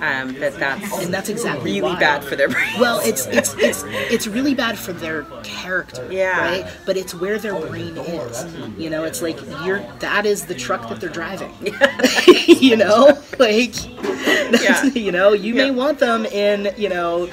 Um, 0.00 0.34
that 0.38 0.54
that's 0.58 0.98
And 1.04 1.12
that's 1.12 1.28
exactly 1.28 1.72
really 1.80 1.94
why. 1.94 1.98
bad 1.98 2.22
for 2.24 2.36
their 2.36 2.48
brain. 2.48 2.78
Well, 2.78 3.00
it's 3.04 3.26
it's 3.26 3.54
it's 3.58 3.82
it's 3.88 4.26
really 4.28 4.54
bad 4.54 4.78
for 4.78 4.92
their 4.92 5.22
character, 5.42 6.06
Yeah. 6.10 6.38
right? 6.40 6.66
But 6.86 6.96
it's 6.96 7.14
where 7.14 7.38
their 7.38 7.56
brain 7.58 7.96
is. 7.98 8.46
You 8.78 8.90
know, 8.90 9.02
it's 9.04 9.20
like 9.22 9.38
you're 9.64 9.80
that 9.98 10.24
is 10.24 10.46
the 10.46 10.54
truck 10.54 10.88
that 10.88 11.00
they're 11.00 11.10
driving. 11.10 11.52
you 12.46 12.76
know, 12.76 13.18
like 13.40 13.74
Yeah. 14.62 14.84
you 14.94 15.10
know, 15.10 15.32
you 15.32 15.54
may 15.54 15.70
want 15.72 15.98
them 15.98 16.26
in 16.32 16.72
you 16.76 16.88
know 16.88 17.28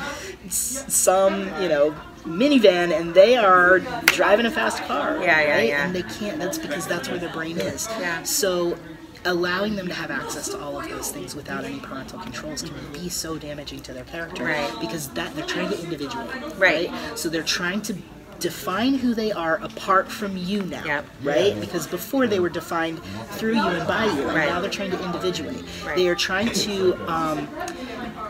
s- 0.47 0.85
some 0.87 1.41
you 1.61 1.69
know 1.69 1.95
minivan 2.25 2.91
and 2.97 3.13
they 3.13 3.35
are 3.37 3.79
driving 4.07 4.45
a 4.47 4.51
fast 4.51 4.81
car 4.83 5.17
Yeah, 5.21 5.41
yeah, 5.41 5.55
right? 5.55 5.69
yeah. 5.69 5.85
and 5.85 5.95
they 5.95 6.01
can't 6.03 6.39
that's 6.39 6.57
because 6.57 6.87
that's 6.87 7.07
where 7.09 7.19
their 7.19 7.31
brain 7.31 7.57
is 7.59 7.87
Yeah. 7.99 8.23
so 8.23 8.77
allowing 9.25 9.75
them 9.75 9.87
to 9.87 9.93
have 9.93 10.11
access 10.11 10.49
to 10.49 10.59
all 10.59 10.79
of 10.79 10.87
those 10.89 11.11
things 11.11 11.35
without 11.35 11.63
any 11.65 11.79
parental 11.79 12.19
controls 12.19 12.61
can 12.63 12.73
be 12.93 13.09
so 13.09 13.37
damaging 13.37 13.79
to 13.81 13.93
their 13.93 14.03
character 14.05 14.43
Right. 14.43 14.71
because 14.79 15.09
that 15.09 15.35
they're 15.35 15.45
trying 15.45 15.69
to 15.69 15.79
individuate 15.83 16.29
Right. 16.57 16.91
so 17.15 17.29
they're 17.29 17.43
trying 17.43 17.81
to 17.83 17.95
define 18.39 18.95
who 18.95 19.13
they 19.13 19.31
are 19.31 19.55
apart 19.63 20.11
from 20.11 20.35
you 20.35 20.61
now 20.63 20.83
Yep. 20.83 21.05
right 21.23 21.59
because 21.61 21.87
before 21.87 22.27
they 22.27 22.39
were 22.39 22.49
defined 22.49 23.01
through 23.37 23.55
you 23.55 23.65
and 23.67 23.87
by 23.87 24.05
you 24.05 24.11
and 24.27 24.35
Right. 24.35 24.49
now 24.49 24.59
they're 24.61 24.69
trying 24.69 24.91
to 24.91 25.03
individuate 25.03 25.63
Right. 25.85 25.95
they 25.95 26.07
are 26.09 26.15
trying 26.15 26.49
to 26.49 26.95
um, 27.07 27.47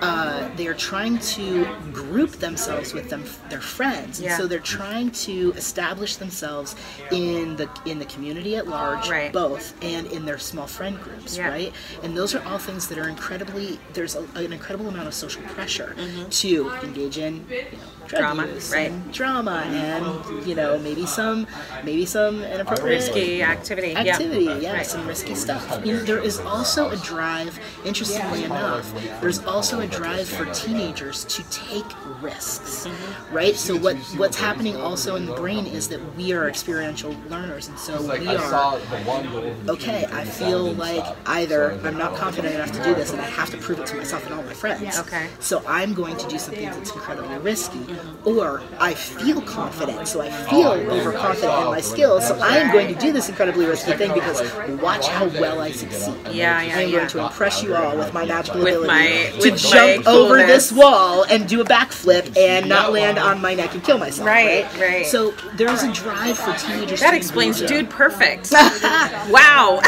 uh, 0.01 0.49
they 0.55 0.67
are 0.67 0.73
trying 0.73 1.17
to 1.19 1.65
group 1.91 2.31
themselves 2.33 2.93
with 2.93 3.09
them 3.09 3.23
their 3.49 3.61
friends 3.61 4.19
and 4.19 4.25
Yeah. 4.27 4.37
so 4.37 4.47
they're 4.47 4.59
trying 4.59 5.11
to 5.11 5.53
establish 5.55 6.15
themselves 6.17 6.75
in 7.11 7.55
the 7.55 7.69
in 7.85 7.99
the 7.99 8.05
community 8.05 8.55
at 8.55 8.67
large 8.67 9.09
Right. 9.09 9.31
both 9.31 9.73
and 9.83 10.07
in 10.07 10.25
their 10.25 10.37
small 10.39 10.67
friend 10.67 10.99
groups 11.01 11.37
Yeah. 11.37 11.47
right 11.49 11.73
and 12.03 12.15
those 12.17 12.35
are 12.35 12.43
all 12.45 12.57
things 12.57 12.87
that 12.89 12.97
are 12.97 13.07
incredibly 13.09 13.79
there's 13.93 14.15
a, 14.15 14.23
an 14.35 14.53
incredible 14.53 14.87
amount 14.89 15.07
of 15.07 15.13
social 15.13 15.41
pressure 15.43 15.95
to 16.29 16.69
engage 16.83 17.17
in 17.17 17.45
you 17.49 17.55
know, 17.55 17.61
Mm-hmm. 17.65 18.04
Drama, 18.07 18.47
right. 18.71 18.91
and 18.91 19.13
drama 19.13 19.63
and 19.67 20.47
you 20.47 20.55
know 20.55 20.77
maybe 20.79 21.05
some 21.05 21.47
maybe 21.83 22.05
some 22.05 22.43
inappropriate 22.43 23.01
Risky 23.01 23.41
activity. 23.43 23.89
yeah. 23.89 23.99
activity, 23.99 24.43
yeah, 24.61 24.73
Right. 24.73 24.85
some 24.85 25.07
risky 25.07 25.35
stuff. 25.35 25.63
You 25.85 25.93
know, 25.95 26.03
there 26.03 26.19
is 26.19 26.39
also 26.39 26.89
a 26.91 26.97
drive, 26.97 27.59
interestingly 27.85 28.43
enough, 28.43 28.91
there's 29.21 29.43
also 29.45 29.79
a 29.79 29.87
drive 29.87 30.27
for 30.27 30.45
teenagers 30.53 31.25
to 31.25 31.43
take 31.49 31.85
risks, 32.21 32.85
Mm-hmm. 32.87 33.35
right? 33.35 33.55
So 33.55 33.75
what 33.77 33.95
what's 34.17 34.37
happening 34.37 34.75
also 34.77 35.15
in 35.15 35.25
the 35.25 35.33
brain 35.35 35.65
is 35.65 35.87
that 35.89 35.99
we 36.15 36.31
are 36.33 36.47
experiential 36.47 37.15
learners, 37.29 37.67
and 37.67 37.77
so 37.79 38.01
we 38.01 38.27
are. 38.27 38.77
the 38.79 38.97
one 39.05 39.23
go 39.31 39.37
over 39.43 39.71
Okay, 39.71 40.05
I 40.11 40.23
feel 40.25 40.73
like 40.73 41.03
either 41.25 41.71
I'm 41.83 41.97
not 41.97 42.15
confident 42.15 42.53
enough 42.55 42.71
to 42.73 42.83
do 42.83 42.93
this, 42.95 43.11
and 43.11 43.21
I 43.21 43.25
have 43.29 43.49
to 43.51 43.57
prove 43.57 43.79
it 43.79 43.87
to 43.87 43.95
myself 43.97 44.25
and 44.25 44.33
all 44.35 44.43
my 44.43 44.53
friends. 44.53 44.99
Okay. 44.99 45.27
So 45.39 45.63
I'm 45.67 45.93
going 45.93 46.17
to 46.17 46.27
do 46.27 46.37
something 46.37 46.65
that's 46.65 46.91
incredibly 46.91 47.37
risky, 47.39 47.79
or 48.25 48.61
I 48.79 48.93
feel 48.93 49.41
confident, 49.41 50.07
so 50.07 50.21
I 50.21 50.29
feel 50.31 50.71
overconfident 50.71 51.59
in 51.59 51.65
my 51.67 51.81
skills, 51.81 52.27
so 52.27 52.37
I 52.39 52.57
am 52.57 52.71
going 52.71 52.93
to 52.93 52.99
do 52.99 53.11
this 53.11 53.29
incredibly 53.29 53.65
risky 53.65 53.93
thing 53.93 54.13
because 54.13 54.41
watch 54.81 55.07
how 55.07 55.27
well 55.39 55.59
I 55.61 55.71
succeed. 55.71 56.15
Yeah, 56.31 56.61
yeah, 56.61 56.77
I 56.77 56.81
am 56.81 56.89
yeah. 56.89 56.97
going 56.97 57.07
to 57.09 57.23
impress 57.25 57.61
you 57.61 57.75
all 57.75 57.95
with 57.97 58.13
my 58.13 58.25
magical 58.25 58.63
With 58.63 58.75
ability 58.75 58.87
my- 58.87 59.39
to 59.41 59.51
jump 59.51 60.07
over 60.07 60.37
this 60.37 60.71
wall 60.71 61.23
and 61.29 61.47
do 61.47 61.61
a 61.61 61.65
backflip 61.65 62.35
and 62.37 62.67
not 62.67 62.91
land 62.91 63.19
on 63.19 63.41
my 63.41 63.53
neck 63.53 63.73
and 63.75 63.83
kill 63.83 63.97
myself. 63.99 64.27
Right, 64.27 64.63
Right, 64.73 64.79
right. 64.81 65.05
So 65.05 65.31
there's 65.55 65.83
a 65.83 65.91
drive 65.91 66.37
for 66.37 66.53
teenagers. 66.53 66.99
That 67.01 67.13
explains 67.13 67.61
engage 67.61 67.81
Dude 67.81 67.89
Perfect. 67.89 68.51
wow. 68.51 69.81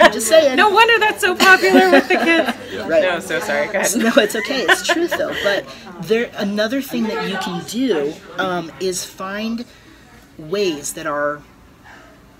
I'm 0.00 0.12
just 0.12 0.28
saying. 0.28 0.56
no 0.56 0.70
wonder 0.70 0.98
that's 0.98 1.20
so 1.20 1.34
popular 1.34 1.90
with 1.90 2.08
the 2.08 2.14
kids. 2.16 2.56
Right. 2.84 3.02
No, 3.02 3.20
so 3.20 3.40
sorry. 3.40 3.66
Go 3.66 3.80
ahead. 3.80 3.96
No, 3.96 4.12
it's 4.16 4.36
okay. 4.36 4.62
It's 4.62 4.86
truth 4.86 5.10
though. 5.16 5.34
But 5.42 5.66
there, 6.02 6.30
another 6.36 6.82
thing 6.82 7.04
that 7.04 7.30
you 7.30 7.38
can 7.38 7.64
do 7.66 8.12
um, 8.38 8.70
is 8.80 9.04
find 9.04 9.64
ways 10.38 10.92
that 10.94 11.06
are 11.06 11.42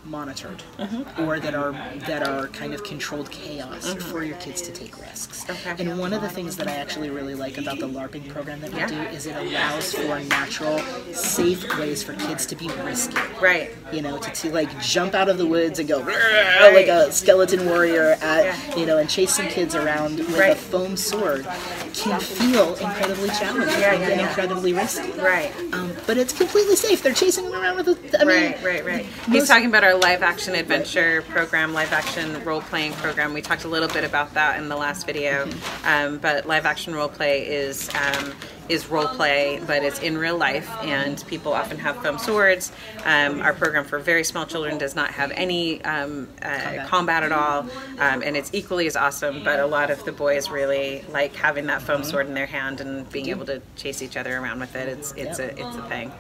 monitored 0.07 0.63
Mm-hmm. 0.79 1.23
or 1.23 1.41
that 1.41 1.55
are 1.55 1.73
that 2.07 2.27
are 2.27 2.49
kind 2.49 2.75
of 2.75 2.85
controlled 2.85 3.31
chaos 3.31 3.95
for 3.95 4.23
your 4.23 4.37
kids 4.39 4.61
to 4.63 4.73
take 4.73 4.99
risks. 5.01 5.49
Okay. 5.49 5.75
And 5.79 5.99
one 5.99 6.13
of 6.13 6.23
the 6.23 6.29
things 6.29 6.57
that 6.57 6.69
I 6.69 6.73
actually 6.73 7.11
really 7.11 7.35
like 7.35 7.59
about 7.59 7.79
the 7.79 7.89
LARPing 7.89 8.29
program 8.29 8.61
that 8.61 8.73
we 8.73 8.79
Yeah. 8.79 8.87
do 8.89 9.01
is 9.17 9.27
it 9.27 9.37
allows 9.37 9.95
for 9.95 10.19
natural, 10.21 10.79
safe 11.13 11.67
ways 11.79 12.03
for 12.03 12.15
kids 12.15 12.47
to 12.47 12.57
be 12.57 12.69
risky. 12.85 13.17
Right. 13.41 13.71
You 13.93 14.03
know, 14.03 14.19
to, 14.19 14.31
to 14.31 14.53
like 14.53 14.69
jump 14.81 15.15
out 15.15 15.29
of 15.29 15.39
the 15.39 15.47
woods 15.47 15.79
and 15.79 15.89
go 15.89 16.01
"Rrrr," 16.01 16.75
like 16.75 16.89
a 16.89 17.11
skeleton 17.13 17.67
warrior 17.67 18.17
at 18.21 18.45
Yeah. 18.45 18.77
you 18.77 18.87
know 18.87 18.99
and 18.99 19.09
chase 19.09 19.35
some 19.35 19.47
kids 19.49 19.75
around 19.75 20.19
with 20.19 20.39
Right. 20.39 20.51
a 20.53 20.55
foam 20.57 20.97
sword 20.97 21.47
can 21.95 22.21
feel 22.21 22.75
incredibly 22.75 23.29
challenging 23.31 23.81
Yeah, 23.81 23.95
and 23.95 24.21
incredibly 24.21 24.73
risky. 24.75 25.11
Right. 25.13 25.51
Um, 25.73 25.93
but 26.07 26.19
it's 26.19 26.33
completely 26.33 26.77
safe. 26.77 27.03
They're 27.03 27.15
chasing 27.15 27.45
them 27.51 27.55
around 27.61 27.77
with 27.77 27.89
a. 27.89 28.21
I 28.21 28.25
mean, 28.25 28.37
Right, 28.53 28.63
right, 28.65 28.85
right. 28.85 29.07
He's 29.31 29.49
talking 29.49 29.67
about 29.67 29.83
our 29.85 29.96
live 29.97 30.23
action 30.23 30.55
adventure 30.55 31.23
program, 31.23 31.73
live 31.73 31.93
action 31.93 32.43
role 32.45 32.61
playing 32.61 32.93
program. 32.95 33.33
We 33.33 33.43
talked 33.43 33.65
a 33.65 33.69
little 33.69 33.89
bit 33.89 34.05
about 34.05 34.35
that 34.35 34.59
in 34.59 34.69
the 34.69 34.77
last 34.77 35.07
video. 35.07 35.49
Um, 35.85 36.19
but 36.19 36.47
live 36.47 36.67
action 36.67 36.95
role 36.95 37.09
play 37.09 37.47
is 37.47 37.89
um, 37.95 38.33
is 38.69 38.89
role 38.89 39.07
play, 39.07 39.61
but 39.67 39.85
it's 39.85 40.01
in 40.01 40.19
real 40.19 40.37
life, 40.37 40.69
and 40.83 41.25
people 41.29 41.53
often 41.53 41.79
have 41.79 42.03
foam 42.03 42.19
swords. 42.19 42.73
Um, 43.05 43.41
our 43.41 43.53
program 43.53 43.85
for 43.85 43.99
very 43.99 44.25
small 44.25 44.45
children 44.45 44.77
does 44.79 44.97
not 44.97 45.11
have 45.13 45.31
any 45.33 45.83
um, 45.85 46.29
uh, 46.43 46.85
combat. 46.87 47.23
at 47.23 47.33
all, 47.33 47.61
um, 47.99 48.23
and 48.23 48.37
it's 48.37 48.51
equally 48.53 48.87
as 48.87 48.97
awesome. 48.97 49.43
But 49.45 49.61
a 49.61 49.67
lot 49.67 49.91
of 49.91 50.05
the 50.05 50.13
boys 50.13 50.51
really 50.51 51.05
like 51.11 51.35
having 51.35 51.67
that 51.67 51.83
foam 51.83 52.03
sword 52.05 52.27
in 52.27 52.35
their 52.35 52.47
hand 52.47 52.81
and 52.81 53.09
being 53.11 53.29
able 53.29 53.47
to 53.47 53.63
chase 53.77 54.03
each 54.03 54.17
other 54.17 54.37
around 54.37 54.61
with 54.61 54.75
it. 54.75 54.89
It's 54.89 55.13
it's 55.13 55.39
a 55.39 55.51
it's 55.53 55.77
a 55.77 55.83
thing. 55.89 56.13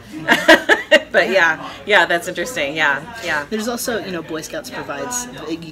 but 1.16 1.30
yeah, 1.30 1.72
yeah, 1.86 2.04
that's 2.04 2.28
interesting. 2.28 2.76
Yeah, 2.76 3.02
yeah. 3.24 3.46
There's 3.48 3.68
also, 3.68 4.04
you 4.04 4.12
know, 4.12 4.20
Boy 4.20 4.42
Scouts 4.42 4.68
provides 4.68 5.26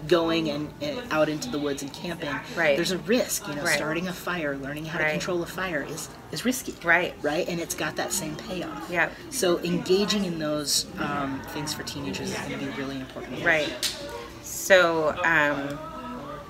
going 0.08 0.48
and, 0.48 0.72
and 0.80 1.00
out 1.12 1.28
into 1.28 1.50
the 1.50 1.58
woods 1.58 1.82
and 1.82 1.92
camping. 1.92 2.34
Right. 2.56 2.76
There's 2.76 2.92
a 2.92 2.98
risk, 2.98 3.46
you 3.46 3.54
know, 3.54 3.62
Right. 3.62 3.76
starting 3.76 4.08
a 4.08 4.12
fire, 4.12 4.56
learning 4.56 4.86
how 4.86 4.98
Right. 4.98 5.06
to 5.06 5.10
control 5.12 5.42
a 5.42 5.46
fire 5.46 5.86
is 5.86 6.08
is 6.32 6.46
risky. 6.46 6.74
Right. 6.82 7.14
Right, 7.20 7.46
and 7.46 7.60
it's 7.60 7.74
got 7.74 7.94
that 7.96 8.10
same 8.10 8.34
payoff. 8.36 8.88
Yeah. 8.90 9.10
So 9.28 9.58
engaging 9.60 10.24
in 10.24 10.38
those 10.38 10.86
um, 10.98 11.42
things 11.48 11.74
for 11.74 11.82
teenagers 11.82 12.30
is 12.30 12.38
going 12.38 12.58
to 12.58 12.64
be 12.66 12.72
really 12.72 12.96
important. 12.96 13.44
Right. 13.44 13.68
So, 14.42 15.14
um, 15.24 15.78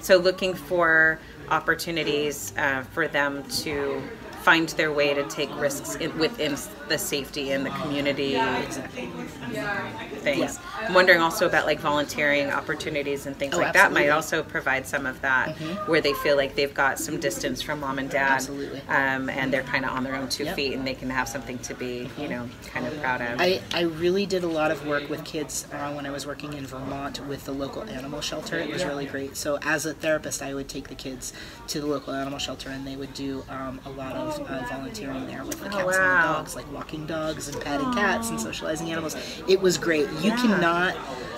so 0.01 0.19
looking 0.19 0.55
for 0.55 1.19
opportunities 1.51 2.53
uh, 2.57 2.85
for 2.93 3.09
them 3.09 3.43
to 3.63 4.01
find 4.43 4.69
their 4.71 4.93
way 4.93 5.15
to 5.15 5.25
take 5.25 5.49
risks 5.59 5.95
in, 5.97 6.17
within 6.19 6.55
the 6.89 6.99
safety 6.99 7.53
and 7.53 7.65
the 7.65 7.71
community 7.71 8.35
Exactly. 8.37 9.07
things. 9.07 9.33
Yeah. 9.53 10.87
I'm 10.89 10.95
wondering 10.95 11.21
also 11.21 11.47
about 11.47 11.67
like 11.67 11.81
volunteering 11.81 12.51
opportunities 12.51 13.27
and 13.27 13.37
things 13.37 13.55
Oh, 13.55 13.59
like 13.59 13.73
that 13.75 13.93
might. 13.93 14.07
Mm-hmm. 14.07 14.15
also 14.17 14.43
provide 14.43 14.87
some 14.87 15.07
of 15.07 15.21
that 15.23 15.57
where 15.89 16.01
they 16.01 16.13
feel 16.15 16.37
like 16.37 16.55
they've 16.55 16.73
got 16.75 16.99
some 16.99 17.19
distance 17.21 17.63
from 17.63 17.81
mom 17.81 17.99
and 17.99 18.11
dad 18.11 18.33
Absolutely. 18.33 18.81
um, 18.89 19.29
and 19.31 19.53
they're 19.53 19.63
kind 19.63 19.85
of 19.85 19.93
on 19.93 20.05
their 20.05 20.15
own 20.15 20.29
two 20.29 20.45
Yep. 20.45 20.57
feet 20.57 20.75
and 20.75 20.87
they 20.87 20.95
can 20.95 21.09
have 21.11 21.27
something 21.29 21.59
to 21.61 21.75
be 21.75 22.09
you 22.19 22.29
know 22.29 22.49
kind 22.67 22.87
of 22.87 23.01
proud 23.01 23.21
of 23.23 23.41
I, 23.41 23.61
I 23.73 23.83
really 23.83 24.27
did 24.27 24.45
a 24.45 24.49
lot 24.49 24.71
of 24.71 24.87
work 24.87 25.09
with 25.09 25.25
kids 25.25 25.67
uh, 25.73 25.93
when 25.95 26.05
I 26.07 26.11
was 26.11 26.27
working 26.27 26.53
in 26.55 26.67
Vermont 26.67 27.27
with 27.27 27.45
the 27.45 27.53
local 27.53 27.83
animal 27.85 28.21
shelter. 28.21 28.59
It 28.59 28.71
was 28.71 28.85
really 28.85 29.07
great. 29.07 29.37
So 29.37 29.59
as 29.63 29.87
a 29.87 29.95
therapist, 29.95 30.43
I 30.43 30.53
would 30.55 30.69
take 30.69 30.89
the 30.89 30.95
kids 30.95 31.33
to 31.69 31.81
the 31.81 31.87
local 31.87 32.13
animal 32.13 32.39
shelter, 32.39 32.69
and 32.71 32.87
they 32.87 32.97
would 32.97 33.15
do 33.15 33.45
um, 33.49 33.81
a 33.87 33.91
lot 33.91 34.13
of 34.17 34.39
uh, 34.41 34.65
volunteering 34.69 35.27
there 35.27 35.45
with 35.45 35.61
the 35.61 35.69
cats 35.69 35.75
and 35.77 35.83
Oh, 35.85 35.87
wow. 35.87 36.27
the 36.33 36.39
dogs, 36.39 36.57
like 36.57 36.71
walking 36.75 37.07
dogs 37.07 37.49
and 37.49 37.61
patting 37.63 37.93
cats 37.95 38.29
and 38.31 38.41
socializing 38.41 38.91
animals. 38.91 39.17
It 39.49 39.63
was 39.63 39.79
great. 39.79 40.11
You 40.21 40.33
cannot 40.33 40.97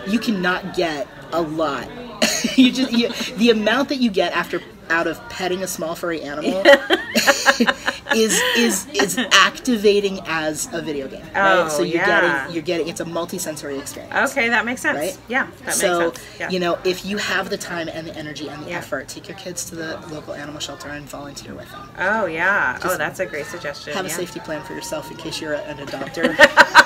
you 0.09 0.19
cannot 0.19 0.75
get 0.75 1.07
a 1.33 1.43
lot. 1.43 1.89
you 2.57 2.73
just 2.73 2.93
you, 2.93 3.09
the 3.37 3.51
amount 3.51 3.91
that 3.91 3.97
you 3.97 4.11
get 4.11 4.33
after 4.33 4.61
out 4.89 5.07
of 5.07 5.21
petting 5.29 5.63
a 5.63 5.67
small 5.67 5.95
furry 5.95 6.23
animal 6.23 6.63
is 8.15 8.41
is 8.57 8.87
is 8.95 9.19
activating 9.33 10.21
as 10.27 10.69
a 10.73 10.81
video 10.83 11.09
game. 11.09 11.25
Oh, 11.35 11.63
right? 11.65 11.73
So 11.73 11.83
you're 11.83 11.97
yeah. 12.03 12.21
getting 12.45 12.55
you're 12.55 12.63
getting 12.63 12.89
it's 12.89 13.01
a 13.01 13.05
multi-sensory 13.05 13.79
experience. 13.79 14.31
okay 14.33 14.49
that 14.49 14.65
makes 14.65 14.81
sense 14.83 14.97
Right? 14.99 15.19
yeah 15.29 15.49
that 15.65 15.75
so 15.75 16.11
makes 16.11 16.21
sense 16.23 16.41
yeah. 16.41 16.51
you 16.51 16.61
know 16.61 16.79
if 16.85 17.05
you 17.05 17.17
have 17.19 17.51
the 17.51 17.57
time 17.59 17.89
and 17.89 18.07
the 18.07 18.15
energy 18.17 18.49
and 18.49 18.65
the 18.65 18.71
Yeah. 18.71 18.79
effort, 18.79 19.09
take 19.09 19.29
your 19.29 19.37
kids 19.39 19.65
to 19.71 19.75
the 19.75 19.99
local 20.11 20.35
animal 20.35 20.61
shelter 20.61 20.89
and 20.89 21.05
volunteer 21.09 21.55
with 21.55 21.71
them. 21.71 21.89
oh 21.99 22.27
yeah 22.27 22.79
oh 22.85 22.97
that's 22.97 23.21
a 23.21 23.27
great 23.27 23.47
suggestion 23.47 23.93
Have 23.95 24.07
a 24.07 24.11
safety 24.11 24.41
plan 24.41 24.63
for 24.65 24.75
yourself 24.75 25.11
in 25.11 25.17
case 25.17 25.41
you're 25.41 25.55
an 25.55 25.79
adopter. 25.79 26.35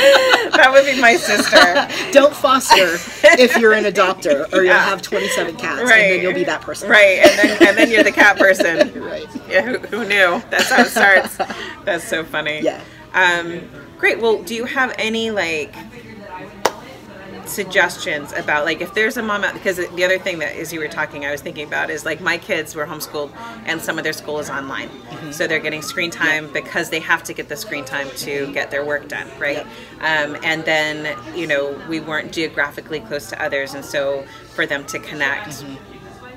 that 0.56 0.70
would 0.72 0.84
be 0.86 1.00
my 1.00 1.16
sister. 1.16 1.88
Don't 2.12 2.34
foster 2.34 2.96
if 3.40 3.56
you're 3.58 3.72
an 3.72 3.84
adopter, 3.84 4.52
or 4.52 4.62
you'll 4.62 4.74
have 4.74 5.02
27 5.02 5.56
cats, 5.56 5.80
and 5.80 5.88
then 5.90 6.20
you'll 6.22 6.34
be 6.34 6.44
that 6.44 6.60
person. 6.62 6.88
right 6.88 7.18
and 7.24 7.38
then 7.38 7.68
and 7.68 7.76
then 7.78 7.90
you're 7.90 8.02
the 8.04 8.12
cat 8.12 8.36
person. 8.46 8.92
Right. 9.02 9.26
yeah 9.48 9.62
who, 9.62 9.78
who 9.78 10.04
knew? 10.04 10.42
That's 10.50 10.70
how 10.70 10.82
it 10.82 10.88
starts. 10.88 11.38
That's 11.84 12.04
so 12.06 12.24
funny. 12.24 12.60
Yeah. 12.62 12.80
um 13.14 13.68
great 13.98 14.18
well 14.20 14.42
do 14.42 14.54
you 14.54 14.64
have 14.64 14.94
any 14.98 15.30
like 15.30 15.74
suggestions 17.50 18.32
about 18.32 18.64
like 18.64 18.80
if 18.80 18.94
there's 18.94 19.16
a 19.16 19.22
mom 19.22 19.44
out 19.44 19.54
because 19.54 19.76
the 19.76 20.04
other 20.04 20.18
thing 20.18 20.38
that 20.38 20.56
as 20.56 20.72
you 20.72 20.80
were 20.80 20.88
talking 20.88 21.24
i 21.24 21.30
was 21.30 21.40
thinking 21.40 21.66
about 21.66 21.90
is 21.90 22.04
like 22.04 22.20
my 22.20 22.38
kids 22.38 22.74
were 22.74 22.86
homeschooled 22.86 23.32
and 23.66 23.80
some 23.80 23.98
of 23.98 24.04
their 24.04 24.12
school 24.12 24.38
is 24.38 24.48
online. 24.48 24.88
Mm-hmm. 24.88 25.32
so 25.32 25.46
they're 25.46 25.60
getting 25.60 25.82
screen 25.82 26.10
time 26.10 26.52
because 26.52 26.90
they 26.90 27.00
have 27.00 27.22
to 27.24 27.34
get 27.34 27.48
the 27.48 27.56
screen 27.56 27.84
time 27.84 28.08
to 28.16 28.52
get 28.52 28.70
their 28.70 28.84
work 28.84 29.08
done 29.08 29.28
right? 29.38 29.66
Um, 30.00 30.36
and 30.42 30.64
then 30.64 31.18
you 31.36 31.46
know 31.46 31.80
we 31.88 32.00
weren't 32.00 32.32
geographically 32.32 33.00
close 33.00 33.28
to 33.30 33.42
others 33.42 33.74
and 33.74 33.84
so 33.84 34.24
for 34.54 34.66
them 34.66 34.84
to 34.86 34.98
connect. 34.98 35.48
Mm-hmm. 35.48 35.89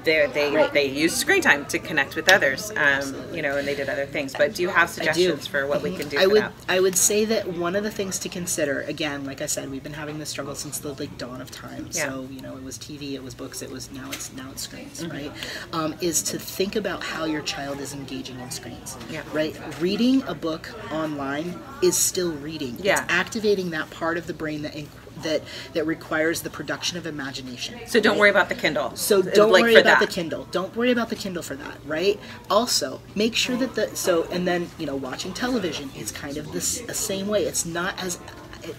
They 0.04 0.28
they 0.34 0.52
Right. 0.56 0.74
they 0.74 0.86
used 0.86 1.18
screen 1.18 1.42
time 1.42 1.66
to 1.68 1.80
connect 1.80 2.16
with 2.16 2.32
others, 2.32 2.72
um, 2.76 3.16
you 3.34 3.42
know, 3.42 3.58
and 3.58 3.68
they 3.68 3.76
did 3.76 3.90
other 3.90 4.06
things. 4.06 4.34
But 4.38 4.56
do 4.56 4.62
you 4.62 4.70
have 4.70 4.90
suggestions 4.90 5.48
for 5.48 5.66
what 5.68 5.82
we 5.82 5.96
can 5.96 6.08
do 6.10 6.18
I 6.20 6.28
would 6.28 6.42
that? 6.44 6.54
I 6.70 6.80
would 6.80 6.96
say 6.98 7.26
that 7.26 7.48
one 7.48 7.76
of 7.76 7.84
the 7.84 7.92
things 7.92 8.20
to 8.20 8.30
consider 8.30 8.82
again, 8.82 9.26
like 9.26 9.42
I 9.42 9.46
said, 9.46 9.70
we've 9.72 9.84
been 9.84 9.94
having 9.94 10.20
this 10.20 10.30
struggle 10.30 10.56
since 10.56 10.80
the 10.80 10.94
like 10.94 11.18
dawn 11.18 11.42
of 11.42 11.52
time. 11.52 11.88
Yeah. 11.92 12.10
So 12.10 12.28
you 12.32 12.42
know, 12.42 12.56
it 12.58 12.64
was 12.64 12.78
TV, 12.78 13.14
it 13.16 13.24
was 13.24 13.34
books, 13.34 13.62
it 13.62 13.72
was 13.72 13.92
now 13.92 14.10
it's 14.12 14.32
now 14.34 14.50
it's 14.52 14.62
screens, 14.64 15.02
Mm-hmm. 15.04 15.12
right? 15.12 15.32
Um, 15.74 15.96
is 16.02 16.22
to 16.24 16.40
think 16.40 16.76
about 16.76 17.04
how 17.04 17.26
your 17.26 17.42
child 17.42 17.80
is 17.80 17.94
engaging 17.94 18.40
in 18.40 18.52
screens. 18.52 18.98
Yeah. 19.10 19.22
Right. 19.34 19.56
Reading 19.82 20.24
a 20.24 20.36
book 20.36 20.70
online 20.92 21.60
is 21.82 21.98
still 21.98 22.34
reading. 22.34 22.78
Yeah. 22.80 23.04
It's 23.04 23.12
activating 23.14 23.70
that 23.72 23.90
part 23.90 24.18
of 24.18 24.28
the 24.28 24.34
brain 24.34 24.62
that. 24.64 24.74
Inc- 24.74 24.88
that, 25.24 25.42
that 25.74 25.86
requires 25.86 26.42
the 26.42 26.50
production 26.50 26.98
of 26.98 27.06
imagination. 27.06 27.80
So 27.88 28.00
don't 28.00 28.14
right? 28.14 28.20
worry 28.20 28.30
about 28.30 28.50
the 28.50 28.56
Kindle. 28.56 28.96
So 28.96 29.22
don't 29.22 29.52
Like, 29.52 29.64
worry 29.64 29.76
about 29.76 30.00
that. 30.00 30.08
the 30.08 30.14
Kindle. 30.14 30.48
Don't 30.52 30.76
worry 30.76 30.92
about 30.92 31.10
the 31.10 31.16
Kindle 31.16 31.44
for 31.44 31.56
that, 31.56 31.78
right? 31.86 32.20
Also, 32.50 33.02
make 33.16 33.36
sure 33.36 33.56
that 33.58 33.76
the 33.76 33.96
so 33.96 34.24
and 34.32 34.48
then 34.48 34.70
you 34.78 34.86
know 34.86 34.96
watching 34.96 35.34
television 35.34 35.90
is 35.98 36.12
kind 36.12 36.38
of 36.38 36.52
this 36.52 36.82
the 36.82 36.94
same 36.94 37.28
way. 37.28 37.46
It's 37.46 37.66
not 37.66 38.02
as 38.02 38.20
it, 38.64 38.76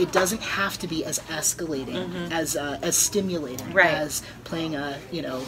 it 0.00 0.12
doesn't 0.12 0.40
have 0.42 0.78
to 0.78 0.86
be 0.86 1.04
as 1.04 1.18
escalating 1.40 2.30
as 2.32 2.56
uh, 2.56 2.78
as 2.82 2.96
stimulating 2.96 3.66
Mm-hmm. 3.66 3.72
Right. 3.76 3.94
as 3.94 4.22
playing 4.44 4.74
a 4.76 4.98
you 5.12 5.22
know 5.22 5.42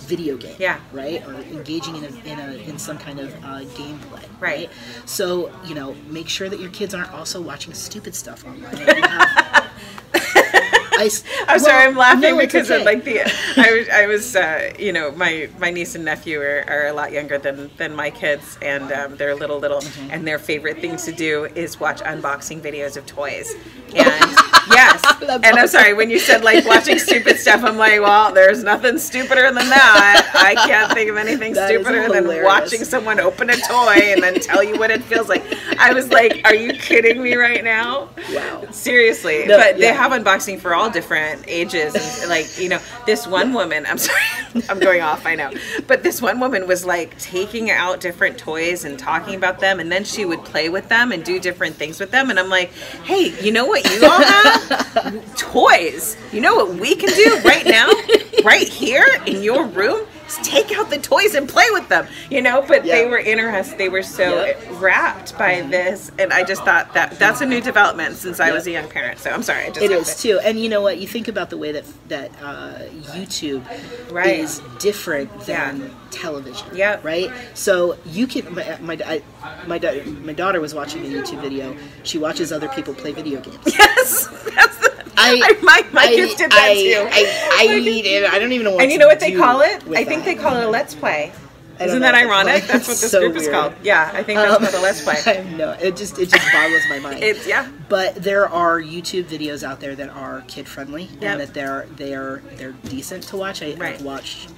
video 0.00 0.36
game 0.36 0.56
Yeah. 0.58 0.78
right 0.92 1.26
or 1.26 1.34
engaging 1.34 1.96
in 1.96 2.04
a, 2.04 2.08
in, 2.30 2.38
a, 2.38 2.52
in 2.68 2.78
some 2.78 2.98
kind 2.98 3.18
of 3.20 3.32
uh, 3.44 3.60
gameplay 3.78 4.24
Right. 4.40 4.70
so 5.06 5.50
you 5.64 5.74
know 5.74 5.94
make 6.08 6.28
sure 6.28 6.48
that 6.48 6.60
your 6.60 6.70
kids 6.70 6.94
aren't 6.94 7.12
also 7.12 7.40
watching 7.40 7.72
stupid 7.74 8.14
stuff 8.14 8.44
online 8.46 8.74
If 8.74 8.96
you 8.96 9.02
have- 9.02 9.56
I, 11.00 11.06
s- 11.06 11.24
I'm 11.48 11.58
sorry, 11.58 11.84
I'm 11.86 11.96
laughing 11.96 12.36
no, 12.36 12.38
because 12.38 12.70
okay. 12.70 12.80
of 12.80 12.86
like 12.86 13.04
the 13.04 13.20
I 13.56 13.72
was 13.72 13.88
I 13.88 14.06
was 14.06 14.36
uh, 14.36 14.72
you 14.78 14.92
know 14.92 15.10
my 15.12 15.48
my 15.58 15.70
niece 15.70 15.94
and 15.94 16.04
nephew 16.04 16.40
are, 16.40 16.64
are 16.68 16.86
a 16.88 16.92
lot 16.92 17.10
younger 17.12 17.38
than 17.38 17.70
than 17.78 17.94
my 17.96 18.10
kids 18.10 18.58
and 18.62 18.92
um, 18.92 19.16
they're 19.16 19.34
little 19.34 19.58
little 19.58 19.80
Mm-hmm. 19.80 20.10
and 20.12 20.26
their 20.28 20.38
favorite 20.38 20.78
thing 20.80 20.96
to 20.98 21.12
do 21.12 21.46
is 21.54 21.80
watch 21.80 22.00
unboxing 22.02 22.60
videos 22.60 22.96
of 22.98 23.06
toys 23.06 23.54
and 23.96 24.36
yes 24.70 25.04
and 25.28 25.58
I'm 25.58 25.68
sorry 25.68 25.94
when 25.94 26.10
you 26.10 26.18
said 26.18 26.44
like 26.44 26.64
watching 26.66 26.98
stupid 26.98 27.38
stuff 27.38 27.62
I'm 27.64 27.76
like 27.76 28.00
well 28.00 28.32
there's 28.32 28.62
nothing 28.64 28.98
stupider 28.98 29.52
than 29.52 29.68
that 29.68 30.30
I 30.34 30.54
can't 30.66 30.92
think 30.92 31.10
of 31.10 31.16
anything 31.16 31.52
That 31.60 31.70
stupider 31.70 32.08
than 32.08 32.44
watching 32.44 32.84
someone 32.84 33.20
open 33.20 33.50
a 33.50 33.56
toy 33.56 33.96
and 34.12 34.22
then 34.22 34.34
tell 34.40 34.62
you 34.62 34.78
what 34.78 34.90
it 34.90 35.02
feels 35.04 35.28
like 35.28 35.44
I 35.78 35.92
was 35.92 36.08
like 36.10 36.40
are 36.44 36.54
you 36.54 36.72
kidding 36.72 37.22
me 37.22 37.34
right 37.34 37.62
now 37.64 38.08
wow 38.32 38.60
Seriously, 38.70 39.46
No, 39.46 39.58
but 39.58 39.78
they 39.78 39.92
have 39.92 40.12
unboxing 40.12 40.60
for 40.60 40.74
all 40.74 40.90
different 40.90 41.44
ages. 41.48 41.94
And 42.20 42.30
like, 42.30 42.58
you 42.58 42.68
know, 42.68 42.80
this 43.06 43.26
one 43.26 43.52
woman, 43.52 43.84
I'm 43.86 43.98
sorry, 43.98 44.20
I'm 44.68 44.78
going 44.78 45.00
off, 45.00 45.26
I 45.26 45.34
know. 45.34 45.50
But 45.86 46.02
this 46.02 46.22
one 46.22 46.40
woman 46.40 46.66
was 46.66 46.84
like 46.84 47.18
taking 47.18 47.70
out 47.70 48.00
different 48.00 48.38
toys 48.38 48.84
and 48.84 48.98
talking 48.98 49.34
about 49.34 49.58
them. 49.60 49.80
And 49.80 49.90
then 49.90 50.04
she 50.04 50.24
would 50.24 50.44
play 50.44 50.68
with 50.68 50.88
them 50.88 51.12
and 51.12 51.24
do 51.24 51.40
different 51.40 51.76
things 51.76 52.00
with 52.00 52.10
them. 52.10 52.30
And 52.30 52.38
I'm 52.38 52.48
like, 52.48 52.72
hey, 53.04 53.34
you 53.42 53.52
know 53.52 53.66
what 53.66 53.84
you 53.90 54.04
all 54.04 54.22
have? 54.22 54.59
toys. 55.36 56.16
You 56.32 56.40
know 56.40 56.54
what 56.54 56.74
we 56.74 56.94
can 56.94 57.08
do 57.10 57.40
right 57.44 57.64
now, 57.64 57.88
right 58.44 58.68
here 58.68 59.06
in 59.26 59.42
your 59.42 59.66
room? 59.66 60.06
Take 60.42 60.72
out 60.72 60.90
the 60.90 60.98
toys 60.98 61.34
and 61.34 61.48
play 61.48 61.66
with 61.70 61.88
them, 61.88 62.06
you 62.30 62.40
know. 62.42 62.62
But 62.66 62.84
they 62.84 63.06
were 63.06 63.18
interested. 63.18 63.78
They 63.78 63.88
were 63.88 64.02
so 64.02 64.44
Yep. 64.44 64.62
wrapped 64.80 65.38
by 65.38 65.60
this, 65.62 66.10
and 66.18 66.32
I 66.32 66.44
just 66.44 66.64
thought 66.64 66.94
that 66.94 67.18
that's 67.18 67.40
a 67.40 67.46
new 67.46 67.60
development 67.60 68.16
since 68.16 68.40
I 68.40 68.46
Yep. 68.46 68.54
was 68.54 68.66
a 68.66 68.70
young 68.70 68.88
parent. 68.88 69.18
So 69.20 69.30
I'm 69.30 69.42
sorry. 69.42 69.64
I 69.64 69.68
just 69.70 69.82
It 69.82 69.90
is 69.90 70.14
to- 70.16 70.22
too, 70.22 70.38
and 70.44 70.58
you 70.58 70.68
know 70.68 70.80
what? 70.82 70.98
You 70.98 71.06
think 71.06 71.28
about 71.28 71.50
the 71.50 71.56
way 71.56 71.72
that 71.72 71.84
that 72.08 72.30
uh, 72.42 72.72
YouTube 73.14 73.62
Right. 74.10 74.40
is 74.40 74.60
different 74.78 75.46
than 75.46 75.80
Yeah. 75.80 75.88
television. 76.10 76.66
Yeah. 76.74 76.98
Right. 77.02 77.30
So 77.54 77.96
you 78.06 78.26
can. 78.26 78.54
My 78.54 78.78
my 78.80 78.98
I, 79.06 79.22
my, 79.66 79.78
da- 79.78 80.02
my 80.04 80.32
daughter 80.32 80.60
was 80.60 80.74
watching 80.74 81.02
a 81.04 81.08
YouTube 81.08 81.40
video. 81.40 81.74
She 82.02 82.18
watches 82.18 82.52
other 82.52 82.68
people 82.68 82.94
play 82.94 83.12
video 83.12 83.40
games. 83.40 83.58
Yes, 83.80 84.28
that's 84.54 84.76
the, 84.78 84.90
I, 85.16 85.36
my 85.62 85.84
my 85.92 86.02
I- 86.02 86.14
kids 86.14 86.34
did 86.34 86.50
that 86.50 86.58
I, 86.70 86.74
too. 86.74 87.08
I, 87.10 87.66
I, 87.74 87.80
need 87.90 88.06
it. 88.06 88.24
I 88.30 88.38
don't 88.38 88.52
even 88.52 88.64
know 88.64 88.72
what. 88.72 88.82
and 88.82 88.90
you 88.92 88.98
know 88.98 89.06
what 89.06 89.20
they 89.20 89.32
do 89.32 89.38
call 89.38 89.60
it? 89.60 89.82
I 89.94 90.04
think 90.04 90.19
that. 90.24 90.36
they 90.36 90.42
call 90.42 90.56
it 90.56 90.64
a 90.64 90.68
let's 90.70 90.94
play. 90.94 91.32
Isn't 91.80 92.02
that 92.02 92.14
ironic? 92.14 92.64
That's 92.64 92.86
what 92.86 92.98
this 92.98 93.10
So 93.10 93.20
group 93.20 93.36
is 93.36 93.48
called. 93.48 93.72
Yeah, 93.82 94.10
I 94.12 94.22
think 94.22 94.36
that's 94.38 94.54
Um, 94.54 94.62
called 94.62 94.74
a 94.74 94.80
let's 94.82 95.00
play. 95.02 95.54
no, 95.56 95.70
it 95.80 95.96
just 95.96 96.18
it 96.18 96.28
just 96.28 96.52
boggles 96.52 96.82
my 96.90 96.98
mind. 96.98 97.22
It's 97.22 97.46
yeah. 97.46 97.68
But 97.88 98.16
there 98.16 98.46
are 98.48 98.80
YouTube 98.82 99.24
videos 99.24 99.62
out 99.62 99.80
there 99.80 99.94
that 99.94 100.10
are 100.10 100.44
kid 100.46 100.68
friendly 100.68 101.04
Yep. 101.04 101.22
and 101.22 101.40
that 101.40 101.54
they're 101.54 101.86
they're 101.96 102.42
they're 102.56 102.72
decent 102.72 103.22
to 103.24 103.38
watch. 103.38 103.62
I, 103.62 103.72
Right. 103.76 103.94
I've 103.94 104.02
watched 104.02 104.50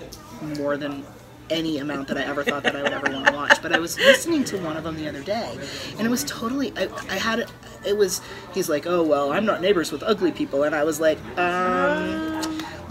more 0.58 0.76
than 0.76 1.04
any 1.48 1.78
amount 1.78 2.08
that 2.08 2.16
I 2.16 2.22
ever 2.22 2.42
thought 2.42 2.62
that 2.64 2.74
I 2.74 2.82
would 2.82 2.92
ever 2.92 3.12
want 3.12 3.26
to 3.28 3.32
watch. 3.34 3.62
But 3.62 3.72
I 3.72 3.78
was 3.78 3.96
listening 3.98 4.42
to 4.44 4.58
one 4.58 4.76
of 4.76 4.82
them 4.82 4.96
the 4.96 5.08
other 5.08 5.22
day, 5.22 5.56
and 5.98 6.04
it 6.04 6.10
was 6.10 6.24
totally. 6.24 6.72
I, 6.76 6.88
I 7.08 7.18
had 7.18 7.38
it. 7.38 7.52
It 7.86 7.96
was. 7.96 8.20
He's 8.52 8.68
like, 8.68 8.84
oh 8.88 9.04
well, 9.04 9.32
I'm 9.32 9.44
not 9.44 9.60
neighbors 9.60 9.92
with 9.92 10.02
ugly 10.02 10.32
people, 10.32 10.64
and 10.64 10.74
I 10.74 10.82
was 10.82 10.98
like, 10.98 11.18
um. 11.38 12.41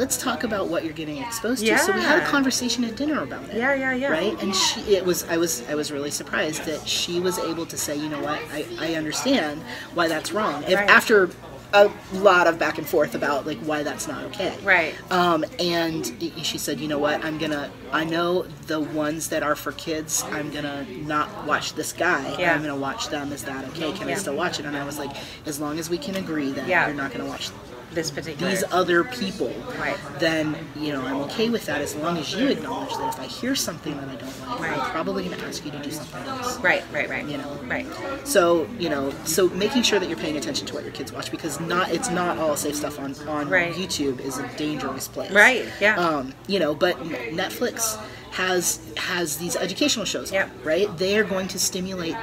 Let's 0.01 0.17
talk 0.17 0.43
about 0.43 0.67
what 0.67 0.83
you're 0.83 0.93
getting 0.93 1.17
exposed 1.19 1.63
to. 1.63 1.77
So 1.77 1.93
we 1.93 2.01
had 2.01 2.23
a 2.23 2.25
conversation 2.25 2.83
at 2.85 2.95
dinner 2.95 3.21
about 3.21 3.47
it 3.49 3.55
Yeah, 3.55 3.75
yeah, 3.75 3.93
yeah. 3.93 4.09
right 4.09 4.41
and 4.41 4.55
she 4.55 4.81
it 4.95 5.05
was 5.05 5.23
i 5.29 5.37
was 5.37 5.61
i 5.69 5.75
was 5.75 5.91
really 5.91 6.09
surprised 6.09 6.65
that 6.65 6.87
she 6.87 7.19
was 7.19 7.37
able 7.37 7.65
to 7.67 7.77
say 7.77 7.95
you 7.95 8.09
know 8.09 8.19
what 8.21 8.39
i, 8.51 8.65
I 8.79 8.95
understand 8.95 9.61
why 9.93 10.07
that's 10.07 10.31
wrong 10.31 10.63
if, 10.63 10.73
Right. 10.75 10.89
after 10.89 11.29
a 11.73 11.89
lot 12.13 12.47
of 12.47 12.57
back 12.57 12.77
and 12.79 12.87
forth 12.87 13.13
about 13.15 13.45
like 13.45 13.59
why 13.59 13.83
that's 13.83 14.07
not 14.07 14.23
okay 14.25 14.57
Right. 14.63 14.93
um, 15.11 15.45
and 15.59 16.05
she 16.43 16.57
said 16.57 16.79
you 16.79 16.87
know 16.87 16.97
what 16.99 17.23
i'm 17.23 17.37
gonna 17.37 17.69
i 17.91 18.03
know 18.03 18.43
the 18.65 18.79
ones 18.81 19.29
that 19.29 19.43
are 19.43 19.55
for 19.55 19.71
kids 19.73 20.23
i'm 20.31 20.49
gonna 20.49 20.83
not 21.05 21.45
watch 21.45 21.73
this 21.75 21.93
guy 21.93 22.35
Yeah. 22.39 22.55
i'm 22.55 22.61
gonna 22.61 22.75
watch 22.75 23.09
them 23.09 23.31
is 23.31 23.43
that 23.43 23.63
okay 23.69 23.91
can 23.93 24.07
i 24.09 24.15
still 24.15 24.35
watch 24.35 24.59
it 24.59 24.65
and 24.65 24.75
i 24.75 24.83
was 24.83 24.97
like 24.97 25.11
as 25.45 25.59
long 25.59 25.77
as 25.79 25.89
we 25.91 25.97
can 25.99 26.15
agree 26.15 26.51
that 26.53 26.67
Yeah. 26.67 26.87
you're 26.87 26.95
not 26.95 27.11
gonna 27.13 27.29
watch 27.29 27.51
This 27.93 28.09
particular. 28.09 28.49
these 28.49 28.63
other 28.71 29.03
people, 29.03 29.53
Right. 29.79 29.97
then 30.19 30.55
you 30.77 30.93
know 30.93 31.01
I'm 31.05 31.17
okay 31.23 31.49
with 31.49 31.65
that 31.65 31.81
as 31.81 31.93
long 31.95 32.17
as 32.17 32.33
you 32.33 32.47
acknowledge 32.47 32.93
that 32.95 33.09
if 33.13 33.19
I 33.19 33.25
hear 33.25 33.53
something 33.55 33.95
that 33.97 34.07
I 34.09 34.15
don't 34.15 34.39
like, 34.49 34.59
Right. 34.61 34.71
I'm 34.79 34.91
probably 34.91 35.25
going 35.25 35.37
to 35.37 35.45
ask 35.45 35.65
you 35.65 35.71
to 35.71 35.79
do 35.79 35.91
something 35.91 36.23
else. 36.23 36.57
right, 36.59 36.83
right, 36.93 37.09
right. 37.09 37.25
You 37.25 37.37
know. 37.37 37.59
Right. 37.67 37.85
So 38.23 38.67
you 38.79 38.89
know, 38.89 39.11
so 39.25 39.49
making 39.49 39.83
sure 39.83 39.99
that 39.99 40.07
you're 40.07 40.17
paying 40.17 40.37
attention 40.37 40.65
to 40.67 40.73
what 40.73 40.83
your 40.83 40.93
kids 40.93 41.11
watch 41.11 41.31
because 41.31 41.59
not 41.59 41.91
it's 41.91 42.09
not 42.09 42.37
all 42.37 42.55
safe 42.55 42.75
stuff 42.75 42.97
on 42.99 43.13
on 43.27 43.49
Right. 43.49 43.73
YouTube 43.73 44.19
is 44.21 44.37
a 44.37 44.47
dangerous 44.57 45.07
place. 45.07 45.31
Right. 45.31 45.65
Yeah. 45.81 45.97
Um, 45.99 46.33
you 46.47 46.59
know, 46.59 46.73
but 46.73 46.97
Netflix 46.99 47.97
has 48.31 48.79
has 48.95 49.35
these 49.37 49.55
educational 49.57 50.05
shows. 50.05 50.31
on, 50.31 50.49
Right. 50.63 50.95
They 50.97 51.17
are 51.17 51.25
going 51.25 51.49
to 51.49 51.59
stimulate 51.59 52.15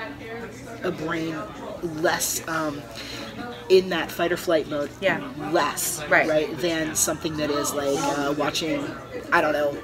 a 0.83 0.91
brain 0.91 1.37
less. 1.83 2.47
Um, 2.49 2.83
in 3.69 3.91
that 3.91 4.11
fight 4.11 4.33
or 4.33 4.37
flight 4.37 4.69
mode, 4.69 4.91
Yeah. 5.01 5.21
less, 5.53 6.03
Right. 6.09 6.29
right, 6.29 6.59
than 6.61 6.95
something 6.95 7.37
that 7.39 7.51
is 7.51 7.73
like 7.75 7.99
uh, 8.19 8.33
watching, 8.37 8.85
I 9.33 9.41
don't 9.41 9.53
know, 9.53 9.77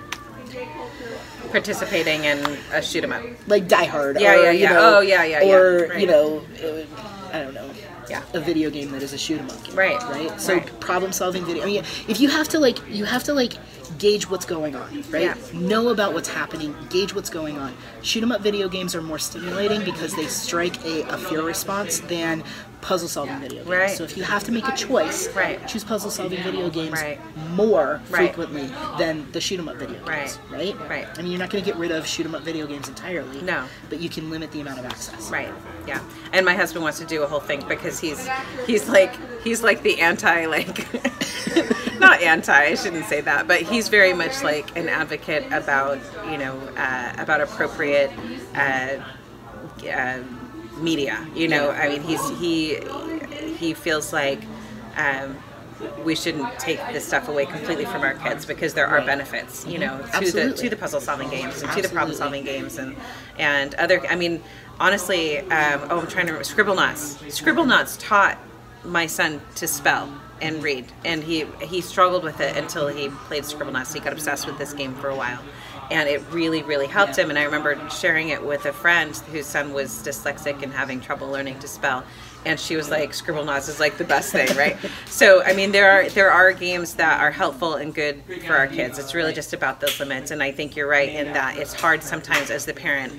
Participating 1.51 2.25
in 2.25 2.39
a 2.73 2.83
shoot 2.83 3.05
'em 3.05 3.13
up. 3.13 3.23
like 3.47 3.69
Die 3.69 3.85
Hard. 3.85 4.19
Yeah, 4.21 4.33
or, 4.35 4.37
yeah, 4.45 4.51
you 4.51 4.59
yeah. 4.61 4.73
know, 4.73 4.97
Oh, 4.97 5.01
yeah, 5.01 5.23
yeah, 5.25 5.43
yeah. 5.43 5.55
Or 5.55 5.87
Right. 5.89 6.01
you 6.01 6.07
know, 6.07 6.43
uh, 6.65 7.37
I 7.37 7.43
don't 7.43 7.55
know. 7.55 7.71
Yeah. 8.11 8.23
A 8.35 8.41
video 8.41 8.71
game 8.71 8.91
that 8.93 9.03
is 9.03 9.13
a 9.13 9.19
shoot 9.19 9.39
'em 9.39 9.49
up 9.51 9.63
game. 9.65 9.77
Right. 9.77 10.03
Right. 10.09 10.41
So 10.41 10.55
Right. 10.55 10.81
problem 10.81 11.13
solving 11.13 11.45
video. 11.45 11.63
I 11.63 11.67
mean, 11.67 11.85
if 12.09 12.21
you 12.21 12.29
have 12.29 12.49
to 12.49 12.59
like, 12.59 12.79
you 12.91 13.05
have 13.05 13.23
to 13.25 13.35
like 13.35 13.55
gauge 13.99 14.29
what's 14.29 14.45
going 14.45 14.75
on, 14.75 15.05
right? 15.11 15.23
Yeah. 15.23 15.35
Know 15.53 15.89
about 15.91 16.13
what's 16.13 16.29
happening. 16.29 16.75
Gauge 16.91 17.15
what's 17.15 17.31
going 17.31 17.57
on. 17.59 17.73
Shoot 18.03 18.23
'em 18.25 18.33
up 18.33 18.41
video 18.43 18.69
games 18.69 18.95
are 18.95 19.03
more 19.03 19.19
stimulating 19.21 19.85
because 19.85 20.15
they 20.17 20.27
strike 20.27 20.85
a, 20.85 21.03
a 21.03 21.17
fear 21.17 21.43
response 21.43 22.01
than 22.01 22.43
puzzle 22.85 23.09
solving 23.09 23.41
video 23.41 23.65
games. 23.65 23.67
Right. 23.69 23.97
So 23.97 24.05
if 24.05 24.15
you 24.17 24.23
have 24.25 24.45
to 24.45 24.53
make 24.53 24.69
a 24.69 24.77
choice, 24.77 25.27
Right. 25.35 25.67
choose 25.67 25.83
puzzle 25.85 26.11
solving 26.11 26.43
video 26.43 26.69
games 26.69 26.93
Right. 27.01 27.19
more 27.53 28.01
frequently 28.11 28.71
than 28.99 29.27
the 29.33 29.41
shoot 29.41 29.59
'em 29.59 29.69
up 29.69 29.77
video 29.77 30.05
games. 30.05 30.39
Right. 30.51 30.77
Right. 30.89 31.07
I 31.17 31.23
mean, 31.23 31.33
you're 31.33 31.39
not 31.41 31.49
going 31.49 31.65
to 31.65 31.71
get 31.71 31.79
rid 31.79 31.91
of 31.91 32.07
shoot 32.07 32.27
'em 32.27 32.35
up 32.35 32.43
video 32.43 32.67
games 32.67 32.87
entirely. 32.87 33.41
No. 33.41 33.65
But 33.89 34.01
you 34.01 34.11
can 34.11 34.29
limit 34.31 34.53
the 34.53 34.61
amount 34.61 34.81
of 34.81 34.85
access. 34.85 35.31
Right. 35.31 35.49
Yeah. 35.89 36.01
And 36.35 36.45
my 36.45 36.55
husband 36.55 36.83
wants 36.85 36.99
to 36.99 37.07
do 37.07 37.23
a 37.23 37.27
whole 37.27 37.41
thing 37.41 37.65
because 37.69 37.99
he's 38.01 38.29
he's 38.67 38.87
like 38.89 39.13
he's 39.43 39.63
like 39.63 39.83
the 39.83 40.01
anti 40.03 40.45
like 40.45 40.87
not 41.99 42.21
anti 42.21 42.53
I 42.53 42.75
shouldn't 42.75 43.07
say 43.07 43.21
that 43.23 43.47
but 43.49 43.63
he's 43.63 43.89
very 43.89 44.13
much 44.13 44.43
like 44.43 44.77
an 44.77 44.89
advocate 44.91 45.45
about 45.53 45.99
you 46.31 46.37
know 46.39 46.55
uh, 46.77 47.13
about 47.19 47.41
appropriate 47.41 48.11
uh, 48.55 48.97
uh, 49.89 50.19
media. 50.79 51.27
You 51.35 51.49
know 51.49 51.71
I 51.71 51.89
mean 51.89 52.03
he's 52.03 52.29
he 52.39 52.79
he 53.59 53.75
feels 53.75 54.13
like. 54.13 54.41
Um, 54.97 55.37
we 56.05 56.15
shouldn't 56.15 56.57
take 56.59 56.79
this 56.93 57.05
stuff 57.05 57.29
away 57.29 57.45
completely 57.47 57.85
from 57.85 58.03
our 58.03 58.15
kids 58.15 58.47
because 58.47 58.75
there 58.75 58.87
are 58.87 58.99
Right. 58.99 59.07
benefits, 59.07 59.67
you 59.67 59.79
know, 59.79 59.99
to 60.21 60.31
the 60.31 60.53
to 60.53 60.71
the 60.71 60.77
puzzle 60.77 61.01
solving 61.01 61.29
games 61.31 61.63
and 61.63 61.73
to 61.73 61.83
the 61.83 61.89
problem 61.89 62.17
solving 62.17 62.45
games 62.45 62.79
and 62.79 62.95
and 63.39 63.75
other. 63.75 64.01
I 64.07 64.15
mean, 64.15 64.41
honestly, 64.79 65.41
um, 65.41 65.81
oh, 65.91 65.99
I'm 66.01 66.07
trying 66.07 66.27
to 66.27 66.33
remember. 66.33 66.45
Scribblenauts. 66.45 67.31
Scribble 67.33 67.65
Knots 67.65 67.97
taught 67.99 68.39
my 68.85 69.07
son 69.07 69.41
to 69.57 69.67
spell. 69.67 70.09
and 70.41 70.63
read. 70.63 70.87
And 71.05 71.25
he 71.25 71.45
he 71.61 71.81
struggled 71.81 72.23
with 72.23 72.41
it 72.41 72.57
until 72.57 72.87
he 72.89 73.09
played 73.29 73.43
Scribblenauts. 73.43 73.93
He 73.93 74.01
got 74.01 74.13
obsessed 74.13 74.47
with 74.47 74.59
this 74.59 74.73
game 74.73 74.95
for 74.95 75.09
a 75.09 75.17
while. 75.17 75.41
And 75.91 76.09
it 76.09 76.23
really, 76.31 76.63
really 76.63 76.87
helped 76.87 77.17
him. 77.17 77.31
And 77.31 77.39
I 77.39 77.45
remember 77.45 77.79
sharing 77.91 78.31
it 78.31 78.45
with 78.45 78.65
a 78.67 78.73
friend 78.73 79.15
whose 79.33 79.47
son 79.47 79.73
was 79.73 79.91
dyslexic 80.03 80.63
and 80.63 80.73
having 80.73 81.01
trouble 81.01 81.29
learning 81.29 81.59
to 81.61 81.69
spell. 81.69 82.05
And 82.47 82.61
she 82.61 82.77
was 82.77 82.91
like, 82.91 83.15
scribble 83.15 83.45
Scribblenauts 83.45 83.69
is 83.69 83.81
like 83.81 83.97
the 83.97 84.05
best 84.05 84.33
thing, 84.33 84.55
right? 84.57 84.77
so, 85.07 85.43
I 85.43 85.55
mean, 85.55 85.73
there 85.73 85.91
are 85.91 86.09
there 86.11 86.31
are 86.31 86.53
games 86.53 86.95
that 86.95 87.21
are 87.21 87.31
helpful 87.31 87.75
and 87.75 87.95
good 87.95 88.23
for 88.47 88.55
our 88.55 88.67
kids. 88.67 88.99
It's 88.99 89.15
really 89.15 89.33
just 89.33 89.53
about 89.53 89.81
those 89.81 89.99
limits. 89.99 90.31
And 90.31 90.43
I 90.43 90.53
think 90.53 90.77
you're 90.77 90.89
right 90.89 91.09
in 91.09 91.33
that 91.33 91.57
it's 91.57 91.73
hard 91.73 92.03
sometimes 92.03 92.51
as 92.51 92.67
the 92.67 92.75
parent 92.75 93.13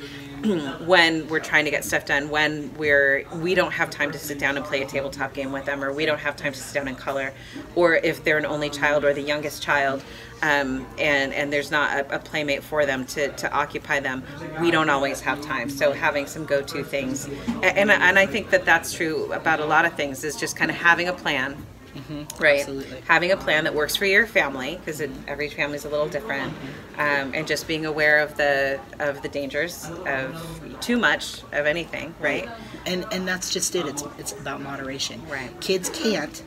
when 0.86 1.28
we're 1.28 1.40
trying 1.40 1.66
to 1.66 1.72
get 1.72 1.84
stuff 1.84 2.06
done 2.06 2.30
when 2.30 2.74
we're 2.78 3.26
we 3.36 3.56
don't 3.56 3.72
have 3.72 3.90
time 3.90 4.12
to 4.12 4.20
sit 4.20 4.38
down 4.38 4.58
and 4.58 4.66
play 4.66 4.82
a 4.82 4.86
tabletop 4.86 5.34
game 5.34 5.52
with 5.52 5.66
them 5.66 5.84
or 5.84 5.92
we 5.92 6.06
don't 6.06 6.20
have 6.20 6.36
time 6.36 6.54
to 6.54 6.60
sit 6.60 6.74
down 6.74 6.88
and 6.88 6.98
color 6.98 7.34
or 7.76 7.96
if 7.96 8.24
they're 8.24 8.38
an 8.38 8.46
only 8.46 8.70
child 8.70 9.04
or 9.04 9.14
the 9.14 9.22
youngest 9.22 9.62
child 9.62 10.04
um, 10.42 10.86
and 10.98 11.34
and 11.34 11.52
there's 11.52 11.72
not 11.72 11.98
a, 11.98 12.16
a, 12.16 12.20
playmate 12.20 12.64
for 12.64 12.86
them 12.86 13.06
to, 13.06 13.30
to 13.34 13.52
occupy 13.52 14.00
them 14.00 14.24
we 14.60 14.70
don't 14.70 14.90
always 14.90 15.22
have 15.22 15.40
time. 15.42 15.70
So 15.70 15.94
having 15.94 16.28
some 16.28 16.46
go-to 16.46 16.84
things 16.84 17.26
and, 17.64 17.90
and 17.90 18.20
i 18.20 18.26
think 18.26 18.50
that 18.50 18.66
that's 18.66 18.94
true 18.94 19.32
about 19.32 19.60
a 19.60 19.66
lot 19.66 19.86
of 19.86 19.94
things 19.94 20.24
is 20.24 20.36
just 20.36 20.56
kind 20.56 20.70
of 20.70 20.78
having 20.78 21.08
a 21.08 21.14
plan 21.14 21.56
Mm-hmm. 21.96 22.44
Right. 22.44 22.60
Absolutely. 22.60 23.02
Having 23.08 23.32
a 23.32 23.38
plan 23.38 23.64
that 23.64 23.74
works 23.74 23.96
for 23.96 24.06
your 24.06 24.28
family 24.28 24.76
because 24.78 25.02
every 25.28 25.50
family 25.50 25.78
is 25.78 25.86
a 25.86 25.90
little 25.90 26.10
different, 26.10 26.54
um, 26.98 27.34
and 27.34 27.48
just 27.48 27.68
being 27.68 27.86
aware 27.86 28.20
of 28.20 28.36
the 28.38 28.80
of 29.00 29.22
the 29.22 29.30
dangers 29.30 29.90
of 30.06 30.62
too 30.82 30.98
much 30.98 31.42
of 31.54 31.66
anything. 31.66 32.14
Right. 32.20 32.50
And 32.86 33.06
and 33.12 33.28
that's 33.28 33.50
just 33.52 33.76
it. 33.76 33.86
It's 33.86 34.04
it's 34.18 34.34
about 34.34 34.62
moderation. 34.62 35.22
Right. 35.30 35.50
Kids 35.62 35.90
can't 35.90 36.44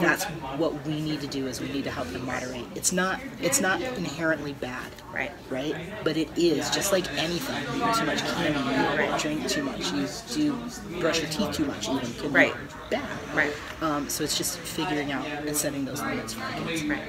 that's 0.00 0.24
what 0.58 0.84
we 0.86 1.00
need 1.00 1.20
to 1.20 1.26
do 1.26 1.46
is 1.46 1.60
we 1.60 1.68
need 1.68 1.84
to 1.84 1.90
help 1.90 2.08
them 2.08 2.24
moderate. 2.26 2.66
It's 2.74 2.92
not 2.92 3.20
it's 3.40 3.60
not 3.60 3.80
inherently 3.80 4.52
bad 4.54 4.90
right. 5.12 5.32
right? 5.48 5.74
But 6.04 6.16
it 6.16 6.28
is 6.36 6.70
just 6.70 6.92
like 6.92 7.10
anything. 7.18 7.62
You 7.76 7.88
eat 7.88 7.94
too 7.94 8.06
much 8.06 8.20
candy 8.20 8.60
you 8.60 9.18
drink 9.18 9.48
too 9.48 9.62
much 9.62 9.92
you 9.92 10.06
do 10.34 11.00
brush 11.00 11.20
your 11.20 11.30
teeth 11.30 11.52
too 11.52 11.64
much 11.64 11.88
even 11.88 12.12
can 12.14 12.32
right. 12.32 12.54
be 12.54 12.96
bad. 12.96 13.34
Right. 13.34 13.52
Um, 13.80 14.08
so 14.08 14.24
it's 14.24 14.36
just 14.36 14.58
figuring 14.58 15.12
out 15.12 15.26
and 15.26 15.56
setting 15.56 15.84
those 15.84 16.00
limits 16.02 16.34
for 16.34 16.46
kids. 16.52 16.84
Right. 16.84 17.02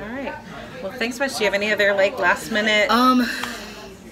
All 0.00 0.08
right. 0.08 0.34
Well 0.82 0.92
thanks 0.92 1.18
much. 1.18 1.36
Do 1.36 1.40
you 1.40 1.44
have 1.44 1.54
any 1.54 1.72
other 1.72 1.94
like 1.94 2.18
last 2.18 2.50
minute 2.50 2.90
um 2.90 3.26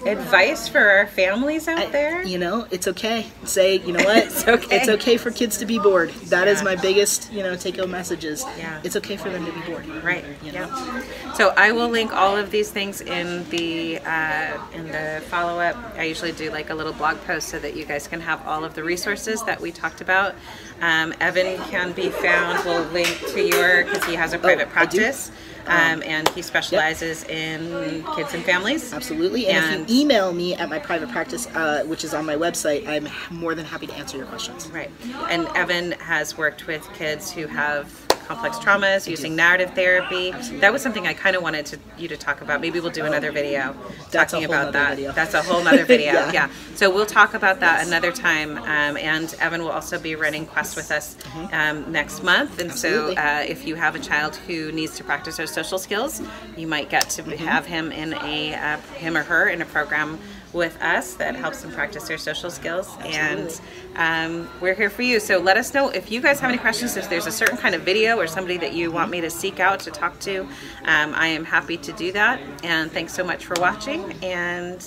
advice 0.05 0.67
for 0.67 0.79
our 0.79 1.07
families 1.07 1.67
out 1.67 1.77
I, 1.79 1.85
there? 1.87 2.23
You 2.23 2.37
know, 2.37 2.67
it's 2.71 2.87
okay. 2.87 3.27
Say, 3.43 3.79
you 3.79 3.93
know 3.93 4.03
what? 4.03 4.17
it's 4.25 4.47
okay. 4.47 4.77
It's 4.77 4.89
okay 4.89 5.17
for 5.17 5.31
kids 5.31 5.57
to 5.57 5.65
be 5.65 5.79
bored. 5.79 6.09
That 6.27 6.47
yeah. 6.47 6.53
is 6.53 6.63
my 6.63 6.75
biggest, 6.75 7.31
you 7.31 7.43
know, 7.43 7.55
take 7.55 7.77
home 7.77 7.91
messages. 7.91 8.45
Yeah. 8.57 8.81
It's 8.83 8.95
okay 8.97 9.17
for 9.17 9.29
them 9.29 9.45
to 9.45 9.51
be 9.51 9.61
bored. 9.61 9.87
Right. 10.03 10.23
You 10.43 10.51
know? 10.51 10.67
Yeah. 10.67 11.33
So 11.33 11.53
I 11.57 11.71
will 11.71 11.89
link 11.89 12.13
all 12.13 12.35
of 12.35 12.51
these 12.51 12.69
things 12.69 13.01
in 13.01 13.47
the 13.49 13.99
uh, 13.99 14.57
in 14.73 14.87
the 14.87 15.21
follow 15.27 15.59
up. 15.59 15.75
I 15.95 16.03
usually 16.03 16.31
do 16.31 16.51
like 16.51 16.69
a 16.69 16.75
little 16.75 16.93
blog 16.93 17.17
post 17.25 17.49
so 17.49 17.59
that 17.59 17.75
you 17.75 17.85
guys 17.85 18.07
can 18.07 18.21
have 18.21 18.45
all 18.47 18.63
of 18.63 18.73
the 18.73 18.83
resources 18.83 19.43
that 19.43 19.59
we 19.61 19.71
talked 19.71 20.01
about. 20.01 20.35
Um, 20.81 21.13
Evan 21.19 21.57
can 21.69 21.91
be 21.91 22.09
found. 22.09 22.63
We'll 22.65 22.83
link 22.91 23.19
to 23.29 23.41
your 23.41 23.85
because 23.85 24.03
he 24.05 24.15
has 24.15 24.33
a 24.33 24.39
private 24.39 24.67
oh, 24.67 24.71
practice. 24.71 25.31
Um, 25.67 26.03
and 26.03 26.27
he 26.29 26.41
specializes 26.41 27.23
yep. 27.23 27.31
in 27.31 28.03
kids 28.15 28.33
and 28.33 28.43
families. 28.43 28.93
Absolutely. 28.93 29.47
And, 29.47 29.65
and, 29.65 29.81
if 29.83 29.89
you 29.89 30.01
email 30.01 30.33
me 30.33 30.55
at 30.55 30.69
my 30.69 30.79
private 30.79 31.09
practice, 31.09 31.47
uh, 31.47 31.83
which 31.85 32.03
is 32.03 32.13
on 32.13 32.25
my 32.25 32.35
website, 32.35 32.87
I'm 32.87 33.07
more 33.29 33.55
than 33.55 33.65
happy 33.65 33.87
to 33.87 33.93
answer 33.93 34.17
your 34.17 34.27
questions. 34.27 34.67
Right. 34.69 34.91
And 35.29 35.47
Evan 35.55 35.91
has 35.93 36.37
worked 36.37 36.67
with 36.67 36.87
kids 36.93 37.31
who 37.31 37.47
have 37.47 38.06
complex 38.27 38.57
traumas, 38.57 39.07
using 39.07 39.35
narrative 39.35 39.73
therapy. 39.73 40.31
That 40.59 40.73
was 40.73 40.81
something 40.81 41.07
I 41.07 41.13
kind 41.13 41.35
of 41.35 41.41
wanted 41.41 41.65
to, 41.67 41.79
you 41.97 42.07
to 42.09 42.17
talk 42.17 42.41
about. 42.41 42.59
Maybe 42.61 42.79
we'll 42.79 42.91
do 42.91 43.05
another 43.05 43.31
video 43.31 43.75
That's 44.11 44.33
talking 44.33 44.45
about 44.45 44.73
that. 44.73 44.95
Video. 44.95 45.11
That's 45.13 45.33
a 45.33 45.41
whole 45.41 45.65
other 45.67 45.85
video. 45.93 46.13
yeah. 46.13 46.31
yeah. 46.33 46.49
So 46.75 46.93
we'll 46.93 47.05
talk 47.05 47.33
about 47.33 47.61
that 47.61 47.79
yes. 47.79 47.87
another 47.87 48.11
time. 48.11 48.57
Um, 48.57 48.97
and 48.97 49.33
Evan 49.39 49.61
will 49.61 49.71
also 49.71 49.97
be 49.99 50.15
running 50.15 50.45
Quest 50.45 50.75
with 50.75 50.91
us 50.91 51.15
mm-hmm. 51.15 51.53
um, 51.53 51.91
next 51.91 52.23
month. 52.23 52.59
And 52.59 52.71
Absolutely. 52.71 53.15
so 53.15 53.21
uh, 53.21 53.45
if 53.47 53.65
you 53.65 53.75
have 53.75 53.95
a 53.95 53.99
child 53.99 54.35
who 54.35 54.71
needs 54.71 54.95
to 54.97 55.03
practice 55.03 55.37
their 55.37 55.47
social 55.47 55.79
skills, 55.79 56.21
you 56.57 56.67
might 56.67 56.89
get 56.89 57.09
to 57.11 57.23
mm-hmm. 57.23 57.45
have 57.45 57.65
him 57.65 57.91
in 57.91 58.13
a 58.13 58.53
uh, 58.55 58.77
him 58.95 59.15
or 59.15 59.23
her 59.23 59.47
in 59.47 59.61
a 59.61 59.65
program 59.65 60.19
with 60.57 60.81
us 60.81 61.13
that 61.13 61.35
helps 61.35 61.61
them 61.61 61.71
practice 61.71 62.07
their 62.07 62.17
social 62.17 62.49
skills. 62.49 62.89
And 63.05 63.61
um, 63.95 64.49
we're 64.59 64.73
here 64.73 64.89
for 64.89 65.03
you. 65.03 65.19
So 65.19 65.37
let 65.37 65.55
us 65.55 65.73
know 65.73 65.89
if 65.89 66.11
you 66.11 66.19
guys 66.19 66.39
have 66.39 66.49
any 66.49 66.57
questions, 66.57 66.97
if 66.97 67.09
there's 67.09 67.27
a 67.27 67.31
certain 67.31 67.57
kind 67.57 67.75
of 67.75 67.81
video 67.81 68.17
or 68.17 68.27
somebody 68.27 68.57
that 68.57 68.73
you 68.73 68.91
want 68.91 69.11
me 69.11 69.21
to 69.21 69.29
seek 69.29 69.59
out 69.59 69.79
to 69.81 69.91
talk 69.91 70.19
to. 70.21 70.41
Um, 70.83 71.13
I 71.13 71.27
am 71.27 71.45
happy 71.45 71.77
to 71.77 71.93
do 71.93 72.11
that. 72.11 72.41
And 72.63 72.91
thanks 72.91 73.13
so 73.13 73.23
much 73.23 73.45
for 73.45 73.55
watching. 73.59 74.11
And 74.23 74.85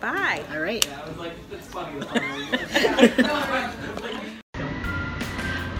bye. 0.00 0.42
All 0.52 0.60
right. 0.60 0.86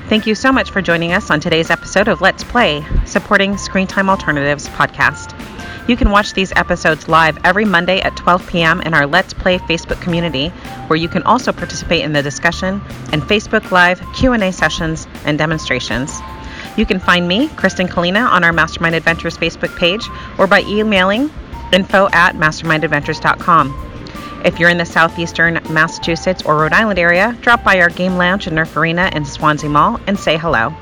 Thank 0.08 0.24
you 0.24 0.36
so 0.36 0.52
much 0.52 0.70
for 0.70 0.80
joining 0.80 1.12
us 1.12 1.32
on 1.32 1.40
today's 1.40 1.68
episode 1.68 2.06
of 2.06 2.20
Let's 2.20 2.44
Play, 2.44 2.86
supporting 3.06 3.56
Screen 3.56 3.88
Time 3.88 4.08
Alternatives 4.08 4.68
podcast. 4.68 5.55
You 5.88 5.96
can 5.96 6.10
watch 6.10 6.32
these 6.32 6.52
episodes 6.56 7.06
live 7.08 7.38
every 7.44 7.64
Monday 7.64 8.00
at 8.00 8.16
12 8.16 8.48
p.m. 8.48 8.80
in 8.80 8.92
our 8.92 9.06
Let's 9.06 9.32
Play 9.32 9.58
Facebook 9.58 10.00
community, 10.00 10.48
where 10.88 10.96
you 10.96 11.08
can 11.08 11.22
also 11.22 11.52
participate 11.52 12.02
in 12.02 12.12
the 12.12 12.22
discussion 12.22 12.80
and 13.12 13.22
Facebook 13.22 13.70
Live 13.70 14.02
Q&A 14.12 14.52
sessions 14.52 15.06
and 15.24 15.38
demonstrations. 15.38 16.18
You 16.76 16.86
can 16.86 16.98
find 16.98 17.28
me, 17.28 17.48
Kristen 17.50 17.86
Kalina, 17.86 18.28
on 18.28 18.42
our 18.42 18.52
Mastermind 18.52 18.96
Adventures 18.96 19.38
Facebook 19.38 19.76
page 19.78 20.04
or 20.38 20.48
by 20.48 20.62
emailing 20.62 21.30
info 21.72 22.08
at 22.12 22.34
mastermindadventures.com. 22.34 23.82
If 24.44 24.58
you're 24.58 24.70
in 24.70 24.78
the 24.78 24.86
southeastern 24.86 25.60
Massachusetts 25.70 26.42
or 26.44 26.56
Rhode 26.56 26.72
Island 26.72 26.98
area, 26.98 27.36
drop 27.40 27.62
by 27.62 27.80
our 27.80 27.90
game 27.90 28.16
lounge 28.16 28.48
in 28.48 28.54
Nerf 28.54 28.76
Arena 28.76 29.08
in 29.14 29.24
Swansea 29.24 29.70
Mall 29.70 30.00
and 30.08 30.18
say 30.18 30.36
hello. 30.36 30.74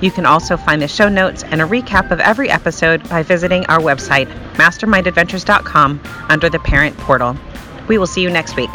You 0.00 0.10
can 0.10 0.26
also 0.26 0.56
find 0.56 0.82
the 0.82 0.88
show 0.88 1.08
notes 1.08 1.42
and 1.44 1.62
a 1.62 1.64
recap 1.64 2.10
of 2.10 2.20
every 2.20 2.50
episode 2.50 3.08
by 3.08 3.22
visiting 3.22 3.64
our 3.66 3.78
website, 3.78 4.26
mastermindadventures.com, 4.54 6.00
under 6.28 6.50
the 6.50 6.58
Parent 6.58 6.96
Portal. 6.98 7.36
We 7.88 7.98
will 7.98 8.06
see 8.06 8.22
you 8.22 8.30
next 8.30 8.56
week. 8.56 8.70